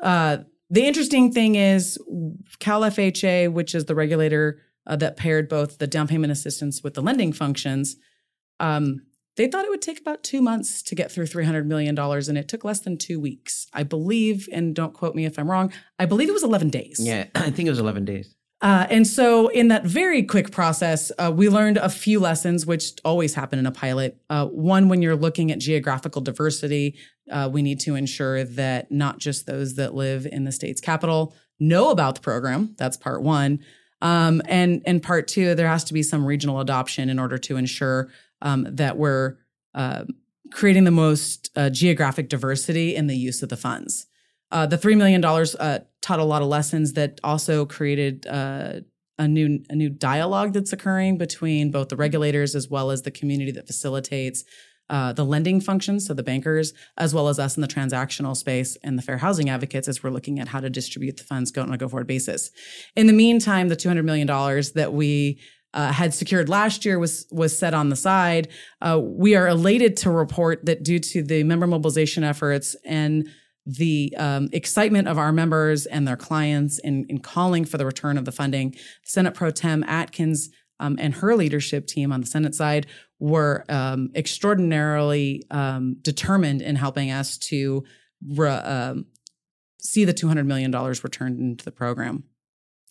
Uh, 0.02 0.38
the 0.70 0.86
interesting 0.86 1.32
thing 1.32 1.56
is 1.56 1.98
Cal 2.60 2.82
FHA, 2.82 3.52
which 3.52 3.76
is 3.76 3.86
the 3.86 3.96
regulator 3.96 4.62
uh, 4.88 4.96
that 4.96 5.18
paired 5.18 5.50
both 5.50 5.78
the 5.78 5.88
down 5.88 6.08
payment 6.08 6.32
assistance 6.32 6.84
with 6.84 6.94
the 6.94 7.02
lending 7.02 7.34
functions, 7.34 7.96
um, 8.60 9.02
they 9.36 9.48
thought 9.48 9.66
it 9.66 9.70
would 9.70 9.82
take 9.82 10.00
about 10.00 10.24
two 10.24 10.42
months 10.42 10.82
to 10.84 10.96
get 10.96 11.12
through 11.12 11.26
$300 11.26 11.66
million, 11.66 11.98
and 11.98 12.38
it 12.38 12.48
took 12.48 12.64
less 12.64 12.80
than 12.80 12.98
two 12.98 13.20
weeks. 13.20 13.68
I 13.74 13.84
believe, 13.84 14.48
and 14.52 14.74
don't 14.74 14.94
quote 14.94 15.14
me 15.14 15.26
if 15.26 15.38
I'm 15.38 15.52
wrong, 15.52 15.74
I 16.00 16.06
believe 16.06 16.30
it 16.30 16.34
was 16.34 16.44
11 16.44 16.70
days. 16.70 17.00
Yeah, 17.00 17.26
I 17.36 17.50
think 17.52 17.68
it 17.68 17.72
was 17.72 17.80
11 17.80 18.06
days. 18.06 18.34
Uh, 18.62 18.88
and 18.90 19.06
so, 19.06 19.50
in 19.50 19.68
that 19.68 19.84
very 19.84 20.24
quick 20.24 20.52
process, 20.52 21.12
uh, 21.20 21.32
we 21.34 21.50
learned 21.50 21.78
a 21.78 21.90
few 21.90 22.20
lessons, 22.20 22.66
which 22.66 22.94
always 23.04 23.34
happen 23.34 23.60
in 23.60 23.66
a 23.66 23.72
pilot. 23.72 24.18
Uh, 24.30 24.46
one, 24.48 24.88
when 24.88 25.02
you're 25.02 25.16
looking 25.16 25.52
at 25.52 25.60
geographical 25.60 26.22
diversity, 26.22 26.98
uh, 27.32 27.50
we 27.52 27.62
need 27.62 27.80
to 27.82 27.96
ensure 27.96 28.44
that 28.44 28.92
not 28.92 29.20
just 29.20 29.46
those 29.46 29.76
that 29.76 29.94
live 29.94 30.26
in 30.26 30.46
the 30.46 30.52
state's 30.52 30.80
capital 30.80 31.36
know 31.60 31.90
about 31.90 32.16
the 32.16 32.22
program. 32.22 32.76
That's 32.78 32.98
part 32.98 33.22
one. 33.22 33.60
Um, 34.02 34.42
and 34.46 34.82
and 34.86 35.02
part 35.04 35.28
two, 35.28 35.56
there 35.56 35.68
has 35.68 35.84
to 35.86 35.94
be 35.94 36.04
some 36.04 36.26
regional 36.26 36.60
adoption 36.60 37.10
in 37.10 37.20
order 37.20 37.38
to 37.40 37.58
ensure 37.58 38.10
um, 38.42 38.68
that 38.70 38.98
we're 38.98 39.38
uh, 39.74 40.06
creating 40.52 40.84
the 40.84 40.92
most 40.92 41.50
uh, 41.56 41.70
geographic 41.70 42.30
diversity 42.30 42.96
in 42.96 43.08
the 43.08 43.18
use 43.18 43.42
of 43.44 43.50
the 43.50 43.58
funds. 43.58 44.08
Uh, 44.56 44.66
the 44.66 44.78
three 44.78 44.96
million 44.96 45.20
dollars 45.20 45.54
uh, 45.56 45.80
taught 46.02 46.20
a 46.20 46.24
lot 46.24 46.42
of 46.42 46.48
lessons 46.48 46.94
that 46.94 47.20
also 47.26 47.66
created 47.66 48.26
uh, 48.26 48.80
a 49.20 49.28
new 49.28 49.60
a 49.70 49.76
new 49.76 49.90
dialogue 49.90 50.54
that's 50.54 50.72
occurring 50.72 51.18
between 51.18 51.72
both 51.72 51.90
the 51.90 51.98
regulators 51.98 52.56
as 52.56 52.70
well 52.70 52.90
as 52.90 53.02
the 53.02 53.12
community 53.12 53.52
that 53.52 53.68
facilitates 53.68 54.46
uh, 54.90 55.12
the 55.12 55.26
lending 55.26 55.60
functions, 55.60 56.06
so 56.08 56.14
the 56.14 56.24
bankers, 56.24 56.74
as 56.98 57.14
well 57.14 57.28
as 57.28 57.38
us 57.38 57.58
in 57.58 57.62
the 57.62 57.68
transactional 57.68 58.36
space 58.38 58.78
and 58.82 58.98
the 58.98 59.02
fair 59.02 59.18
housing 59.18 59.50
advocates, 59.50 59.90
as 59.90 60.02
we're 60.02 60.10
looking 60.10 60.40
at 60.40 60.48
how 60.48 60.62
to 60.62 60.70
distribute 60.70 61.18
the 61.18 61.24
funds 61.24 61.52
go 61.52 61.62
on 61.62 61.74
a 61.74 61.78
go 61.78 61.90
forward 61.90 62.08
basis. 62.08 62.52
In 62.96 63.08
the 63.08 63.14
meantime, 63.14 63.68
the 63.68 63.76
two 63.76 63.90
hundred 63.90 64.06
million 64.06 64.28
dollars 64.28 64.72
that 64.72 64.94
we 64.94 65.38
uh, 65.74 65.92
had 65.92 66.14
secured 66.14 66.48
last 66.48 66.86
year 66.86 66.98
was 66.98 67.28
was 67.30 67.58
set 67.58 67.74
on 67.74 67.90
the 67.90 67.96
side. 67.98 68.48
Uh, 68.82 69.02
we 69.04 69.36
are 69.36 69.50
elated 69.50 69.98
to 69.98 70.10
report 70.10 70.66
that 70.66 70.84
due 70.84 71.00
to 71.00 71.24
the 71.24 71.44
member 71.44 71.68
mobilization 71.68 72.24
efforts 72.24 72.78
and 72.86 73.28
the 73.66 74.14
um, 74.18 74.50
excitement 74.52 75.08
of 75.08 75.18
our 75.18 75.32
members 75.32 75.86
and 75.86 76.08
their 76.08 76.18
clients 76.18 76.80
in, 76.80 77.06
in 77.10 77.20
calling 77.20 77.66
for 77.66 77.78
the 77.78 77.86
return 77.86 78.18
of 78.18 78.26
the 78.26 78.32
funding. 78.32 78.76
Senate 79.04 79.34
Pro 79.34 79.52
Tem 79.52 79.84
Atkins 79.84 80.50
um, 80.80 80.98
and 81.00 81.16
her 81.16 81.36
leadership 81.36 81.88
team 81.88 82.12
on 82.12 82.22
the 82.22 82.28
Senate 82.28 82.54
side 82.54 82.88
were 83.20 83.66
um, 83.70 84.10
extraordinarily 84.16 85.44
um, 85.50 85.96
determined 86.02 86.62
in 86.62 86.76
helping 86.76 87.12
us 87.12 87.38
to 87.38 87.84
re- 88.28 88.50
um, 88.50 89.06
see 89.80 90.06
the 90.06 90.14
$200 90.14 90.46
million 90.46 90.72
returned 90.72 91.40
into 91.40 91.66
the 91.66 91.72
program. 91.72 92.24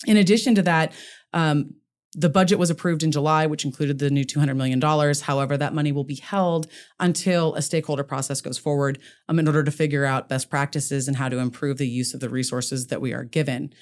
In 0.06 0.16
addition 0.16 0.54
to 0.56 0.62
that, 0.62 0.92
um, 1.32 1.74
the 2.14 2.28
budget 2.28 2.58
was 2.58 2.70
approved 2.70 3.02
in 3.02 3.10
July, 3.10 3.46
which 3.46 3.64
included 3.64 3.98
the 3.98 4.10
new 4.10 4.24
$200 4.24 4.56
million. 4.56 4.80
However, 5.20 5.56
that 5.56 5.74
money 5.74 5.92
will 5.92 6.04
be 6.04 6.16
held 6.16 6.66
until 7.00 7.54
a 7.54 7.62
stakeholder 7.62 8.04
process 8.04 8.40
goes 8.40 8.58
forward 8.58 8.98
um, 9.28 9.38
in 9.38 9.46
order 9.46 9.64
to 9.64 9.70
figure 9.70 10.04
out 10.04 10.28
best 10.28 10.48
practices 10.48 11.08
and 11.08 11.16
how 11.16 11.28
to 11.28 11.38
improve 11.38 11.78
the 11.78 11.88
use 11.88 12.14
of 12.14 12.20
the 12.20 12.28
resources 12.28 12.86
that 12.88 13.00
we 13.00 13.12
are 13.12 13.24
given. 13.24 13.72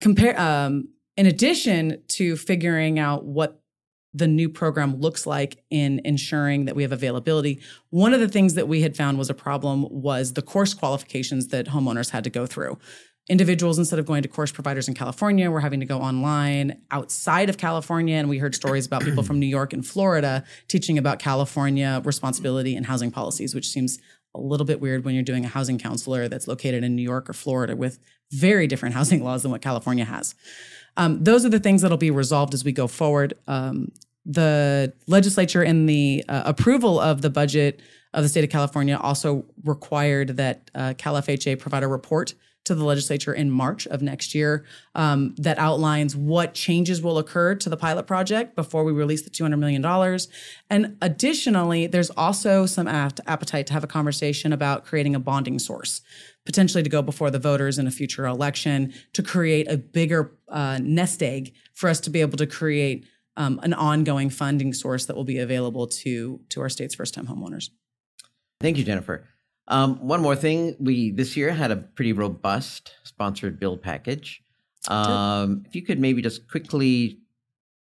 Compare, 0.00 0.38
um, 0.38 0.88
in 1.16 1.26
addition 1.26 2.02
to 2.08 2.36
figuring 2.36 2.98
out 2.98 3.24
what 3.24 3.62
the 4.16 4.26
new 4.26 4.48
program 4.48 4.96
looks 4.96 5.26
like 5.26 5.62
in 5.70 6.00
ensuring 6.04 6.64
that 6.64 6.76
we 6.76 6.82
have 6.82 6.92
availability. 6.92 7.60
One 7.90 8.14
of 8.14 8.20
the 8.20 8.28
things 8.28 8.54
that 8.54 8.68
we 8.68 8.82
had 8.82 8.96
found 8.96 9.18
was 9.18 9.30
a 9.30 9.34
problem 9.34 9.86
was 9.90 10.32
the 10.32 10.42
course 10.42 10.74
qualifications 10.74 11.48
that 11.48 11.66
homeowners 11.66 12.10
had 12.10 12.24
to 12.24 12.30
go 12.30 12.46
through 12.46 12.78
individuals 13.28 13.76
instead 13.78 13.98
of 13.98 14.06
going 14.06 14.22
to 14.22 14.28
course 14.28 14.52
providers 14.52 14.86
in 14.86 14.94
California 14.94 15.50
were 15.50 15.60
having 15.60 15.80
to 15.80 15.86
go 15.86 15.98
online 15.98 16.80
outside 16.92 17.48
of 17.50 17.58
California 17.58 18.14
and 18.14 18.28
we 18.28 18.38
heard 18.38 18.54
stories 18.54 18.86
about 18.86 19.02
people 19.02 19.22
from 19.24 19.40
New 19.40 19.46
York 19.46 19.72
and 19.72 19.84
Florida 19.84 20.44
teaching 20.68 20.96
about 20.96 21.18
California 21.18 22.00
responsibility 22.04 22.76
and 22.76 22.86
housing 22.86 23.10
policies 23.10 23.52
which 23.52 23.68
seems 23.68 23.98
a 24.34 24.40
little 24.40 24.66
bit 24.66 24.80
weird 24.80 25.04
when 25.04 25.14
you're 25.14 25.24
doing 25.24 25.44
a 25.44 25.48
housing 25.48 25.78
counselor 25.78 26.28
that's 26.28 26.46
located 26.46 26.84
in 26.84 26.94
New 26.94 27.02
York 27.02 27.28
or 27.28 27.32
Florida 27.32 27.74
with 27.74 27.98
very 28.30 28.66
different 28.66 28.94
housing 28.98 29.24
laws 29.24 29.42
than 29.42 29.50
what 29.50 29.62
California 29.62 30.04
has. 30.04 30.34
Um, 30.96 31.22
those 31.22 31.44
are 31.44 31.50
the 31.50 31.60
things 31.60 31.82
that'll 31.82 31.98
be 31.98 32.10
resolved 32.10 32.54
as 32.54 32.64
we 32.64 32.72
go 32.72 32.86
forward. 32.86 33.34
Um, 33.46 33.92
the 34.26 34.92
legislature 35.06 35.62
in 35.62 35.86
the 35.86 36.24
uh, 36.28 36.42
approval 36.44 36.98
of 36.98 37.22
the 37.22 37.30
budget 37.30 37.80
of 38.12 38.22
the 38.22 38.28
state 38.28 38.44
of 38.44 38.50
California 38.50 38.98
also 39.00 39.44
required 39.64 40.36
that 40.36 40.70
uh, 40.74 40.94
Cal 40.98 41.14
FHA 41.14 41.58
provide 41.58 41.82
a 41.82 41.88
report 41.88 42.34
to 42.66 42.74
the 42.74 42.84
legislature 42.84 43.32
in 43.32 43.48
March 43.48 43.86
of 43.86 44.02
next 44.02 44.34
year 44.34 44.64
um, 44.96 45.34
that 45.38 45.56
outlines 45.56 46.16
what 46.16 46.52
changes 46.52 47.00
will 47.00 47.16
occur 47.16 47.54
to 47.54 47.68
the 47.68 47.76
pilot 47.76 48.08
project 48.08 48.56
before 48.56 48.82
we 48.82 48.90
release 48.90 49.22
the 49.22 49.30
$200 49.30 49.56
million. 49.58 49.84
And 50.68 50.96
additionally, 51.00 51.86
there's 51.86 52.10
also 52.10 52.66
some 52.66 52.88
appetite 52.88 53.68
to 53.68 53.72
have 53.72 53.84
a 53.84 53.86
conversation 53.86 54.52
about 54.52 54.84
creating 54.84 55.14
a 55.14 55.20
bonding 55.20 55.60
source, 55.60 56.02
potentially 56.44 56.82
to 56.82 56.90
go 56.90 57.02
before 57.02 57.30
the 57.30 57.38
voters 57.38 57.78
in 57.78 57.86
a 57.86 57.92
future 57.92 58.26
election 58.26 58.92
to 59.12 59.22
create 59.22 59.70
a 59.70 59.76
bigger 59.76 60.32
uh, 60.48 60.80
nest 60.82 61.22
egg 61.22 61.54
for 61.72 61.88
us 61.88 62.00
to 62.00 62.10
be 62.10 62.20
able 62.20 62.38
to 62.38 62.46
create 62.46 63.06
um, 63.36 63.60
an 63.62 63.74
ongoing 63.74 64.30
funding 64.30 64.72
source 64.72 65.06
that 65.06 65.16
will 65.16 65.24
be 65.24 65.38
available 65.38 65.86
to, 65.86 66.40
to 66.50 66.60
our 66.60 66.68
state's 66.68 66.94
first 66.94 67.14
time 67.14 67.26
homeowners. 67.26 67.70
Thank 68.60 68.78
you, 68.78 68.84
Jennifer. 68.84 69.28
Um, 69.68 70.06
one 70.06 70.20
more 70.22 70.36
thing, 70.36 70.76
we 70.78 71.10
this 71.10 71.36
year 71.36 71.52
had 71.52 71.70
a 71.70 71.76
pretty 71.76 72.12
robust 72.12 72.92
sponsored 73.04 73.58
bill 73.58 73.76
package. 73.76 74.42
Um, 74.88 75.64
if 75.66 75.74
you 75.74 75.82
could 75.82 75.98
maybe 75.98 76.22
just 76.22 76.48
quickly 76.48 77.18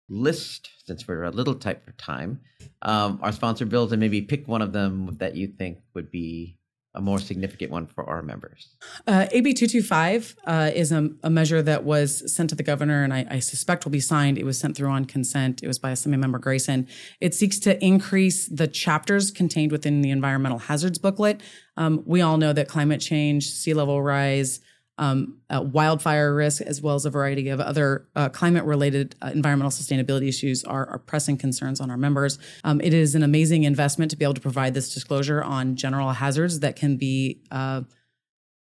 list, 0.09 0.69
since 0.85 1.07
we're 1.07 1.23
a 1.23 1.31
little 1.31 1.55
tight 1.55 1.83
for 1.83 1.91
time, 1.93 2.41
um, 2.83 3.19
our 3.23 3.31
sponsored 3.31 3.69
bills 3.69 3.91
and 3.91 3.99
maybe 3.99 4.21
pick 4.21 4.47
one 4.47 4.61
of 4.61 4.73
them 4.73 5.17
that 5.17 5.35
you 5.35 5.47
think 5.47 5.79
would 5.95 6.11
be 6.11 6.57
a 6.95 7.01
more 7.01 7.19
significant 7.19 7.71
one 7.71 7.87
for 7.87 8.07
our 8.07 8.21
members? 8.21 8.69
Uh, 9.07 9.27
AB 9.31 9.53
225 9.53 10.35
uh, 10.45 10.71
is 10.73 10.91
a, 10.91 11.09
a, 11.23 11.29
measure 11.29 11.61
that 11.61 11.83
was 11.83 12.31
sent 12.33 12.49
to 12.51 12.55
the 12.55 12.63
governor 12.63 13.03
and 13.03 13.13
I, 13.13 13.25
I, 13.29 13.39
suspect 13.39 13.83
will 13.83 13.91
be 13.91 13.99
signed. 13.99 14.37
It 14.37 14.45
was 14.45 14.59
sent 14.59 14.77
through 14.77 14.89
on 14.89 15.05
consent. 15.05 15.63
It 15.63 15.67
was 15.67 15.79
by 15.79 15.91
Assembly 15.91 16.19
Member 16.19 16.37
Grayson. 16.37 16.87
It 17.19 17.33
seeks 17.33 17.57
to 17.59 17.83
increase 17.83 18.47
the 18.47 18.67
chapters 18.67 19.31
contained 19.31 19.71
within 19.71 20.01
the 20.01 20.11
environmental 20.11 20.59
hazards 20.59 20.99
booklet. 20.99 21.41
Um, 21.77 22.03
we 22.05 22.21
all 22.21 22.37
know 22.37 22.53
that 22.53 22.67
climate 22.67 23.01
change, 23.01 23.49
sea 23.49 23.73
level 23.73 24.01
rise, 24.01 24.59
um, 24.97 25.39
uh, 25.49 25.61
wildfire 25.61 26.33
risk, 26.35 26.61
as 26.61 26.81
well 26.81 26.95
as 26.95 27.05
a 27.05 27.09
variety 27.09 27.49
of 27.49 27.59
other 27.59 28.07
uh, 28.15 28.29
climate 28.29 28.63
related 28.63 29.15
uh, 29.21 29.31
environmental 29.33 29.71
sustainability 29.71 30.27
issues, 30.27 30.63
are, 30.63 30.87
are, 30.87 30.99
pressing 30.99 31.37
concerns 31.37 31.81
on 31.81 31.89
our 31.89 31.97
members. 31.97 32.37
Um, 32.63 32.79
it 32.81 32.93
is 32.93 33.15
an 33.15 33.23
amazing 33.23 33.63
investment 33.63 34.11
to 34.11 34.17
be 34.17 34.23
able 34.23 34.35
to 34.35 34.41
provide 34.41 34.73
this 34.73 34.93
disclosure 34.93 35.43
on 35.43 35.75
general 35.75 36.11
hazards 36.11 36.59
that 36.59 36.75
can 36.75 36.97
be. 36.97 37.41
Uh, 37.51 37.81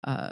uh, 0.05 0.31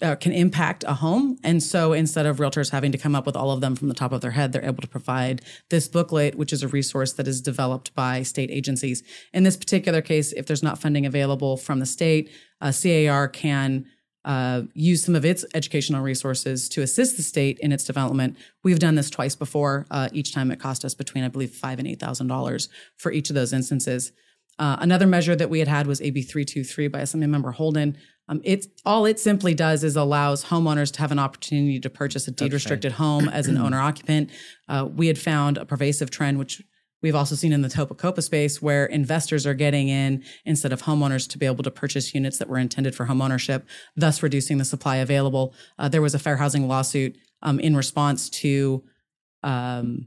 uh, 0.00 0.14
can 0.14 0.30
impact 0.30 0.84
a 0.86 0.94
home. 0.94 1.36
And 1.42 1.60
so 1.60 1.92
instead 1.92 2.24
of 2.24 2.36
realtors 2.36 2.70
having 2.70 2.92
to 2.92 2.98
come 2.98 3.16
up 3.16 3.26
with 3.26 3.34
all 3.34 3.50
of 3.50 3.60
them 3.60 3.74
from 3.74 3.88
the 3.88 3.94
top 3.94 4.12
of 4.12 4.20
their 4.20 4.30
head, 4.30 4.52
they're 4.52 4.64
able 4.64 4.80
to 4.80 4.88
provide 4.88 5.42
this 5.70 5.88
booklet, 5.88 6.36
which 6.36 6.52
is 6.52 6.62
a 6.62 6.68
resource 6.68 7.12
that 7.14 7.26
is 7.26 7.40
developed 7.40 7.92
by 7.96 8.22
state 8.22 8.48
agencies. 8.48 9.02
In 9.32 9.42
this 9.42 9.56
particular 9.56 10.00
case, 10.00 10.32
if 10.32 10.46
there's 10.46 10.62
not 10.62 10.80
funding 10.80 11.04
available 11.04 11.56
from 11.56 11.80
the 11.80 11.86
state, 11.86 12.30
uh, 12.60 12.70
CAR 12.70 13.26
can 13.26 13.86
uh, 14.28 14.62
use 14.74 15.02
some 15.02 15.16
of 15.16 15.24
its 15.24 15.44
educational 15.54 16.02
resources 16.02 16.68
to 16.68 16.82
assist 16.82 17.16
the 17.16 17.22
state 17.22 17.58
in 17.60 17.72
its 17.72 17.82
development. 17.84 18.36
We've 18.62 18.78
done 18.78 18.94
this 18.94 19.08
twice 19.08 19.34
before. 19.34 19.86
Uh, 19.90 20.10
each 20.12 20.34
time 20.34 20.50
it 20.50 20.60
cost 20.60 20.84
us 20.84 20.94
between, 20.94 21.24
I 21.24 21.28
believe, 21.28 21.50
five 21.50 21.78
and 21.78 21.88
eight 21.88 21.98
thousand 21.98 22.26
dollars 22.28 22.68
for 22.98 23.10
each 23.10 23.30
of 23.30 23.34
those 23.34 23.54
instances. 23.54 24.12
Uh, 24.58 24.76
another 24.80 25.06
measure 25.06 25.34
that 25.34 25.48
we 25.48 25.60
had 25.60 25.68
had 25.68 25.86
was 25.86 26.02
AB 26.02 26.20
323 26.22 26.88
by 26.88 27.00
Assembly 27.00 27.26
Member 27.26 27.52
Holden. 27.52 27.96
Um, 28.28 28.42
it 28.44 28.66
all 28.84 29.06
it 29.06 29.18
simply 29.18 29.54
does 29.54 29.82
is 29.82 29.96
allows 29.96 30.44
homeowners 30.44 30.92
to 30.92 31.00
have 31.00 31.10
an 31.10 31.18
opportunity 31.18 31.80
to 31.80 31.88
purchase 31.88 32.28
a 32.28 32.30
deed 32.30 32.52
restricted 32.52 32.92
home 32.92 33.30
as 33.30 33.46
an 33.46 33.56
owner 33.64 33.80
occupant. 33.80 34.28
Uh, 34.68 34.86
we 34.94 35.06
had 35.06 35.18
found 35.18 35.56
a 35.56 35.64
pervasive 35.64 36.10
trend, 36.10 36.38
which 36.38 36.62
We've 37.02 37.14
also 37.14 37.34
seen 37.34 37.52
in 37.52 37.62
the 37.62 37.68
Topa 37.68 38.22
space 38.22 38.60
where 38.60 38.86
investors 38.86 39.46
are 39.46 39.54
getting 39.54 39.88
in 39.88 40.24
instead 40.44 40.72
of 40.72 40.82
homeowners 40.82 41.28
to 41.30 41.38
be 41.38 41.46
able 41.46 41.62
to 41.64 41.70
purchase 41.70 42.14
units 42.14 42.38
that 42.38 42.48
were 42.48 42.58
intended 42.58 42.94
for 42.94 43.06
homeownership, 43.06 43.62
thus 43.96 44.22
reducing 44.22 44.58
the 44.58 44.64
supply 44.64 44.96
available. 44.96 45.54
Uh, 45.78 45.88
there 45.88 46.02
was 46.02 46.14
a 46.14 46.18
fair 46.18 46.36
housing 46.36 46.66
lawsuit 46.66 47.16
um, 47.42 47.60
in 47.60 47.76
response 47.76 48.28
to 48.28 48.82
um, 49.42 50.06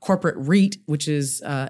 corporate 0.00 0.36
REIT, 0.36 0.78
which 0.86 1.06
is 1.06 1.40
uh, 1.42 1.68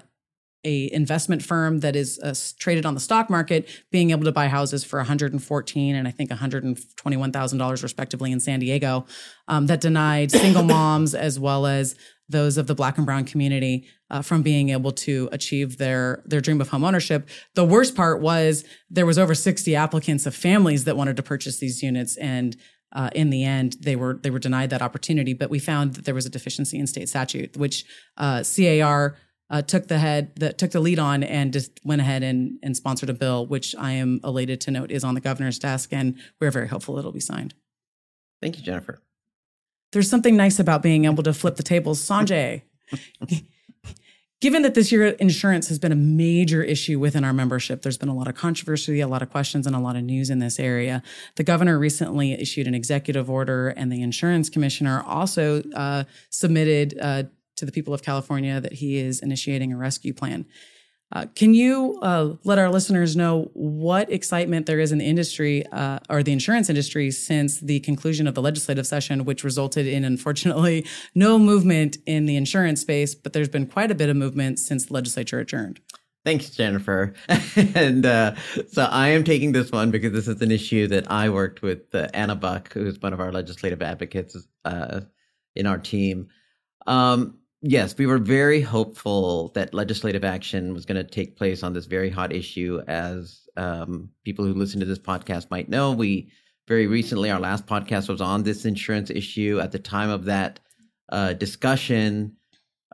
a 0.65 0.91
investment 0.93 1.43
firm 1.43 1.79
that 1.79 1.95
is 1.95 2.19
uh, 2.19 2.33
traded 2.57 2.85
on 2.85 2.93
the 2.93 2.99
stock 2.99 3.29
market, 3.29 3.67
being 3.91 4.11
able 4.11 4.23
to 4.23 4.31
buy 4.31 4.47
houses 4.47 4.83
for 4.83 4.97
114 4.99 5.95
and 5.95 6.07
I 6.07 6.11
think 6.11 6.29
121 6.29 7.31
thousand 7.31 7.57
dollars 7.57 7.83
respectively 7.83 8.31
in 8.31 8.39
San 8.39 8.59
Diego, 8.59 9.05
um, 9.47 9.67
that 9.67 9.81
denied 9.81 10.31
single 10.31 10.63
moms 10.63 11.13
as 11.13 11.39
well 11.39 11.65
as 11.65 11.95
those 12.29 12.57
of 12.57 12.67
the 12.67 12.75
black 12.75 12.97
and 12.97 13.05
brown 13.05 13.25
community 13.25 13.85
uh, 14.09 14.21
from 14.21 14.41
being 14.41 14.69
able 14.69 14.91
to 14.91 15.29
achieve 15.31 15.77
their 15.77 16.23
their 16.25 16.41
dream 16.41 16.61
of 16.61 16.69
home 16.69 16.83
ownership. 16.83 17.27
The 17.55 17.65
worst 17.65 17.95
part 17.95 18.21
was 18.21 18.63
there 18.89 19.05
was 19.05 19.17
over 19.17 19.35
60 19.35 19.75
applicants 19.75 20.25
of 20.25 20.35
families 20.35 20.85
that 20.85 20.97
wanted 20.97 21.17
to 21.17 21.23
purchase 21.23 21.59
these 21.59 21.83
units 21.83 22.17
and 22.17 22.55
uh, 22.93 23.09
in 23.15 23.31
the 23.31 23.43
end, 23.43 23.75
they 23.81 23.95
were 23.95 24.19
they 24.21 24.29
were 24.29 24.39
denied 24.39 24.69
that 24.69 24.81
opportunity. 24.81 25.33
But 25.33 25.49
we 25.49 25.59
found 25.59 25.95
that 25.95 26.05
there 26.05 26.13
was 26.13 26.25
a 26.25 26.29
deficiency 26.29 26.77
in 26.77 26.87
state 26.87 27.09
statute, 27.09 27.57
which 27.57 27.85
uh, 28.17 28.43
CAR 28.43 29.17
uh, 29.49 29.61
took 29.63 29.87
the 29.87 29.97
head 29.97 30.35
that 30.35 30.57
took 30.57 30.71
the 30.71 30.79
lead 30.79 30.99
on 30.99 31.23
and 31.23 31.51
just 31.51 31.79
went 31.83 32.01
ahead 32.01 32.23
and, 32.23 32.59
and 32.61 32.77
sponsored 32.77 33.09
a 33.09 33.13
bill, 33.13 33.47
which 33.47 33.75
I 33.77 33.93
am 33.93 34.19
elated 34.23 34.61
to 34.61 34.71
note 34.71 34.91
is 34.91 35.03
on 35.03 35.15
the 35.15 35.21
governor's 35.21 35.59
desk, 35.59 35.91
and 35.91 36.19
we're 36.39 36.51
very 36.51 36.67
hopeful 36.67 36.97
it'll 36.99 37.11
be 37.11 37.19
signed. 37.19 37.55
Thank 38.41 38.57
you, 38.57 38.63
Jennifer 38.63 39.01
there's 39.93 40.09
something 40.09 40.35
nice 40.35 40.59
about 40.59 40.81
being 40.81 41.05
able 41.05 41.23
to 41.23 41.33
flip 41.33 41.55
the 41.55 41.63
tables. 41.63 42.01
Sanjay, 42.01 42.63
given 44.41 44.63
that 44.63 44.73
this 44.73 44.91
year 44.91 45.07
insurance 45.07 45.69
has 45.69 45.79
been 45.79 45.91
a 45.91 45.95
major 45.95 46.61
issue 46.61 46.99
within 46.99 47.23
our 47.23 47.31
membership, 47.31 47.81
there's 47.83 47.97
been 47.97 48.09
a 48.09 48.15
lot 48.15 48.27
of 48.27 48.35
controversy, 48.35 48.99
a 48.99 49.07
lot 49.07 49.21
of 49.21 49.29
questions, 49.29 49.65
and 49.65 49.75
a 49.75 49.79
lot 49.79 49.95
of 49.95 50.03
news 50.03 50.29
in 50.29 50.39
this 50.39 50.59
area. 50.59 51.01
The 51.35 51.43
governor 51.43 51.79
recently 51.79 52.33
issued 52.33 52.67
an 52.67 52.75
executive 52.75 53.29
order, 53.29 53.69
and 53.69 53.91
the 53.91 54.01
insurance 54.01 54.49
commissioner 54.49 55.01
also 55.07 55.63
uh, 55.75 56.03
submitted 56.29 56.99
uh, 56.99 57.23
to 57.55 57.65
the 57.65 57.71
people 57.71 57.93
of 57.93 58.01
California 58.01 58.59
that 58.59 58.73
he 58.73 58.97
is 58.97 59.21
initiating 59.21 59.71
a 59.71 59.77
rescue 59.77 60.13
plan. 60.13 60.45
Uh, 61.13 61.27
can 61.35 61.53
you 61.53 61.99
uh, 62.01 62.33
let 62.43 62.57
our 62.57 62.69
listeners 62.69 63.15
know 63.15 63.51
what 63.53 64.11
excitement 64.11 64.65
there 64.65 64.79
is 64.79 64.91
in 64.91 64.97
the 64.97 65.05
industry 65.05 65.63
uh, 65.67 65.99
or 66.09 66.23
the 66.23 66.31
insurance 66.31 66.69
industry 66.69 67.11
since 67.11 67.59
the 67.59 67.79
conclusion 67.81 68.25
of 68.25 68.33
the 68.33 68.41
legislative 68.41 68.87
session, 68.87 69.23
which 69.23 69.43
resulted 69.43 69.85
in, 69.85 70.03
unfortunately, 70.03 70.85
no 71.15 71.37
movement 71.37 71.97
in 72.07 72.25
the 72.25 72.35
insurance 72.35 72.81
space, 72.81 73.13
but 73.13 73.31
there's 73.31 73.49
been 73.49 73.67
quite 73.67 73.91
a 73.91 73.95
bit 73.95 74.09
of 74.09 74.15
movement 74.15 74.57
since 74.57 74.87
the 74.87 74.93
legislature 74.93 75.39
adjourned? 75.39 75.79
Thanks, 76.25 76.49
Jennifer. 76.49 77.13
and 77.75 78.05
uh, 78.05 78.33
so 78.71 78.83
I 78.83 79.09
am 79.09 79.23
taking 79.23 79.51
this 79.51 79.71
one 79.71 79.91
because 79.91 80.13
this 80.13 80.27
is 80.27 80.41
an 80.41 80.51
issue 80.51 80.87
that 80.87 81.11
I 81.11 81.29
worked 81.29 81.61
with 81.61 81.93
uh, 81.93 82.07
Anna 82.13 82.35
Buck, 82.35 82.73
who's 82.73 82.99
one 82.99 83.13
of 83.13 83.19
our 83.19 83.31
legislative 83.31 83.83
advocates 83.83 84.35
uh, 84.65 85.01
in 85.55 85.67
our 85.67 85.77
team. 85.77 86.29
Um, 86.87 87.39
yes, 87.63 87.97
we 87.97 88.05
were 88.05 88.17
very 88.19 88.61
hopeful 88.61 89.49
that 89.55 89.73
legislative 89.73 90.23
action 90.23 90.73
was 90.73 90.85
going 90.85 91.03
to 91.03 91.09
take 91.09 91.37
place 91.37 91.63
on 91.63 91.73
this 91.73 91.85
very 91.85 92.09
hot 92.09 92.33
issue. 92.33 92.81
As 92.87 93.47
um, 93.57 94.09
people 94.25 94.45
who 94.45 94.53
listen 94.53 94.79
to 94.81 94.85
this 94.85 94.99
podcast 94.99 95.49
might 95.49 95.69
know, 95.69 95.93
we 95.93 96.29
very 96.67 96.87
recently, 96.87 97.31
our 97.31 97.39
last 97.39 97.65
podcast 97.65 98.09
was 98.09 98.21
on 98.21 98.43
this 98.43 98.65
insurance 98.65 99.09
issue. 99.09 99.59
At 99.61 99.71
the 99.71 99.79
time 99.79 100.09
of 100.09 100.25
that 100.25 100.59
uh, 101.09 101.33
discussion, 101.33 102.35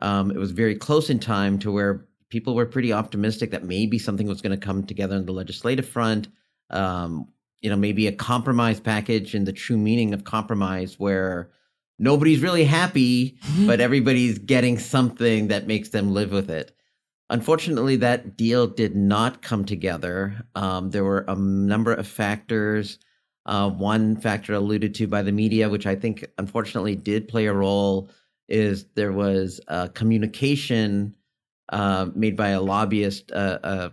um, 0.00 0.30
it 0.30 0.38
was 0.38 0.52
very 0.52 0.76
close 0.76 1.10
in 1.10 1.18
time 1.18 1.58
to 1.58 1.72
where 1.72 2.06
people 2.30 2.54
were 2.54 2.66
pretty 2.66 2.92
optimistic 2.92 3.50
that 3.50 3.64
maybe 3.64 3.98
something 3.98 4.28
was 4.28 4.40
going 4.40 4.58
to 4.58 4.66
come 4.66 4.84
together 4.84 5.16
on 5.16 5.26
the 5.26 5.32
legislative 5.32 5.88
front. 5.88 6.28
Um, 6.70 7.28
you 7.60 7.68
know, 7.68 7.76
maybe 7.76 8.06
a 8.06 8.12
compromise 8.12 8.80
package 8.80 9.34
in 9.34 9.44
the 9.44 9.52
true 9.52 9.76
meaning 9.76 10.14
of 10.14 10.24
compromise, 10.24 10.98
where 10.98 11.50
nobody's 12.00 12.40
really 12.40 12.64
happy, 12.64 13.36
mm-hmm. 13.44 13.66
but 13.66 13.80
everybody's 13.80 14.38
getting 14.38 14.78
something 14.78 15.48
that 15.48 15.68
makes 15.68 15.90
them 15.90 16.12
live 16.12 16.32
with 16.32 16.50
it. 16.50 16.74
Unfortunately, 17.28 17.94
that 17.96 18.36
deal 18.36 18.66
did 18.66 18.96
not 18.96 19.42
come 19.42 19.64
together. 19.64 20.42
Um, 20.56 20.90
there 20.90 21.04
were 21.04 21.24
a 21.28 21.36
number 21.36 21.94
of 21.94 22.08
factors. 22.08 22.98
Uh, 23.46 23.70
one 23.70 24.16
factor 24.16 24.54
alluded 24.54 24.94
to 24.96 25.06
by 25.06 25.22
the 25.22 25.30
media, 25.30 25.68
which 25.68 25.86
I 25.86 25.94
think 25.94 26.26
unfortunately 26.38 26.96
did 26.96 27.28
play 27.28 27.46
a 27.46 27.52
role, 27.52 28.10
is 28.48 28.86
there 28.96 29.12
was 29.12 29.60
a 29.68 29.88
communication 29.90 31.14
uh, 31.68 32.08
made 32.16 32.36
by 32.36 32.48
a 32.48 32.60
lobbyist 32.60 33.30
uh, 33.30 33.58
uh 33.62 33.90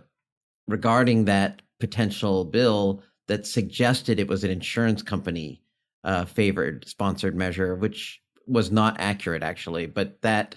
regarding 0.66 1.26
that 1.26 1.62
potential 1.78 2.44
bill 2.44 3.02
that 3.28 3.46
suggested 3.46 4.18
it 4.18 4.26
was 4.26 4.42
an 4.42 4.50
insurance 4.50 5.00
company 5.00 5.62
uh, 6.08 6.24
favored 6.24 6.88
sponsored 6.88 7.36
measure, 7.36 7.76
which 7.76 8.22
was 8.46 8.70
not 8.70 8.96
accurate 8.98 9.42
actually, 9.42 9.84
but 9.84 10.20
that 10.22 10.56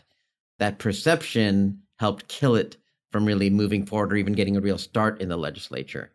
that 0.60 0.80
perception 0.80 1.82
helped 2.00 2.30
kill 2.30 2.56
it 2.56 2.78
from 3.12 3.26
really 3.26 3.50
moving 3.50 3.86
forward 3.86 4.14
or 4.14 4.16
even 4.16 4.32
getting 4.32 4.56
a 4.56 4.62
real 4.62 4.78
start 4.78 5.20
in 5.20 5.28
the 5.28 5.36
legislature. 5.36 6.10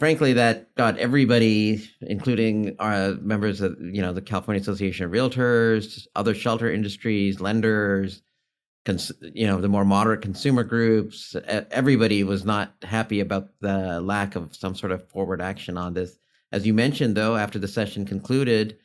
Frankly, 0.00 0.32
that 0.32 0.74
got 0.74 0.98
everybody, 0.98 1.88
including 2.00 2.74
our 2.80 3.14
members 3.20 3.60
of 3.60 3.76
you 3.80 4.02
know 4.02 4.12
the 4.12 4.20
California 4.20 4.60
Association 4.60 5.06
of 5.06 5.12
Realtors, 5.12 6.08
other 6.16 6.34
shelter 6.34 6.68
industries, 6.68 7.40
lenders, 7.40 8.22
cons- 8.84 9.12
you 9.20 9.46
know 9.46 9.60
the 9.60 9.68
more 9.68 9.84
moderate 9.84 10.20
consumer 10.20 10.64
groups. 10.64 11.36
Everybody 11.46 12.24
was 12.24 12.44
not 12.44 12.74
happy 12.82 13.20
about 13.20 13.50
the 13.60 14.00
lack 14.00 14.34
of 14.34 14.56
some 14.56 14.74
sort 14.74 14.90
of 14.90 15.08
forward 15.10 15.40
action 15.40 15.78
on 15.78 15.94
this 15.94 16.18
as 16.52 16.66
you 16.66 16.74
mentioned, 16.74 17.16
though, 17.16 17.36
after 17.36 17.58
the 17.58 17.68
session 17.68 18.04
concluded, 18.04 18.78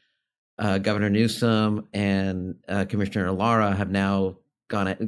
uh, 0.57 0.77
Governor 0.77 1.09
Newsom 1.09 1.87
and 1.93 2.55
uh, 2.67 2.85
Commissioner 2.85 3.31
Lara 3.31 3.75
have 3.75 3.91
now 3.91 4.37
gone. 4.69 4.87
At, 4.87 5.01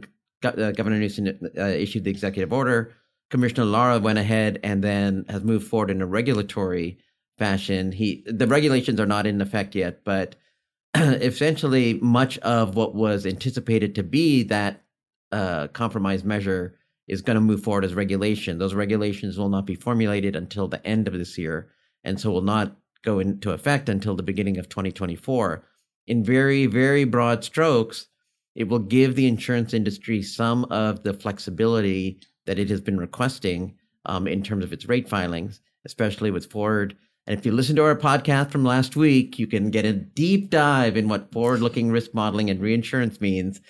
uh, 0.43 0.71
Governor 0.71 0.99
Newsom 0.99 1.27
uh, 1.57 1.61
issued 1.63 2.03
the 2.03 2.11
executive 2.11 2.53
order. 2.53 2.93
Commissioner 3.29 3.65
Lara 3.65 3.99
went 3.99 4.19
ahead 4.19 4.59
and 4.63 4.83
then 4.83 5.25
has 5.29 5.43
moved 5.43 5.67
forward 5.67 5.91
in 5.91 6.01
a 6.01 6.05
regulatory 6.05 6.99
fashion. 7.37 7.91
He 7.91 8.23
the 8.25 8.47
regulations 8.47 8.99
are 8.99 9.05
not 9.05 9.25
in 9.25 9.41
effect 9.41 9.75
yet, 9.75 10.03
but 10.03 10.35
essentially 10.95 11.95
much 12.01 12.37
of 12.39 12.75
what 12.75 12.95
was 12.95 13.25
anticipated 13.25 13.95
to 13.95 14.03
be 14.03 14.43
that 14.43 14.83
uh, 15.31 15.67
compromise 15.67 16.23
measure 16.23 16.75
is 17.07 17.21
going 17.21 17.35
to 17.35 17.41
move 17.41 17.63
forward 17.63 17.85
as 17.85 17.93
regulation. 17.93 18.59
Those 18.59 18.73
regulations 18.73 19.37
will 19.37 19.49
not 19.49 19.65
be 19.65 19.75
formulated 19.75 20.35
until 20.35 20.67
the 20.67 20.85
end 20.85 21.07
of 21.07 21.13
this 21.13 21.37
year 21.37 21.69
and 22.03 22.19
so 22.19 22.31
will 22.31 22.41
not 22.41 22.75
go 23.03 23.19
into 23.19 23.51
effect 23.51 23.89
until 23.89 24.15
the 24.15 24.23
beginning 24.23 24.57
of 24.57 24.69
2024. 24.69 25.63
In 26.07 26.23
very, 26.23 26.65
very 26.65 27.03
broad 27.03 27.43
strokes, 27.43 28.07
it 28.55 28.67
will 28.67 28.79
give 28.79 29.15
the 29.15 29.27
insurance 29.27 29.73
industry 29.73 30.21
some 30.21 30.65
of 30.65 31.03
the 31.03 31.13
flexibility 31.13 32.19
that 32.45 32.59
it 32.59 32.69
has 32.69 32.81
been 32.81 32.97
requesting 32.97 33.75
um, 34.05 34.27
in 34.27 34.43
terms 34.43 34.63
of 34.63 34.73
its 34.73 34.87
rate 34.87 35.07
filings, 35.07 35.61
especially 35.85 36.31
with 36.31 36.51
forward. 36.51 36.97
And 37.27 37.37
if 37.37 37.45
you 37.45 37.51
listen 37.51 37.75
to 37.75 37.83
our 37.83 37.95
podcast 37.95 38.51
from 38.51 38.63
last 38.63 38.95
week, 38.95 39.37
you 39.37 39.45
can 39.45 39.69
get 39.69 39.85
a 39.85 39.93
deep 39.93 40.49
dive 40.49 40.97
in 40.97 41.07
what 41.07 41.31
forward 41.31 41.61
looking 41.61 41.91
risk 41.91 42.13
modeling 42.13 42.49
and 42.49 42.59
reinsurance 42.59 43.21
means. 43.21 43.61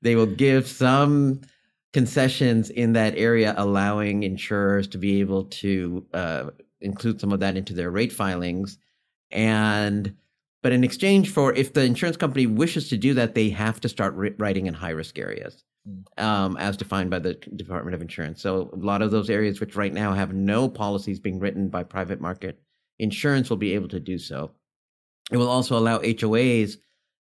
They 0.00 0.16
will 0.16 0.26
give 0.26 0.66
some 0.66 1.42
concessions 1.92 2.70
in 2.70 2.94
that 2.94 3.14
area, 3.16 3.54
allowing 3.56 4.22
insurers 4.22 4.88
to 4.88 4.98
be 4.98 5.20
able 5.20 5.44
to 5.44 6.06
uh, 6.14 6.50
include 6.82 7.20
some 7.20 7.32
of 7.32 7.40
that 7.40 7.56
into 7.56 7.74
their 7.74 7.90
rate 7.90 8.12
filings. 8.12 8.78
and 9.30 10.14
but 10.62 10.72
in 10.72 10.84
exchange 10.84 11.30
for 11.30 11.52
if 11.54 11.72
the 11.72 11.82
insurance 11.82 12.16
company 12.16 12.46
wishes 12.46 12.88
to 12.90 12.96
do 12.96 13.14
that, 13.14 13.34
they 13.34 13.48
have 13.50 13.80
to 13.80 13.88
start 13.88 14.14
writing 14.38 14.66
in 14.66 14.74
high 14.74 14.90
risk 14.90 15.18
areas. 15.18 15.64
Hmm. 15.84 16.24
Um, 16.24 16.56
as 16.58 16.76
defined 16.76 17.10
by 17.10 17.18
the 17.18 17.34
Department 17.34 17.96
of 17.96 18.02
Insurance. 18.02 18.40
So 18.40 18.70
a 18.72 18.76
lot 18.76 19.02
of 19.02 19.10
those 19.10 19.28
areas 19.28 19.58
which 19.58 19.74
right 19.74 19.92
now 19.92 20.12
have 20.12 20.32
no 20.32 20.68
policies 20.68 21.18
being 21.18 21.40
written 21.40 21.68
by 21.68 21.82
private 21.82 22.20
market 22.20 22.60
insurance 23.00 23.50
will 23.50 23.56
be 23.56 23.74
able 23.74 23.88
to 23.88 23.98
do 23.98 24.18
so. 24.18 24.52
It 25.32 25.36
will 25.36 25.48
also 25.48 25.76
allow 25.76 25.98
HOAs 25.98 26.76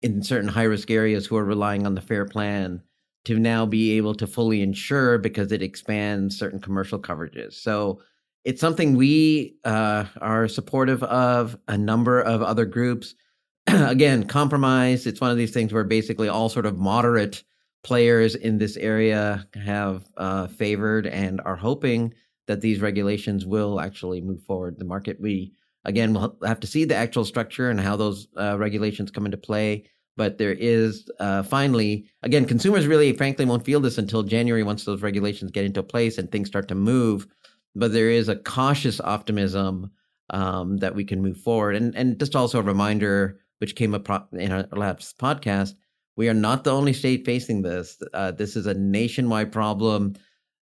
in 0.03 0.21
certain 0.21 0.49
high 0.49 0.63
risk 0.63 0.91
areas 0.91 1.25
who 1.25 1.37
are 1.37 1.45
relying 1.45 1.85
on 1.87 1.95
the 1.95 2.01
fair 2.01 2.25
plan 2.25 2.83
to 3.25 3.39
now 3.39 3.65
be 3.65 3.97
able 3.97 4.13
to 4.15 4.27
fully 4.27 4.61
insure 4.61 5.17
because 5.17 5.51
it 5.51 5.63
expands 5.63 6.37
certain 6.37 6.59
commercial 6.59 6.99
coverages. 6.99 7.53
So 7.53 8.01
it's 8.43 8.61
something 8.61 8.95
we 8.95 9.55
uh, 9.63 10.05
are 10.21 10.47
supportive 10.47 11.03
of. 11.03 11.57
A 11.67 11.77
number 11.77 12.21
of 12.21 12.41
other 12.41 12.65
groups, 12.65 13.15
again, 13.67 14.25
compromise. 14.25 15.07
It's 15.07 15.21
one 15.21 15.31
of 15.31 15.37
these 15.37 15.51
things 15.51 15.73
where 15.73 15.83
basically 15.83 16.29
all 16.29 16.49
sort 16.49 16.65
of 16.65 16.77
moderate 16.77 17.43
players 17.83 18.35
in 18.35 18.57
this 18.57 18.77
area 18.77 19.47
have 19.55 20.03
uh, 20.17 20.47
favored 20.47 21.07
and 21.07 21.41
are 21.41 21.55
hoping 21.55 22.13
that 22.47 22.61
these 22.61 22.81
regulations 22.81 23.45
will 23.45 23.79
actually 23.79 24.21
move 24.21 24.41
forward. 24.43 24.77
The 24.77 24.85
market, 24.85 25.19
we 25.19 25.53
again, 25.85 26.13
we'll 26.13 26.37
have 26.45 26.59
to 26.61 26.67
see 26.67 26.85
the 26.85 26.95
actual 26.95 27.25
structure 27.25 27.69
and 27.69 27.79
how 27.79 27.95
those 27.95 28.27
uh, 28.37 28.57
regulations 28.57 29.11
come 29.11 29.25
into 29.25 29.37
play 29.37 29.85
but 30.15 30.37
there 30.37 30.53
is 30.53 31.09
uh, 31.19 31.43
finally 31.43 32.05
again 32.21 32.45
consumers 32.45 32.87
really 32.87 33.13
frankly 33.13 33.45
won't 33.45 33.65
feel 33.65 33.79
this 33.79 33.97
until 33.97 34.23
january 34.23 34.63
once 34.63 34.85
those 34.85 35.01
regulations 35.01 35.51
get 35.51 35.65
into 35.65 35.81
place 35.81 36.17
and 36.17 36.31
things 36.31 36.47
start 36.47 36.67
to 36.67 36.75
move 36.75 37.27
but 37.75 37.93
there 37.93 38.09
is 38.09 38.29
a 38.29 38.35
cautious 38.35 38.99
optimism 39.01 39.91
um, 40.29 40.77
that 40.77 40.95
we 40.95 41.03
can 41.03 41.21
move 41.21 41.37
forward. 41.37 41.75
And 41.75 41.95
and 41.95 42.19
just 42.19 42.35
also 42.35 42.59
a 42.59 42.63
reminder 42.63 43.39
which 43.59 43.75
came 43.75 43.93
up 43.93 44.29
in 44.33 44.51
our 44.51 44.65
last 44.71 45.17
podcast 45.17 45.73
we 46.15 46.29
are 46.29 46.33
not 46.33 46.63
the 46.63 46.71
only 46.71 46.93
state 46.93 47.25
facing 47.25 47.61
this. 47.61 48.01
Uh, 48.13 48.31
this 48.31 48.55
is 48.55 48.67
a 48.67 48.73
nationwide 48.73 49.51
problem. 49.51 50.15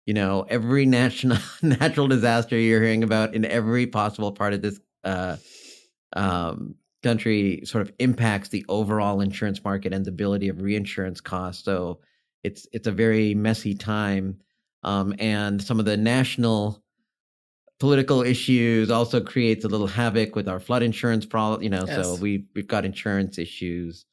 You 0.05 0.13
know 0.13 0.45
every 0.49 0.85
national 0.85 1.37
natural 1.61 2.07
disaster 2.07 2.57
you're 2.57 2.81
hearing 2.81 3.03
about 3.03 3.33
in 3.33 3.45
every 3.45 3.87
possible 3.87 4.31
part 4.31 4.53
of 4.53 4.61
this 4.61 4.79
uh, 5.03 5.37
um, 6.13 6.75
country 7.03 7.61
sort 7.65 7.81
of 7.81 7.93
impacts 7.99 8.49
the 8.49 8.65
overall 8.69 9.21
insurance 9.21 9.63
market 9.63 9.93
and 9.93 10.05
the 10.05 10.09
ability 10.09 10.47
of 10.47 10.61
reinsurance 10.61 11.19
costs. 11.19 11.63
So 11.63 11.99
it's 12.43 12.67
it's 12.71 12.87
a 12.87 12.91
very 12.91 13.33
messy 13.33 13.75
time, 13.75 14.39
um, 14.83 15.13
and 15.19 15.61
some 15.61 15.79
of 15.79 15.85
the 15.85 15.97
national 15.97 16.81
political 17.79 18.21
issues 18.21 18.89
also 18.89 19.21
creates 19.21 19.65
a 19.65 19.67
little 19.67 19.87
havoc 19.87 20.35
with 20.35 20.47
our 20.47 20.59
flood 20.59 20.83
insurance 20.83 21.25
problem. 21.25 21.61
You 21.61 21.69
know, 21.69 21.85
yes. 21.87 22.05
so 22.05 22.15
we 22.15 22.45
we've 22.55 22.67
got 22.67 22.85
insurance 22.85 23.37
issues 23.37 24.05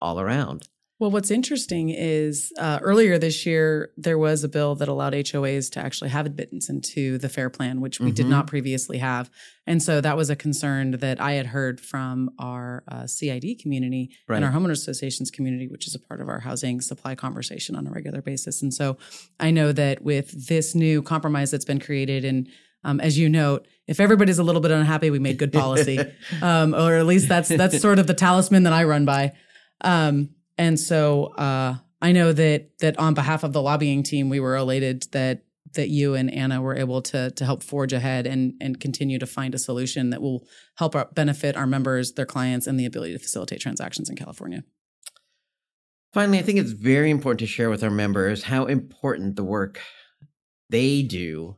all 0.00 0.20
around. 0.20 0.68
Well, 1.00 1.10
what's 1.10 1.30
interesting 1.30 1.88
is 1.88 2.52
uh, 2.58 2.78
earlier 2.82 3.16
this 3.16 3.46
year, 3.46 3.90
there 3.96 4.18
was 4.18 4.44
a 4.44 4.50
bill 4.50 4.74
that 4.74 4.86
allowed 4.86 5.14
HOAs 5.14 5.72
to 5.72 5.80
actually 5.80 6.10
have 6.10 6.26
admittance 6.26 6.68
into 6.68 7.16
the 7.16 7.30
FAIR 7.30 7.48
plan, 7.48 7.80
which 7.80 8.00
we 8.00 8.08
mm-hmm. 8.08 8.16
did 8.16 8.26
not 8.26 8.46
previously 8.46 8.98
have. 8.98 9.30
And 9.66 9.82
so 9.82 10.02
that 10.02 10.18
was 10.18 10.28
a 10.28 10.36
concern 10.36 10.90
that 10.90 11.18
I 11.18 11.32
had 11.32 11.46
heard 11.46 11.80
from 11.80 12.28
our 12.38 12.84
uh, 12.86 13.06
CID 13.06 13.60
community 13.62 14.10
right. 14.28 14.36
and 14.36 14.44
our 14.44 14.52
homeowners 14.52 14.72
associations 14.72 15.30
community, 15.30 15.68
which 15.68 15.86
is 15.86 15.94
a 15.94 15.98
part 15.98 16.20
of 16.20 16.28
our 16.28 16.40
housing 16.40 16.82
supply 16.82 17.14
conversation 17.14 17.76
on 17.76 17.86
a 17.86 17.90
regular 17.90 18.20
basis. 18.20 18.60
And 18.60 18.74
so 18.74 18.98
I 19.38 19.50
know 19.50 19.72
that 19.72 20.02
with 20.02 20.48
this 20.48 20.74
new 20.74 21.00
compromise 21.00 21.50
that's 21.50 21.64
been 21.64 21.80
created 21.80 22.26
and 22.26 22.46
um, 22.84 23.00
as 23.00 23.18
you 23.18 23.28
note, 23.28 23.66
if 23.86 24.00
everybody's 24.00 24.38
a 24.38 24.42
little 24.42 24.60
bit 24.60 24.70
unhappy, 24.70 25.10
we 25.10 25.18
made 25.18 25.38
good 25.38 25.52
policy, 25.52 25.98
um, 26.42 26.74
or 26.74 26.94
at 26.94 27.06
least 27.06 27.28
that's 27.28 27.48
that's 27.48 27.80
sort 27.80 27.98
of 27.98 28.06
the 28.06 28.14
talisman 28.14 28.62
that 28.62 28.72
I 28.72 28.84
run 28.84 29.04
by. 29.04 29.32
Um, 29.80 30.30
and 30.56 30.78
so 30.78 31.26
uh, 31.34 31.76
I 32.00 32.12
know 32.12 32.32
that 32.32 32.78
that 32.80 32.98
on 32.98 33.14
behalf 33.14 33.44
of 33.44 33.52
the 33.52 33.62
lobbying 33.62 34.02
team, 34.02 34.28
we 34.28 34.40
were 34.40 34.56
elated 34.56 35.04
that 35.12 35.44
that 35.74 35.88
you 35.88 36.14
and 36.14 36.32
Anna 36.32 36.60
were 36.60 36.76
able 36.76 37.02
to 37.02 37.30
to 37.30 37.44
help 37.44 37.62
forge 37.62 37.92
ahead 37.92 38.26
and 38.26 38.54
and 38.60 38.80
continue 38.80 39.18
to 39.18 39.26
find 39.26 39.54
a 39.54 39.58
solution 39.58 40.10
that 40.10 40.22
will 40.22 40.46
help 40.76 40.94
our, 40.94 41.08
benefit 41.12 41.56
our 41.56 41.66
members, 41.66 42.12
their 42.12 42.26
clients, 42.26 42.66
and 42.66 42.78
the 42.78 42.86
ability 42.86 43.12
to 43.12 43.18
facilitate 43.18 43.60
transactions 43.60 44.08
in 44.08 44.16
California. 44.16 44.64
Finally, 46.12 46.38
I 46.38 46.42
think 46.42 46.58
it's 46.58 46.72
very 46.72 47.10
important 47.10 47.40
to 47.40 47.46
share 47.46 47.70
with 47.70 47.84
our 47.84 47.90
members 47.90 48.44
how 48.44 48.64
important 48.64 49.36
the 49.36 49.44
work 49.44 49.80
they 50.68 51.02
do 51.02 51.56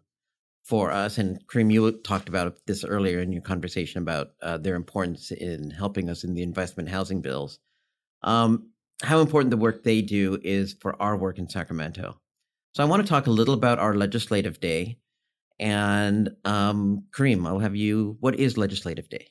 for 0.72 0.90
us. 0.90 1.18
And 1.18 1.38
Karim, 1.48 1.70
you 1.70 1.92
talked 1.92 2.30
about 2.30 2.56
this 2.66 2.82
earlier 2.82 3.20
in 3.20 3.30
your 3.30 3.42
conversation 3.42 4.00
about 4.00 4.28
uh, 4.40 4.56
their 4.56 4.74
importance 4.74 5.30
in 5.30 5.68
helping 5.68 6.08
us 6.08 6.24
in 6.24 6.32
the 6.32 6.42
investment 6.42 6.88
housing 6.88 7.20
bills. 7.20 7.58
Um, 8.22 8.70
how 9.02 9.20
important 9.20 9.50
the 9.50 9.58
work 9.58 9.84
they 9.84 10.00
do 10.00 10.38
is 10.42 10.74
for 10.80 10.96
our 11.02 11.14
work 11.14 11.38
in 11.38 11.46
Sacramento. 11.46 12.18
So 12.74 12.82
I 12.82 12.86
want 12.86 13.02
to 13.02 13.08
talk 13.10 13.26
a 13.26 13.30
little 13.30 13.52
about 13.52 13.80
our 13.80 13.94
legislative 13.94 14.60
day. 14.60 14.96
And 15.60 16.30
um, 16.46 17.04
Karim, 17.14 17.46
I'll 17.46 17.58
have 17.58 17.76
you. 17.76 18.16
What 18.20 18.36
is 18.36 18.56
Legislative 18.56 19.10
Day? 19.10 19.26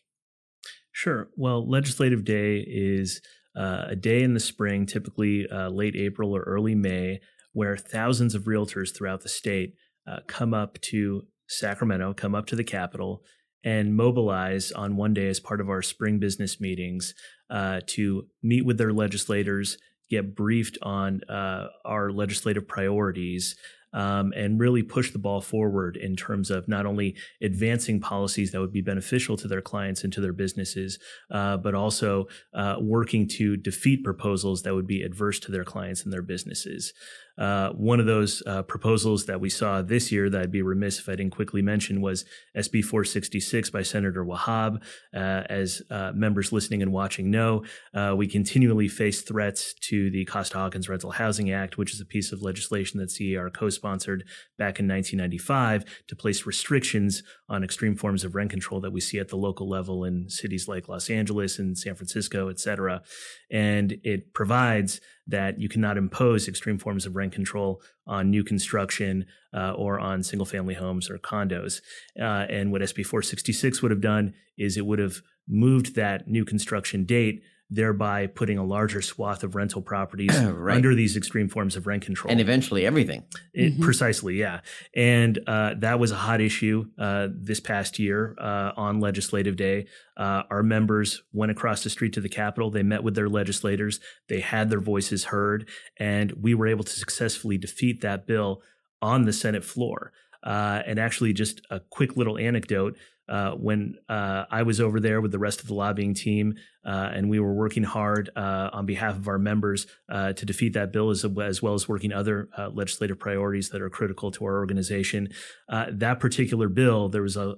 Sure. 0.92 1.32
Well, 1.36 1.68
Legislative 1.68 2.24
Day 2.24 2.64
is 2.68 3.20
uh, 3.58 3.86
a 3.88 3.96
day 3.96 4.22
in 4.22 4.36
the 4.36 4.40
spring, 4.40 4.86
typically 4.86 5.50
uh, 5.50 5.70
late 5.70 5.96
April 5.96 6.36
or 6.36 6.42
early 6.42 6.76
May, 6.76 7.20
where 7.52 7.78
thousands 7.78 8.36
of 8.36 8.44
realtors 8.44 8.96
throughout 8.96 9.22
the 9.22 9.30
state 9.30 9.74
uh, 10.08 10.20
come 10.28 10.54
up 10.54 10.80
to 10.82 11.24
Sacramento, 11.52 12.14
come 12.14 12.36
up 12.36 12.46
to 12.48 12.56
the 12.56 12.64
Capitol, 12.64 13.24
and 13.64 13.96
mobilize 13.96 14.72
on 14.72 14.96
one 14.96 15.14
day 15.14 15.28
as 15.28 15.40
part 15.40 15.62
of 15.62 15.70
our 15.70 15.82
spring 15.82 16.20
business 16.20 16.60
meetings 16.60 17.14
uh, 17.50 17.82
to 17.86 18.26
meet 18.42 18.66
with 18.66 18.78
their 18.78 18.94
legislators, 18.94 19.78
get 20.10 20.36
briefed 20.36 20.78
on 20.82 21.22
uh, 21.30 21.68
our 21.86 22.12
legislative 22.12 22.68
priorities, 22.68 23.56
um, 23.94 24.34
and 24.36 24.60
really 24.60 24.84
push 24.84 25.12
the 25.12 25.20
ball 25.20 25.42
forward 25.42 25.98
in 25.98 26.16
terms 26.16 26.52
of 26.52 26.68
not 26.68 26.86
only 26.86 27.16
advancing 27.42 28.00
policies 28.00 28.52
that 28.52 28.60
would 28.60 28.74
be 28.74 28.82
beneficial 28.82 29.38
to 29.38 29.48
their 29.48 29.62
clients 29.62 30.04
and 30.04 30.14
to 30.14 30.22
their 30.22 30.34
businesses, 30.34 31.00
uh, 31.32 31.58
but 31.58 31.76
also 31.76 32.28
uh, 32.54 32.76
working 32.80 33.28
to 33.28 33.58
defeat 33.58 34.04
proposals 34.04 34.64
that 34.64 34.74
would 34.74 34.88
be 34.88 35.04
adverse 35.04 35.40
to 35.40 35.52
their 35.52 35.64
clients 35.64 36.04
and 36.04 36.14
their 36.14 36.22
businesses. 36.22 36.94
Uh, 37.38 37.70
one 37.72 38.00
of 38.00 38.06
those 38.06 38.44
uh, 38.46 38.62
proposals 38.64 39.26
that 39.26 39.40
we 39.40 39.50
saw 39.50 39.82
this 39.82 40.12
year 40.12 40.30
that 40.30 40.42
I'd 40.42 40.52
be 40.52 40.62
remiss 40.62 41.00
if 41.00 41.08
I 41.10 41.16
didn't 41.16 41.32
quickly 41.32 41.62
mention 41.62 42.02
was 42.02 42.26
SB 42.56 42.84
466 42.84 43.70
by 43.70 43.82
Senator 43.82 44.24
Wahab. 44.24 44.84
Uh, 45.14 45.44
as 45.50 45.82
uh, 45.90 46.12
members 46.14 46.52
listening 46.52 46.82
and 46.82 46.92
watching 46.92 47.32
know, 47.32 47.64
uh, 47.94 48.14
we 48.16 48.28
continually 48.28 48.88
face 48.88 49.22
threats 49.22 49.74
to 49.74 50.12
the 50.12 50.26
Costa 50.26 50.58
Hawkins 50.58 50.90
Rental 50.90 51.12
Housing 51.12 51.52
Act, 51.52 51.78
which 51.78 51.94
is 51.94 52.02
a 52.02 52.06
piece 52.06 52.32
of 52.32 52.42
legislation 52.42 53.00
that 53.00 53.12
CAR 53.18 53.50
co 53.50 53.70
sponsored 53.82 54.24
back 54.60 54.80
in 54.80 54.88
1995 54.88 55.86
to 56.08 56.16
place 56.16 56.46
restrictions 56.46 57.24
on 57.50 57.64
extreme 57.64 57.96
forms 57.96 58.24
of 58.24 58.36
rent 58.36 58.52
control 58.52 58.80
that 58.80 58.94
we 58.94 59.02
see 59.02 59.18
at 59.18 59.30
the 59.30 59.36
local 59.36 59.68
level 59.68 60.04
in 60.04 60.30
cities 60.30 60.68
like 60.68 60.88
Los 60.88 61.10
Angeles 61.10 61.58
and 61.58 61.76
San 61.76 61.96
Francisco, 61.96 62.50
et 62.50 62.60
cetera. 62.60 63.02
And 63.50 63.98
it 64.04 64.34
provides 64.34 65.02
that 65.26 65.60
you 65.60 65.68
cannot 65.68 65.98
impose 65.98 66.48
extreme 66.48 66.78
forms 66.78 67.08
of 67.08 67.16
rent 67.16 67.34
control 67.34 67.82
on 68.06 68.30
new 68.30 68.44
construction 68.44 69.26
uh, 69.52 69.72
or 69.72 70.00
on 70.00 70.22
single 70.22 70.46
family 70.46 70.76
homes 70.76 71.10
or 71.10 71.18
condos. 71.18 71.82
Uh, 72.20 72.46
and 72.50 72.72
what 72.72 72.82
SB 72.84 73.04
466 73.04 73.82
would 73.82 73.92
have 73.92 74.02
done 74.02 74.34
is 74.60 74.78
it 74.78 74.86
would 74.86 75.00
have 75.00 75.22
moved 75.48 75.96
that 75.96 76.28
new 76.28 76.46
construction 76.46 77.04
date 77.04 77.42
thereby 77.74 78.28
putting 78.28 78.58
a 78.58 78.64
larger 78.64 79.02
swath 79.02 79.44
of 79.44 79.56
rental 79.56 79.82
properties 79.82 80.38
right. 80.44 80.76
under 80.76 80.94
these 80.94 81.16
extreme 81.16 81.48
forms 81.48 81.78
of 81.78 81.88
rent 81.88 82.04
control. 82.04 82.30
And 82.30 82.42
eventually 82.42 82.86
everything. 82.86 83.24
It, 83.54 83.74
mm-hmm. 83.74 83.84
Precisely, 83.84 84.36
yeah. 84.36 84.60
And 84.94 85.40
uh, 85.48 85.76
that 85.78 85.98
was 85.98 86.12
a 86.12 86.16
hot 86.16 86.42
issue 86.42 86.86
uh, 87.00 87.30
this 87.34 87.62
past 87.62 87.98
year 87.98 88.36
uh, 88.38 88.74
on 88.76 89.00
Legislative 89.00 89.56
Day. 89.56 89.88
Uh, 90.18 90.44
our 90.52 90.62
members 90.62 91.24
went 91.32 91.52
across 91.52 91.84
the 91.84 91.90
street 91.90 92.12
to 92.14 92.22
the 92.22 92.30
Capitol. 92.30 92.70
They 92.70 92.84
met 92.84 93.04
with 93.04 93.16
their 93.16 93.30
legislators. 93.30 94.02
They 94.28 94.42
had 94.42 94.70
their 94.70 94.82
voices 94.82 95.26
heard. 95.26 95.70
And 95.98 96.34
we 96.34 96.54
were 96.54 96.68
able 96.68 96.84
to 96.84 96.92
successfully 96.92 97.58
defeat 97.58 98.02
that 98.02 98.28
bill 98.28 98.62
on 99.02 99.24
the 99.24 99.34
Senate 99.34 99.64
floor. 99.64 100.12
Uh, 100.44 100.82
and 100.86 101.00
actually, 101.00 101.34
just 101.34 101.62
a 101.70 101.80
quick 101.80 102.18
little 102.18 102.38
anecdote 102.38 102.98
uh, 103.30 103.52
when 103.52 103.96
uh, 104.10 104.46
I 104.50 104.64
was 104.64 104.82
over 104.82 105.00
there 105.00 105.22
with 105.22 105.32
the 105.32 105.40
rest 105.40 105.62
of 105.62 105.68
the 105.68 105.74
lobbying 105.74 106.14
team, 106.14 106.56
uh, 106.86 107.10
and 107.14 107.30
we 107.30 107.40
were 107.40 107.54
working 107.54 107.84
hard 107.84 108.30
uh, 108.36 108.70
on 108.74 108.86
behalf 108.86 109.16
of 109.16 109.28
our 109.28 109.40
members 109.40 109.88
uh, 110.10 110.34
to 110.34 110.46
defeat 110.46 110.74
that 110.74 110.92
bill, 110.92 111.10
as, 111.10 111.26
as 111.42 111.62
well 111.62 111.74
as 111.74 111.88
working 111.88 112.12
other 112.12 112.50
uh, 112.58 112.70
legislative 112.70 113.20
priorities 113.20 113.70
that 113.70 113.82
are 113.82 113.90
critical 113.90 114.32
to 114.32 114.46
our 114.46 114.58
organization. 114.58 115.30
that 115.70 116.20
particular 116.20 116.68
bill, 116.68 117.10
there 117.10 117.22
was 117.22 117.38
a 117.38 117.56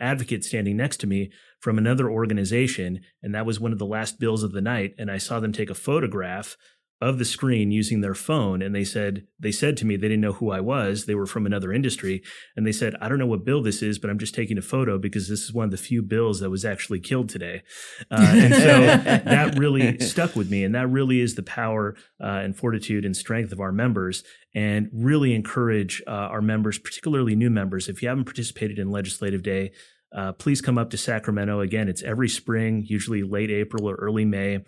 advocate 0.00 0.44
standing 0.44 0.76
next 0.76 0.98
to 0.98 1.06
me 1.06 1.30
from 1.58 1.76
another 1.76 2.10
organization, 2.10 3.00
and 3.22 3.34
that 3.34 3.44
was 3.44 3.60
one 3.60 3.72
of 3.72 3.78
the 3.78 3.86
last 3.86 4.18
bills 4.18 4.42
of 4.42 4.52
the 4.52 4.62
night. 4.62 4.94
And 4.98 5.10
I 5.10 5.18
saw 5.18 5.40
them 5.40 5.52
take 5.52 5.70
a 5.70 5.74
photograph 5.74 6.56
of 7.00 7.18
the 7.18 7.24
screen 7.24 7.70
using 7.70 8.02
their 8.02 8.14
phone 8.14 8.60
and 8.60 8.74
they 8.74 8.84
said 8.84 9.26
they 9.38 9.50
said 9.50 9.74
to 9.74 9.86
me 9.86 9.96
they 9.96 10.08
didn't 10.08 10.20
know 10.20 10.34
who 10.34 10.50
I 10.50 10.60
was 10.60 11.06
they 11.06 11.14
were 11.14 11.26
from 11.26 11.46
another 11.46 11.72
industry 11.72 12.22
and 12.56 12.66
they 12.66 12.72
said 12.72 12.94
I 13.00 13.08
don't 13.08 13.18
know 13.18 13.26
what 13.26 13.44
bill 13.44 13.62
this 13.62 13.80
is 13.80 13.98
but 13.98 14.10
I'm 14.10 14.18
just 14.18 14.34
taking 14.34 14.58
a 14.58 14.62
photo 14.62 14.98
because 14.98 15.26
this 15.26 15.44
is 15.44 15.52
one 15.52 15.64
of 15.64 15.70
the 15.70 15.78
few 15.78 16.02
bills 16.02 16.40
that 16.40 16.50
was 16.50 16.64
actually 16.64 17.00
killed 17.00 17.28
today. 17.28 17.62
Uh, 18.10 18.32
and 18.34 18.54
so 18.54 18.86
that 19.30 19.56
really 19.56 19.98
stuck 20.00 20.34
with 20.34 20.50
me 20.50 20.64
and 20.64 20.74
that 20.74 20.88
really 20.88 21.20
is 21.20 21.36
the 21.36 21.42
power 21.42 21.94
uh, 22.20 22.26
and 22.26 22.56
fortitude 22.56 23.04
and 23.04 23.16
strength 23.16 23.52
of 23.52 23.60
our 23.60 23.70
members 23.70 24.24
and 24.54 24.88
really 24.92 25.32
encourage 25.32 26.02
uh, 26.06 26.10
our 26.10 26.42
members 26.42 26.78
particularly 26.78 27.36
new 27.36 27.50
members. 27.50 27.88
If 27.88 28.02
you 28.02 28.08
haven't 28.08 28.24
participated 28.24 28.78
in 28.78 28.90
legislative 28.90 29.42
day 29.42 29.70
uh, 30.12 30.32
please 30.32 30.60
come 30.60 30.76
up 30.76 30.90
to 30.90 30.98
Sacramento. 30.98 31.60
Again 31.60 31.88
it's 31.88 32.02
every 32.02 32.28
spring 32.28 32.84
usually 32.86 33.22
late 33.22 33.50
April 33.50 33.88
or 33.88 33.94
early 33.94 34.24
May 34.24 34.64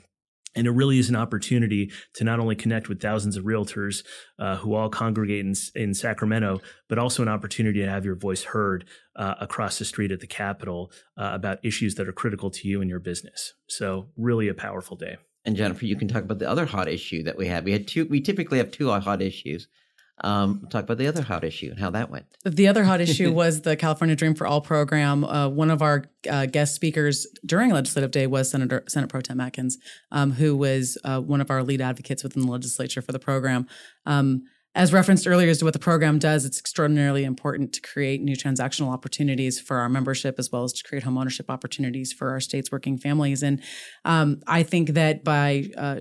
and 0.55 0.67
it 0.67 0.71
really 0.71 0.99
is 0.99 1.09
an 1.09 1.17
opportunity 1.17 1.91
to 2.15 2.25
not 2.25 2.41
only 2.41 2.55
connect 2.55 2.89
with 2.89 3.01
thousands 3.01 3.37
of 3.37 3.45
realtors 3.45 4.05
uh, 4.39 4.57
who 4.57 4.75
all 4.75 4.89
congregate 4.89 5.45
in, 5.45 5.55
in, 5.75 5.95
Sacramento, 5.95 6.61
but 6.89 6.99
also 6.99 7.23
an 7.23 7.29
opportunity 7.29 7.81
to 7.81 7.89
have 7.89 8.05
your 8.05 8.15
voice 8.15 8.45
heard 8.45 8.85
uh, 9.17 9.35
across 9.41 9.79
the 9.79 9.85
street 9.85 10.13
at 10.13 10.21
the 10.21 10.27
Capitol 10.27 10.91
uh, 11.17 11.31
about 11.33 11.65
issues 11.65 11.95
that 11.95 12.09
are 12.09 12.13
critical 12.13 12.51
to 12.51 12.69
you 12.69 12.81
and 12.81 12.91
your 12.91 13.01
business. 13.01 13.55
So, 13.69 14.09
really 14.17 14.49
a 14.49 14.55
powerful 14.55 14.97
day. 14.97 15.17
And 15.45 15.57
Jennifer, 15.57 15.87
you 15.87 15.97
can 15.97 16.09
talk 16.09 16.23
about 16.23 16.39
the 16.39 16.49
other 16.49 16.67
hot 16.67 16.89
issue 16.89 17.25
that 17.25 17.37
we 17.37 17.49
had. 17.49 17.65
We 17.65 17.73
had 17.73 17.89
two. 17.89 18.07
We 18.07 18.21
typically 18.21 18.59
have 18.59 18.71
two 18.71 18.91
hot 18.91 19.21
issues. 19.21 19.69
Um, 20.21 20.69
talk 20.71 20.85
about 20.85 20.99
the 20.99 21.09
other 21.09 21.23
hot 21.23 21.43
issue 21.43 21.71
and 21.71 21.81
how 21.81 21.91
that 21.91 22.11
went. 22.11 22.27
The 22.45 22.69
other 22.69 22.85
hot 22.85 23.01
issue 23.01 23.33
was 23.35 23.63
the 23.63 23.77
California 23.77 24.15
Dream 24.15 24.35
for 24.35 24.47
All 24.47 24.61
program. 24.61 25.25
Uh, 25.25 25.49
one 25.49 25.71
of 25.71 25.83
our 25.83 26.05
uh, 26.31 26.47
guest 26.47 26.75
speakers 26.75 27.27
during 27.45 27.71
Legislative 27.71 28.11
Day 28.11 28.27
was 28.27 28.51
Senator 28.51 28.85
Senate 28.89 29.09
Pro 29.09 29.21
Tem 29.21 29.41
Atkins, 29.41 29.79
um, 30.11 30.33
who 30.33 30.57
was 30.57 30.99
uh, 31.05 31.21
one 31.21 31.41
of 31.41 31.51
our 31.51 31.63
lead 31.63 31.81
advocates 31.81 32.23
within 32.23 32.43
the 32.43 32.51
legislature 32.51 33.03
for 33.03 33.13
the 33.13 33.19
program. 33.19 33.67
Um, 34.07 34.45
as 34.75 34.93
referenced 34.93 35.27
earlier 35.27 35.51
as 35.51 35.59
to 35.59 35.67
what 35.67 35.75
the 35.75 35.79
program 35.79 36.19
does, 36.19 36.47
it's 36.47 36.59
extraordinarily 36.59 37.25
important 37.25 37.75
to 37.75 37.81
create 37.83 38.23
new 38.23 38.35
transactional 38.35 38.91
opportunities 38.91 39.61
for 39.61 39.79
our 39.79 39.89
membership 39.89 40.37
as 40.39 40.51
well 40.51 40.65
as 40.65 40.73
to 40.73 40.83
create 40.83 41.05
homeownership 41.05 41.51
opportunities 41.51 42.13
for 42.13 42.31
our 42.31 42.41
state's 42.41 42.73
working 42.73 42.97
families. 42.97 43.43
And 43.43 43.61
um, 44.07 44.41
I 44.47 44.63
think 44.63 44.91
that 44.91 45.25
by 45.25 45.67
uh, 45.77 45.97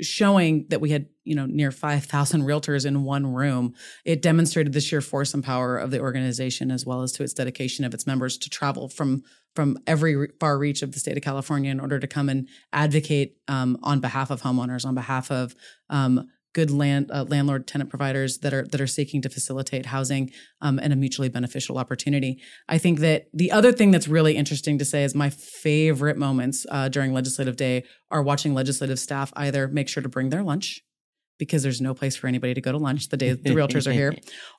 showing 0.00 0.66
that 0.68 0.80
we 0.80 0.90
had 0.90 1.06
you 1.24 1.34
know 1.34 1.46
near 1.46 1.70
5000 1.70 2.42
realtors 2.42 2.86
in 2.86 3.04
one 3.04 3.32
room 3.32 3.74
it 4.04 4.22
demonstrated 4.22 4.72
the 4.72 4.80
sheer 4.80 5.00
force 5.00 5.34
and 5.34 5.44
power 5.44 5.76
of 5.76 5.90
the 5.90 6.00
organization 6.00 6.70
as 6.70 6.86
well 6.86 7.02
as 7.02 7.12
to 7.12 7.22
its 7.22 7.34
dedication 7.34 7.84
of 7.84 7.92
its 7.92 8.06
members 8.06 8.38
to 8.38 8.48
travel 8.48 8.88
from 8.88 9.22
from 9.54 9.78
every 9.86 10.28
far 10.40 10.58
reach 10.58 10.82
of 10.82 10.92
the 10.92 10.98
state 10.98 11.16
of 11.16 11.22
california 11.22 11.70
in 11.70 11.78
order 11.78 11.98
to 11.98 12.06
come 12.06 12.28
and 12.28 12.48
advocate 12.72 13.36
um, 13.48 13.78
on 13.82 14.00
behalf 14.00 14.30
of 14.30 14.42
homeowners 14.42 14.86
on 14.86 14.94
behalf 14.94 15.30
of 15.30 15.54
um, 15.90 16.26
good 16.52 16.70
land 16.70 17.10
uh, 17.12 17.24
landlord 17.24 17.66
tenant 17.66 17.90
providers 17.90 18.38
that 18.38 18.52
are 18.52 18.66
that 18.66 18.80
are 18.80 18.86
seeking 18.86 19.22
to 19.22 19.28
facilitate 19.28 19.86
housing 19.86 20.30
um, 20.60 20.78
and 20.78 20.92
a 20.92 20.96
mutually 20.96 21.28
beneficial 21.28 21.78
opportunity. 21.78 22.40
I 22.68 22.78
think 22.78 23.00
that 23.00 23.26
the 23.32 23.52
other 23.52 23.72
thing 23.72 23.90
that's 23.90 24.08
really 24.08 24.36
interesting 24.36 24.78
to 24.78 24.84
say 24.84 25.04
is 25.04 25.14
my 25.14 25.30
favorite 25.30 26.16
moments 26.16 26.66
uh, 26.70 26.88
during 26.88 27.12
legislative 27.12 27.56
day 27.56 27.84
are 28.10 28.22
watching 28.22 28.54
legislative 28.54 28.98
staff 28.98 29.32
either 29.36 29.68
make 29.68 29.88
sure 29.88 30.02
to 30.02 30.08
bring 30.08 30.30
their 30.30 30.42
lunch 30.42 30.82
because 31.42 31.64
there's 31.64 31.80
no 31.80 31.92
place 31.92 32.14
for 32.14 32.28
anybody 32.28 32.54
to 32.54 32.60
go 32.60 32.70
to 32.70 32.78
lunch 32.78 33.08
the 33.08 33.16
day 33.16 33.32
the 33.32 33.50
realtors 33.58 33.84
are 33.88 33.92
here, 33.92 34.14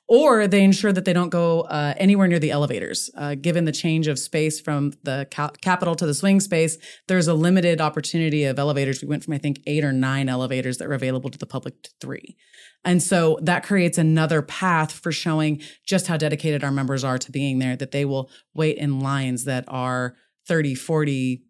or 0.06 0.46
they 0.46 0.62
ensure 0.62 0.92
that 0.92 1.06
they 1.06 1.14
don't 1.14 1.30
go 1.30 1.62
uh, 1.62 1.94
anywhere 1.96 2.28
near 2.28 2.38
the 2.38 2.50
elevators. 2.50 3.08
Uh, 3.16 3.34
given 3.34 3.64
the 3.64 3.72
change 3.72 4.06
of 4.06 4.18
space 4.18 4.60
from 4.60 4.92
the 5.02 5.26
capitol 5.62 5.94
to 5.94 6.04
the 6.04 6.12
swing 6.12 6.40
space, 6.40 6.76
there's 7.08 7.26
a 7.26 7.32
limited 7.32 7.80
opportunity 7.80 8.44
of 8.44 8.58
elevators. 8.58 9.00
We 9.00 9.08
went 9.08 9.24
from 9.24 9.32
I 9.32 9.38
think 9.38 9.60
eight 9.66 9.82
or 9.82 9.92
nine 9.92 10.28
elevators 10.28 10.76
that 10.76 10.88
were 10.88 10.94
available 10.94 11.30
to 11.30 11.38
the 11.38 11.46
public 11.46 11.82
to 11.84 11.90
three. 12.02 12.36
And 12.84 13.02
so 13.02 13.38
that 13.40 13.64
creates 13.64 13.96
another 13.96 14.42
path 14.42 14.92
for 14.92 15.10
showing 15.10 15.62
just 15.86 16.06
how 16.06 16.18
dedicated 16.18 16.62
our 16.62 16.70
members 16.70 17.02
are 17.02 17.16
to 17.16 17.32
being 17.32 17.60
there, 17.60 17.76
that 17.76 17.92
they 17.92 18.04
will 18.04 18.30
wait 18.52 18.76
in 18.76 19.00
lines 19.00 19.44
that 19.44 19.64
are 19.68 20.16
30, 20.46 20.74
40, 20.74 21.42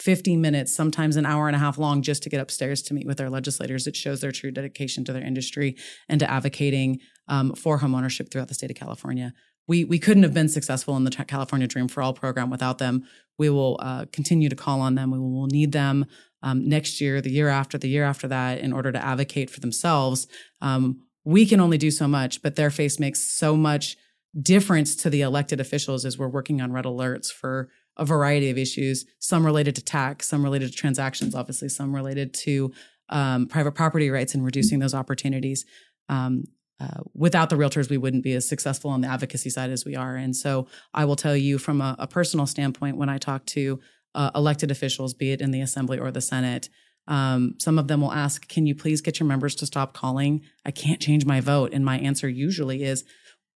50 0.00 0.36
minutes, 0.36 0.74
sometimes 0.74 1.16
an 1.16 1.26
hour 1.26 1.46
and 1.46 1.56
a 1.56 1.58
half 1.58 1.78
long, 1.78 2.02
just 2.02 2.22
to 2.22 2.30
get 2.30 2.40
upstairs 2.40 2.82
to 2.82 2.94
meet 2.94 3.06
with 3.06 3.18
their 3.18 3.30
legislators. 3.30 3.86
It 3.86 3.96
shows 3.96 4.20
their 4.20 4.32
true 4.32 4.50
dedication 4.50 5.04
to 5.04 5.12
their 5.12 5.22
industry 5.22 5.76
and 6.08 6.18
to 6.20 6.30
advocating 6.30 7.00
um, 7.28 7.54
for 7.54 7.78
homeownership 7.78 8.30
throughout 8.30 8.48
the 8.48 8.54
state 8.54 8.70
of 8.70 8.76
California. 8.76 9.32
We, 9.68 9.84
we 9.84 9.98
couldn't 9.98 10.24
have 10.24 10.34
been 10.34 10.48
successful 10.48 10.96
in 10.96 11.04
the 11.04 11.10
California 11.10 11.68
Dream 11.68 11.86
for 11.86 12.02
All 12.02 12.12
program 12.12 12.50
without 12.50 12.78
them. 12.78 13.04
We 13.38 13.50
will 13.50 13.78
uh, 13.80 14.06
continue 14.12 14.48
to 14.48 14.56
call 14.56 14.80
on 14.80 14.94
them. 14.94 15.10
We 15.10 15.18
will 15.18 15.46
need 15.46 15.72
them 15.72 16.06
um, 16.42 16.68
next 16.68 17.00
year, 17.00 17.20
the 17.20 17.30
year 17.30 17.48
after, 17.48 17.78
the 17.78 17.88
year 17.88 18.04
after 18.04 18.26
that, 18.28 18.58
in 18.58 18.72
order 18.72 18.90
to 18.90 19.04
advocate 19.04 19.50
for 19.50 19.60
themselves. 19.60 20.26
Um, 20.60 21.02
we 21.24 21.46
can 21.46 21.60
only 21.60 21.78
do 21.78 21.90
so 21.90 22.08
much, 22.08 22.42
but 22.42 22.56
their 22.56 22.70
face 22.70 22.98
makes 22.98 23.20
so 23.20 23.56
much 23.56 23.96
difference 24.40 24.96
to 24.96 25.10
the 25.10 25.20
elected 25.20 25.60
officials 25.60 26.04
as 26.04 26.18
we're 26.18 26.28
working 26.28 26.60
on 26.60 26.72
red 26.72 26.84
alerts 26.84 27.32
for 27.32 27.68
a 27.96 28.04
variety 28.04 28.50
of 28.50 28.58
issues, 28.58 29.04
some 29.18 29.44
related 29.44 29.74
to 29.76 29.84
tax, 29.84 30.28
some 30.28 30.42
related 30.42 30.70
to 30.70 30.76
transactions, 30.76 31.34
obviously, 31.34 31.68
some 31.68 31.94
related 31.94 32.32
to 32.32 32.72
um, 33.10 33.46
private 33.46 33.72
property 33.72 34.10
rights 34.10 34.34
and 34.34 34.44
reducing 34.44 34.78
those 34.78 34.94
opportunities. 34.94 35.64
Um, 36.08 36.44
uh, 36.80 37.02
without 37.14 37.50
the 37.50 37.56
realtors, 37.56 37.90
we 37.90 37.98
wouldn't 37.98 38.24
be 38.24 38.32
as 38.32 38.48
successful 38.48 38.90
on 38.90 39.02
the 39.02 39.08
advocacy 39.08 39.50
side 39.50 39.70
as 39.70 39.84
we 39.84 39.94
are. 39.94 40.16
And 40.16 40.34
so 40.34 40.66
I 40.94 41.04
will 41.04 41.16
tell 41.16 41.36
you 41.36 41.58
from 41.58 41.80
a, 41.80 41.94
a 41.98 42.06
personal 42.06 42.46
standpoint, 42.46 42.96
when 42.96 43.10
I 43.10 43.18
talk 43.18 43.44
to 43.46 43.80
uh, 44.14 44.30
elected 44.34 44.70
officials, 44.70 45.12
be 45.12 45.32
it 45.32 45.42
in 45.42 45.50
the 45.50 45.60
assembly 45.60 45.98
or 45.98 46.10
the 46.10 46.22
Senate, 46.22 46.70
um, 47.06 47.54
some 47.58 47.78
of 47.78 47.88
them 47.88 48.00
will 48.00 48.12
ask, 48.12 48.48
Can 48.48 48.66
you 48.66 48.74
please 48.74 49.00
get 49.00 49.20
your 49.20 49.26
members 49.26 49.54
to 49.56 49.66
stop 49.66 49.92
calling? 49.92 50.42
I 50.64 50.70
can't 50.70 51.00
change 51.00 51.26
my 51.26 51.40
vote. 51.40 51.72
And 51.72 51.84
my 51.84 51.98
answer 51.98 52.28
usually 52.28 52.82
is, 52.82 53.04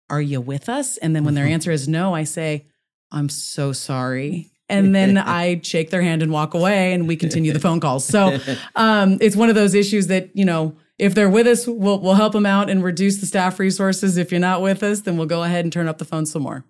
Are 0.09 0.21
you 0.21 0.41
with 0.41 0.67
us? 0.67 0.97
And 0.97 1.15
then 1.15 1.23
when 1.23 1.35
their 1.35 1.45
answer 1.45 1.71
is 1.71 1.87
no, 1.87 2.15
I 2.15 2.23
say, 2.23 2.67
I'm 3.11 3.29
so 3.29 3.73
sorry. 3.73 4.51
And 4.69 4.95
then 4.95 5.17
I 5.17 5.59
shake 5.63 5.89
their 5.89 6.01
hand 6.01 6.23
and 6.23 6.31
walk 6.31 6.53
away 6.53 6.93
and 6.93 7.07
we 7.07 7.15
continue 7.15 7.53
the 7.53 7.59
phone 7.67 7.79
calls. 7.79 8.05
So 8.05 8.39
um, 8.75 9.17
it's 9.21 9.35
one 9.35 9.49
of 9.49 9.55
those 9.55 9.73
issues 9.73 10.07
that, 10.07 10.29
you 10.33 10.45
know, 10.45 10.75
if 10.97 11.15
they're 11.15 11.29
with 11.29 11.47
us, 11.47 11.65
we'll, 11.67 11.99
we'll 11.99 12.13
help 12.13 12.33
them 12.33 12.45
out 12.45 12.69
and 12.69 12.83
reduce 12.83 13.17
the 13.17 13.25
staff 13.25 13.59
resources. 13.59 14.17
If 14.17 14.31
you're 14.31 14.39
not 14.39 14.61
with 14.61 14.83
us, 14.83 15.01
then 15.01 15.17
we'll 15.17 15.25
go 15.25 15.43
ahead 15.43 15.65
and 15.65 15.73
turn 15.73 15.87
up 15.87 15.97
the 15.97 16.05
phone 16.05 16.25
some 16.25 16.43
more. 16.43 16.63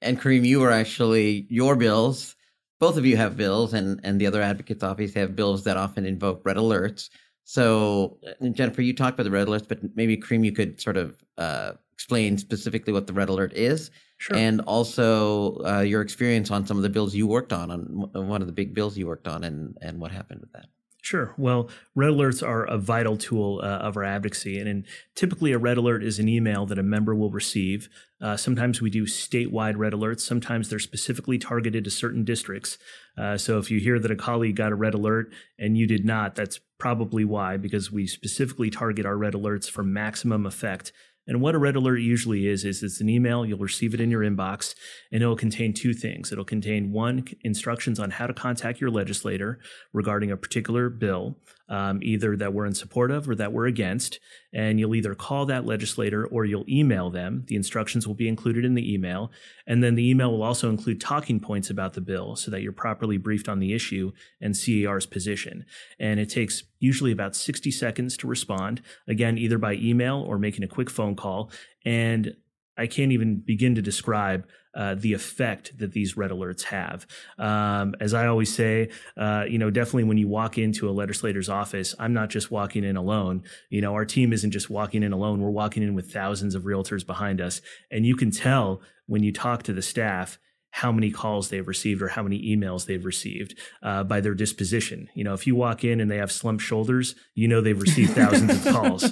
And 0.00 0.20
Karim, 0.20 0.44
you 0.44 0.62
are 0.62 0.70
actually 0.70 1.46
your 1.50 1.76
bills. 1.76 2.36
Both 2.80 2.96
of 2.96 3.06
you 3.06 3.16
have 3.16 3.36
bills, 3.36 3.72
and, 3.72 4.00
and 4.04 4.20
the 4.20 4.26
other 4.26 4.42
advocates 4.42 4.82
obviously 4.82 5.20
have 5.20 5.34
bills 5.34 5.64
that 5.64 5.76
often 5.78 6.04
invoke 6.04 6.42
red 6.44 6.56
alerts. 6.56 7.08
So, 7.44 8.18
Jennifer, 8.52 8.82
you 8.82 8.92
talked 8.92 9.14
about 9.14 9.24
the 9.24 9.30
red 9.30 9.46
alerts, 9.46 9.68
but 9.68 9.78
maybe 9.94 10.16
Karim, 10.16 10.44
you 10.44 10.52
could 10.52 10.80
sort 10.80 10.96
of 10.96 11.16
uh, 11.38 11.72
explain 11.96 12.38
specifically 12.38 12.92
what 12.92 13.06
the 13.06 13.12
red 13.12 13.28
alert 13.28 13.52
is 13.54 13.90
Sure. 14.18 14.36
And 14.36 14.60
also 14.62 15.62
uh, 15.66 15.80
your 15.80 16.00
experience 16.00 16.50
on 16.50 16.66
some 16.66 16.76
of 16.76 16.82
the 16.82 16.88
bills 16.88 17.14
you 17.14 17.26
worked 17.26 17.52
on, 17.52 17.70
on 17.70 18.28
one 18.28 18.40
of 18.40 18.46
the 18.46 18.52
big 18.52 18.74
bills 18.74 18.96
you 18.96 19.06
worked 19.06 19.28
on, 19.28 19.44
and, 19.44 19.76
and 19.82 20.00
what 20.00 20.10
happened 20.10 20.40
with 20.40 20.52
that. 20.52 20.66
Sure. 21.02 21.34
Well, 21.36 21.68
red 21.94 22.10
alerts 22.10 22.42
are 22.42 22.64
a 22.64 22.78
vital 22.78 23.16
tool 23.16 23.60
uh, 23.62 23.66
of 23.66 23.96
our 23.96 24.02
advocacy. 24.02 24.58
And 24.58 24.68
in, 24.68 24.86
typically, 25.14 25.52
a 25.52 25.58
red 25.58 25.76
alert 25.76 26.02
is 26.02 26.18
an 26.18 26.28
email 26.28 26.66
that 26.66 26.80
a 26.80 26.82
member 26.82 27.14
will 27.14 27.30
receive. 27.30 27.88
Uh, 28.20 28.36
sometimes 28.36 28.80
we 28.80 28.90
do 28.90 29.04
statewide 29.04 29.76
red 29.76 29.92
alerts. 29.92 30.20
Sometimes 30.20 30.68
they're 30.68 30.80
specifically 30.80 31.38
targeted 31.38 31.84
to 31.84 31.90
certain 31.90 32.24
districts. 32.24 32.76
Uh, 33.16 33.36
so 33.36 33.58
if 33.58 33.70
you 33.70 33.78
hear 33.78 34.00
that 34.00 34.10
a 34.10 34.16
colleague 34.16 34.56
got 34.56 34.72
a 34.72 34.74
red 34.74 34.94
alert 34.94 35.30
and 35.58 35.78
you 35.78 35.86
did 35.86 36.04
not, 36.04 36.34
that's 36.34 36.58
probably 36.78 37.24
why, 37.24 37.56
because 37.56 37.92
we 37.92 38.06
specifically 38.08 38.70
target 38.70 39.06
our 39.06 39.16
red 39.16 39.34
alerts 39.34 39.70
for 39.70 39.84
maximum 39.84 40.44
effect 40.44 40.90
and 41.26 41.40
what 41.40 41.54
a 41.54 41.58
red 41.58 41.76
alert 41.76 41.98
usually 41.98 42.46
is, 42.46 42.64
is 42.64 42.82
it's 42.82 43.00
an 43.00 43.08
email, 43.08 43.44
you'll 43.44 43.58
receive 43.58 43.94
it 43.94 44.00
in 44.00 44.10
your 44.10 44.22
inbox, 44.22 44.74
and 45.10 45.22
it'll 45.22 45.36
contain 45.36 45.72
two 45.74 45.92
things. 45.92 46.30
It'll 46.30 46.44
contain 46.44 46.92
one, 46.92 47.24
instructions 47.42 47.98
on 47.98 48.10
how 48.10 48.26
to 48.26 48.34
contact 48.34 48.80
your 48.80 48.90
legislator 48.90 49.58
regarding 49.92 50.30
a 50.30 50.36
particular 50.36 50.88
bill, 50.88 51.36
um, 51.68 52.00
either 52.02 52.36
that 52.36 52.52
we're 52.52 52.66
in 52.66 52.74
support 52.74 53.10
of 53.10 53.28
or 53.28 53.34
that 53.34 53.52
we're 53.52 53.66
against. 53.66 54.20
And 54.52 54.78
you'll 54.78 54.94
either 54.94 55.14
call 55.14 55.46
that 55.46 55.66
legislator 55.66 56.26
or 56.26 56.44
you'll 56.44 56.64
email 56.68 57.10
them. 57.10 57.44
The 57.46 57.56
instructions 57.56 58.06
will 58.06 58.14
be 58.14 58.28
included 58.28 58.64
in 58.64 58.74
the 58.74 58.92
email. 58.92 59.30
And 59.66 59.82
then 59.82 59.94
the 59.94 60.08
email 60.08 60.30
will 60.30 60.42
also 60.42 60.70
include 60.70 61.00
talking 61.00 61.40
points 61.40 61.70
about 61.70 61.94
the 61.94 62.00
bill 62.00 62.36
so 62.36 62.50
that 62.50 62.62
you're 62.62 62.72
properly 62.72 63.16
briefed 63.16 63.48
on 63.48 63.58
the 63.58 63.74
issue 63.74 64.12
and 64.40 64.54
CAR's 64.54 65.06
position. 65.06 65.64
And 65.98 66.20
it 66.20 66.30
takes 66.30 66.62
usually 66.78 67.12
about 67.12 67.36
60 67.36 67.70
seconds 67.70 68.16
to 68.18 68.26
respond, 68.26 68.82
again, 69.08 69.38
either 69.38 69.58
by 69.58 69.74
email 69.74 70.24
or 70.26 70.38
making 70.38 70.64
a 70.64 70.68
quick 70.68 70.90
phone 70.90 71.16
call. 71.16 71.50
And 71.84 72.36
I 72.78 72.86
can't 72.86 73.12
even 73.12 73.36
begin 73.36 73.74
to 73.74 73.82
describe 73.82 74.46
uh, 74.76 74.94
the 74.94 75.14
effect 75.14 75.76
that 75.78 75.92
these 75.92 76.16
red 76.16 76.30
alerts 76.30 76.62
have. 76.64 77.06
Um, 77.38 77.94
as 78.00 78.14
I 78.14 78.26
always 78.26 78.54
say, 78.54 78.90
uh, 79.16 79.44
you 79.48 79.58
know, 79.58 79.70
definitely 79.70 80.04
when 80.04 80.18
you 80.18 80.28
walk 80.28 80.58
into 80.58 80.88
a 80.88 80.92
legislator's 80.92 81.48
office, 81.48 81.94
I'm 81.98 82.12
not 82.12 82.28
just 82.28 82.50
walking 82.50 82.84
in 82.84 82.96
alone. 82.96 83.42
You 83.70 83.80
know, 83.80 83.94
our 83.94 84.04
team 84.04 84.32
isn't 84.32 84.50
just 84.50 84.68
walking 84.70 85.02
in 85.02 85.12
alone. 85.12 85.40
We're 85.40 85.50
walking 85.50 85.82
in 85.82 85.94
with 85.94 86.12
thousands 86.12 86.54
of 86.54 86.64
realtors 86.64 87.04
behind 87.06 87.40
us. 87.40 87.60
And 87.90 88.04
you 88.04 88.14
can 88.14 88.30
tell 88.30 88.82
when 89.06 89.22
you 89.22 89.32
talk 89.32 89.62
to 89.64 89.72
the 89.72 89.82
staff 89.82 90.38
how 90.76 90.92
many 90.92 91.10
calls 91.10 91.48
they've 91.48 91.66
received 91.66 92.02
or 92.02 92.08
how 92.08 92.22
many 92.22 92.54
emails 92.54 92.84
they've 92.84 93.06
received 93.06 93.58
uh, 93.82 94.04
by 94.04 94.20
their 94.20 94.34
disposition. 94.34 95.08
You 95.14 95.24
know, 95.24 95.32
if 95.32 95.46
you 95.46 95.54
walk 95.54 95.84
in 95.84 96.02
and 96.02 96.10
they 96.10 96.18
have 96.18 96.30
slumped 96.30 96.62
shoulders, 96.62 97.14
you 97.34 97.48
know 97.48 97.62
they've 97.62 97.80
received 97.80 98.10
thousands 98.14 98.66
of 98.66 98.74
calls. 98.74 99.04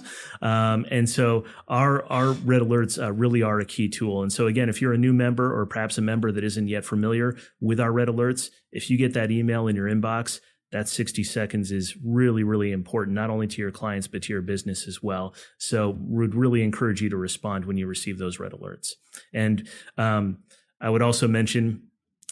Um, 0.42 0.84
and 0.90 1.08
so 1.08 1.46
our 1.66 2.04
our 2.12 2.32
red 2.32 2.60
alerts 2.60 3.02
uh, 3.02 3.10
really 3.14 3.42
are 3.42 3.60
a 3.60 3.64
key 3.64 3.88
tool. 3.88 4.22
And 4.22 4.30
so 4.30 4.46
again, 4.46 4.68
if 4.68 4.82
you're 4.82 4.92
a 4.92 4.98
new 4.98 5.14
member 5.14 5.58
or 5.58 5.64
perhaps 5.64 5.96
a 5.96 6.02
member 6.02 6.30
that 6.32 6.44
isn't 6.44 6.68
yet 6.68 6.84
familiar 6.84 7.34
with 7.62 7.80
our 7.80 7.92
red 7.92 8.08
alerts, 8.08 8.50
if 8.70 8.90
you 8.90 8.98
get 8.98 9.14
that 9.14 9.30
email 9.30 9.66
in 9.66 9.74
your 9.74 9.88
inbox, 9.88 10.40
that 10.70 10.86
60 10.86 11.24
seconds 11.24 11.72
is 11.72 11.96
really, 12.04 12.44
really 12.44 12.72
important, 12.72 13.14
not 13.14 13.30
only 13.30 13.46
to 13.46 13.62
your 13.62 13.70
clients, 13.70 14.06
but 14.06 14.20
to 14.24 14.34
your 14.34 14.42
business 14.42 14.86
as 14.86 15.02
well. 15.02 15.34
So, 15.56 15.96
we'd 15.98 16.34
really 16.34 16.62
encourage 16.62 17.00
you 17.00 17.08
to 17.08 17.16
respond 17.16 17.64
when 17.64 17.78
you 17.78 17.86
receive 17.86 18.18
those 18.18 18.38
red 18.38 18.52
alerts. 18.52 18.90
And 19.32 19.66
um, 19.96 20.38
I 20.84 20.90
would 20.90 21.00
also 21.00 21.26
mention, 21.26 21.82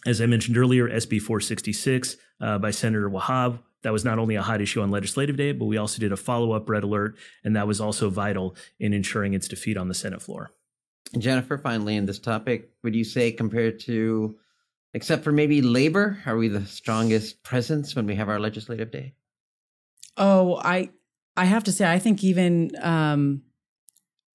as 0.04 0.20
I 0.20 0.26
mentioned 0.26 0.58
earlier, 0.58 0.86
SB 0.86 1.22
466 1.22 2.18
uh, 2.42 2.58
by 2.58 2.70
Senator 2.70 3.08
Wahab. 3.08 3.58
That 3.82 3.94
was 3.94 4.04
not 4.04 4.18
only 4.18 4.34
a 4.34 4.42
hot 4.42 4.60
issue 4.60 4.82
on 4.82 4.90
legislative 4.90 5.38
day, 5.38 5.52
but 5.52 5.64
we 5.64 5.78
also 5.78 5.98
did 5.98 6.12
a 6.12 6.18
follow 6.18 6.52
up 6.52 6.68
red 6.68 6.84
alert, 6.84 7.16
and 7.42 7.56
that 7.56 7.66
was 7.66 7.80
also 7.80 8.10
vital 8.10 8.54
in 8.78 8.92
ensuring 8.92 9.32
its 9.32 9.48
defeat 9.48 9.78
on 9.78 9.88
the 9.88 9.94
Senate 9.94 10.20
floor. 10.20 10.50
Jennifer, 11.18 11.56
finally, 11.56 11.96
in 11.96 12.04
this 12.04 12.18
topic, 12.18 12.70
would 12.82 12.94
you 12.94 13.04
say 13.04 13.32
compared 13.32 13.80
to, 13.80 14.36
except 14.92 15.24
for 15.24 15.32
maybe 15.32 15.62
labor, 15.62 16.18
are 16.26 16.36
we 16.36 16.48
the 16.48 16.66
strongest 16.66 17.42
presence 17.42 17.96
when 17.96 18.06
we 18.06 18.14
have 18.16 18.28
our 18.28 18.38
legislative 18.38 18.90
day? 18.90 19.14
Oh, 20.18 20.60
I 20.62 20.90
I 21.38 21.46
have 21.46 21.64
to 21.64 21.72
say, 21.72 21.90
I 21.90 21.98
think 21.98 22.22
even 22.22 22.72
um, 22.82 23.42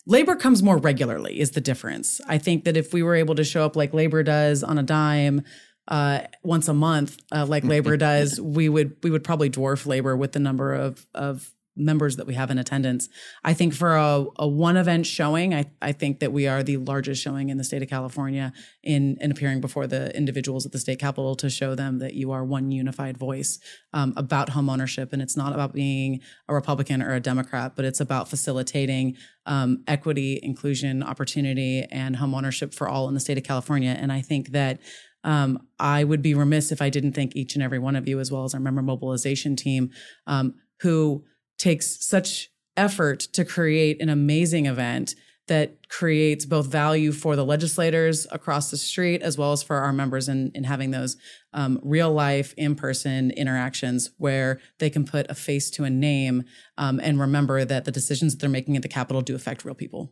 labor 0.07 0.35
comes 0.35 0.63
more 0.63 0.77
regularly 0.77 1.39
is 1.39 1.51
the 1.51 1.61
difference. 1.61 2.19
I 2.27 2.37
think 2.37 2.63
that 2.63 2.77
if 2.77 2.93
we 2.93 3.03
were 3.03 3.15
able 3.15 3.35
to 3.35 3.43
show 3.43 3.65
up 3.65 3.75
like 3.75 3.93
labor 3.93 4.23
does 4.23 4.63
on 4.63 4.77
a 4.77 4.83
dime 4.83 5.43
uh, 5.87 6.21
once 6.43 6.67
a 6.67 6.73
month, 6.73 7.17
uh, 7.31 7.45
like 7.45 7.63
labor 7.63 7.97
does, 7.97 8.41
we 8.41 8.69
would 8.69 8.95
we 9.03 9.11
would 9.11 9.23
probably 9.23 9.49
dwarf 9.49 9.85
labor 9.85 10.15
with 10.15 10.31
the 10.31 10.39
number 10.39 10.73
of 10.73 11.05
of 11.13 11.53
members 11.77 12.15
that 12.17 12.27
we 12.27 12.33
have 12.33 12.49
in 12.51 12.57
attendance. 12.57 13.07
I 13.43 13.53
think 13.53 13.73
for 13.73 13.95
a, 13.95 14.25
a 14.39 14.47
one 14.47 14.77
event 14.77 15.05
showing, 15.05 15.53
I, 15.53 15.65
I 15.81 15.91
think 15.91 16.19
that 16.19 16.33
we 16.33 16.47
are 16.47 16.63
the 16.63 16.77
largest 16.77 17.21
showing 17.21 17.49
in 17.49 17.57
the 17.57 17.63
state 17.63 17.81
of 17.81 17.89
California 17.89 18.51
in, 18.83 19.17
in 19.21 19.31
appearing 19.31 19.61
before 19.61 19.87
the 19.87 20.15
individuals 20.15 20.65
at 20.65 20.71
the 20.71 20.79
state 20.79 20.99
capitol 20.99 21.35
to 21.35 21.49
show 21.49 21.75
them 21.75 21.99
that 21.99 22.13
you 22.15 22.31
are 22.31 22.43
one 22.43 22.71
unified 22.71 23.17
voice 23.17 23.59
um, 23.93 24.13
about 24.17 24.49
home 24.49 24.69
ownership. 24.69 25.13
And 25.13 25.21
it's 25.21 25.37
not 25.37 25.53
about 25.53 25.73
being 25.73 26.19
a 26.47 26.53
Republican 26.53 27.01
or 27.01 27.13
a 27.13 27.19
Democrat, 27.19 27.75
but 27.75 27.85
it's 27.85 27.99
about 27.99 28.27
facilitating 28.27 29.15
um, 29.45 29.83
equity, 29.87 30.39
inclusion, 30.43 31.03
opportunity, 31.03 31.85
and 31.91 32.17
home 32.17 32.33
ownership 32.35 32.73
for 32.73 32.89
all 32.89 33.07
in 33.07 33.13
the 33.13 33.19
state 33.19 33.37
of 33.37 33.43
California. 33.43 33.95
And 33.97 34.11
I 34.11 34.21
think 34.21 34.49
that 34.49 34.79
um, 35.23 35.67
I 35.79 36.03
would 36.03 36.21
be 36.21 36.33
remiss 36.33 36.71
if 36.71 36.81
I 36.81 36.89
didn't 36.89 37.13
thank 37.13 37.35
each 37.35 37.55
and 37.55 37.63
every 37.63 37.79
one 37.79 37.95
of 37.95 38.07
you, 38.07 38.19
as 38.19 38.31
well 38.31 38.45
as 38.45 38.53
our 38.53 38.59
member 38.59 38.81
mobilization 38.81 39.55
team, 39.55 39.91
um, 40.25 40.55
who 40.81 41.25
takes 41.57 42.05
such 42.05 42.49
effort 42.75 43.19
to 43.19 43.43
create 43.43 44.01
an 44.01 44.09
amazing 44.09 44.65
event 44.65 45.15
that 45.47 45.87
creates 45.87 46.45
both 46.45 46.67
value 46.67 47.11
for 47.11 47.35
the 47.35 47.45
legislators 47.45 48.27
across 48.31 48.69
the 48.69 48.77
street 48.77 49.21
as 49.21 49.37
well 49.37 49.53
as 49.53 49.63
for 49.63 49.77
our 49.77 49.93
members 49.93 50.27
in, 50.27 50.51
in 50.53 50.65
having 50.65 50.91
those 50.91 51.15
um, 51.53 51.79
real 51.81 52.11
life 52.11 52.53
in-person 52.57 53.31
interactions 53.31 54.11
where 54.17 54.59
they 54.79 54.89
can 54.89 55.05
put 55.05 55.29
a 55.31 55.35
face 55.35 55.69
to 55.71 55.85
a 55.85 55.89
name 55.89 56.43
um, 56.77 56.99
and 57.01 57.19
remember 57.19 57.63
that 57.63 57.85
the 57.85 57.91
decisions 57.91 58.33
that 58.33 58.41
they're 58.41 58.49
making 58.49 58.75
at 58.75 58.81
the 58.81 58.89
capitol 58.89 59.21
do 59.21 59.35
affect 59.35 59.63
real 59.63 59.73
people 59.73 60.11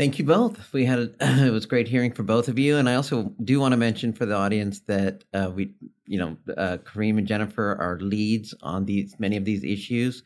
Thank 0.00 0.18
you 0.18 0.24
both. 0.24 0.72
We 0.72 0.86
had 0.86 0.98
a, 0.98 1.10
it 1.46 1.50
was 1.50 1.66
great 1.66 1.86
hearing 1.86 2.12
from 2.12 2.24
both 2.24 2.48
of 2.48 2.58
you, 2.58 2.78
and 2.78 2.88
I 2.88 2.94
also 2.94 3.34
do 3.44 3.60
want 3.60 3.72
to 3.72 3.76
mention 3.76 4.14
for 4.14 4.24
the 4.24 4.34
audience 4.34 4.80
that 4.86 5.24
uh, 5.34 5.50
we, 5.54 5.74
you 6.06 6.18
know, 6.18 6.38
uh, 6.56 6.78
Karim 6.78 7.18
and 7.18 7.26
Jennifer 7.26 7.76
are 7.78 7.98
leads 8.00 8.54
on 8.62 8.86
these 8.86 9.16
many 9.18 9.36
of 9.36 9.44
these 9.44 9.62
issues. 9.62 10.22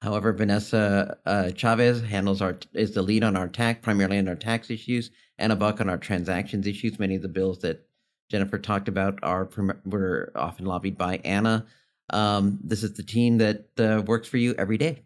However, 0.00 0.32
Vanessa 0.32 1.18
uh, 1.26 1.50
Chavez 1.50 2.02
handles 2.02 2.40
our 2.40 2.56
is 2.72 2.94
the 2.94 3.02
lead 3.02 3.24
on 3.24 3.36
our 3.36 3.48
tax, 3.48 3.80
primarily 3.82 4.18
on 4.18 4.28
our 4.28 4.36
tax 4.36 4.70
issues, 4.70 5.10
Anna 5.38 5.56
Buck 5.56 5.80
on 5.80 5.88
our 5.88 5.98
transactions 5.98 6.64
issues. 6.64 7.00
Many 7.00 7.16
of 7.16 7.22
the 7.22 7.28
bills 7.28 7.58
that 7.62 7.84
Jennifer 8.30 8.60
talked 8.60 8.86
about 8.86 9.18
are 9.24 9.50
were 9.84 10.30
often 10.36 10.66
lobbied 10.66 10.96
by 10.96 11.16
Anna. 11.24 11.66
Um, 12.10 12.60
this 12.62 12.84
is 12.84 12.92
the 12.92 13.02
team 13.02 13.38
that 13.38 13.66
uh, 13.76 14.02
works 14.06 14.28
for 14.28 14.36
you 14.36 14.54
every 14.56 14.78
day. 14.78 15.02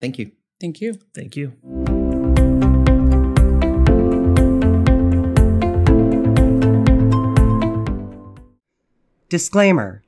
Thank 0.00 0.20
you. 0.20 0.30
Thank 0.60 0.80
you. 0.80 0.94
Thank 1.12 1.34
you. 1.34 1.93
Disclaimer 9.30 10.02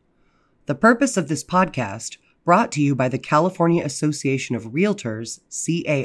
The 0.67 0.75
purpose 0.75 1.17
of 1.17 1.29
this 1.29 1.43
podcast, 1.43 2.19
brought 2.45 2.71
to 2.73 2.83
you 2.83 2.95
by 2.95 3.09
the 3.09 3.19
California 3.19 3.83
Association 3.83 4.55
of 4.55 4.75
Realtors, 4.75 5.41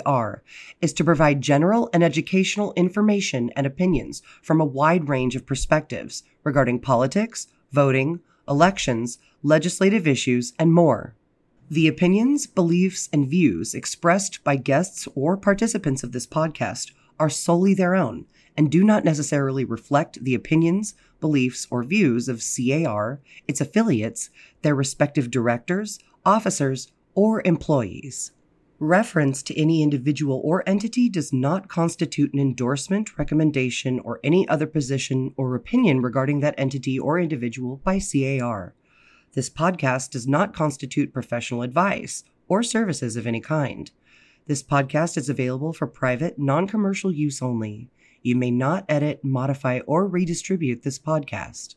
CAR, 0.05 0.41
is 0.80 0.93
to 0.93 1.03
provide 1.03 1.41
general 1.41 1.89
and 1.91 2.05
educational 2.05 2.72
information 2.78 3.49
and 3.53 3.68
opinions 3.68 4.24
from 4.41 4.62
a 4.62 4.66
wide 4.66 5.09
range 5.09 5.36
of 5.36 5.45
perspectives 5.45 6.24
regarding 6.45 6.80
politics, 6.80 7.47
voting, 7.74 8.22
elections, 8.47 9.18
legislative 9.43 10.07
issues, 10.07 10.53
and 10.57 10.72
more. 10.74 11.14
The 11.70 11.89
opinions, 11.89 12.47
beliefs, 12.47 13.09
and 13.12 13.28
views 13.28 13.74
expressed 13.74 14.41
by 14.45 14.55
guests 14.55 15.05
or 15.16 15.36
participants 15.36 16.01
of 16.01 16.14
this 16.14 16.26
podcast 16.26 16.93
are 17.20 17.30
solely 17.30 17.74
their 17.74 17.93
own 17.93 18.26
and 18.58 18.72
do 18.72 18.84
not 18.84 19.04
necessarily 19.04 19.64
reflect 19.64 20.24
the 20.24 20.36
opinions, 20.36 20.93
beliefs, 21.20 21.68
or 21.72 21.84
views 21.84 22.28
of 22.28 22.43
CAR, 22.43 23.22
its 23.47 23.62
affiliates, 23.62 24.30
their 24.62 24.76
respective 24.76 25.32
directors, 25.32 25.99
officers, 26.26 26.91
or 27.16 27.41
employees. 27.45 28.32
Reference 28.80 29.43
to 29.43 29.60
any 29.60 29.84
individual 29.84 30.41
or 30.43 30.68
entity 30.68 31.08
does 31.08 31.32
not 31.32 31.68
constitute 31.68 32.34
an 32.34 32.39
endorsement, 32.39 33.18
recommendation, 33.18 33.99
or 33.99 34.20
any 34.24 34.47
other 34.47 34.66
position 34.66 35.34
or 35.38 35.54
opinion 35.54 36.02
regarding 36.02 36.39
that 36.39 36.56
entity 36.58 36.97
or 36.97 37.20
individual 37.20 37.80
by 37.84 37.99
CAR. 37.99 38.74
This 39.34 39.49
podcast 39.49 40.10
does 40.10 40.28
not 40.28 40.54
constitute 40.54 41.14
professional 41.14 41.62
advice 41.62 42.24
or 42.47 42.64
services 42.64 43.16
of 43.16 43.28
any 43.28 43.39
kind. 43.39 43.91
This 44.47 44.64
podcast 44.64 45.16
is 45.16 45.30
available 45.30 45.74
for 45.74 45.86
private, 45.86 46.39
non 46.39 46.68
commercial 46.68 47.12
use 47.12 47.41
only. 47.41 47.88
You 48.22 48.36
may 48.36 48.51
not 48.51 48.86
edit, 48.88 49.24
modify, 49.24 49.80
or 49.88 50.07
redistribute 50.07 50.84
this 50.84 50.99
podcast. 50.99 51.76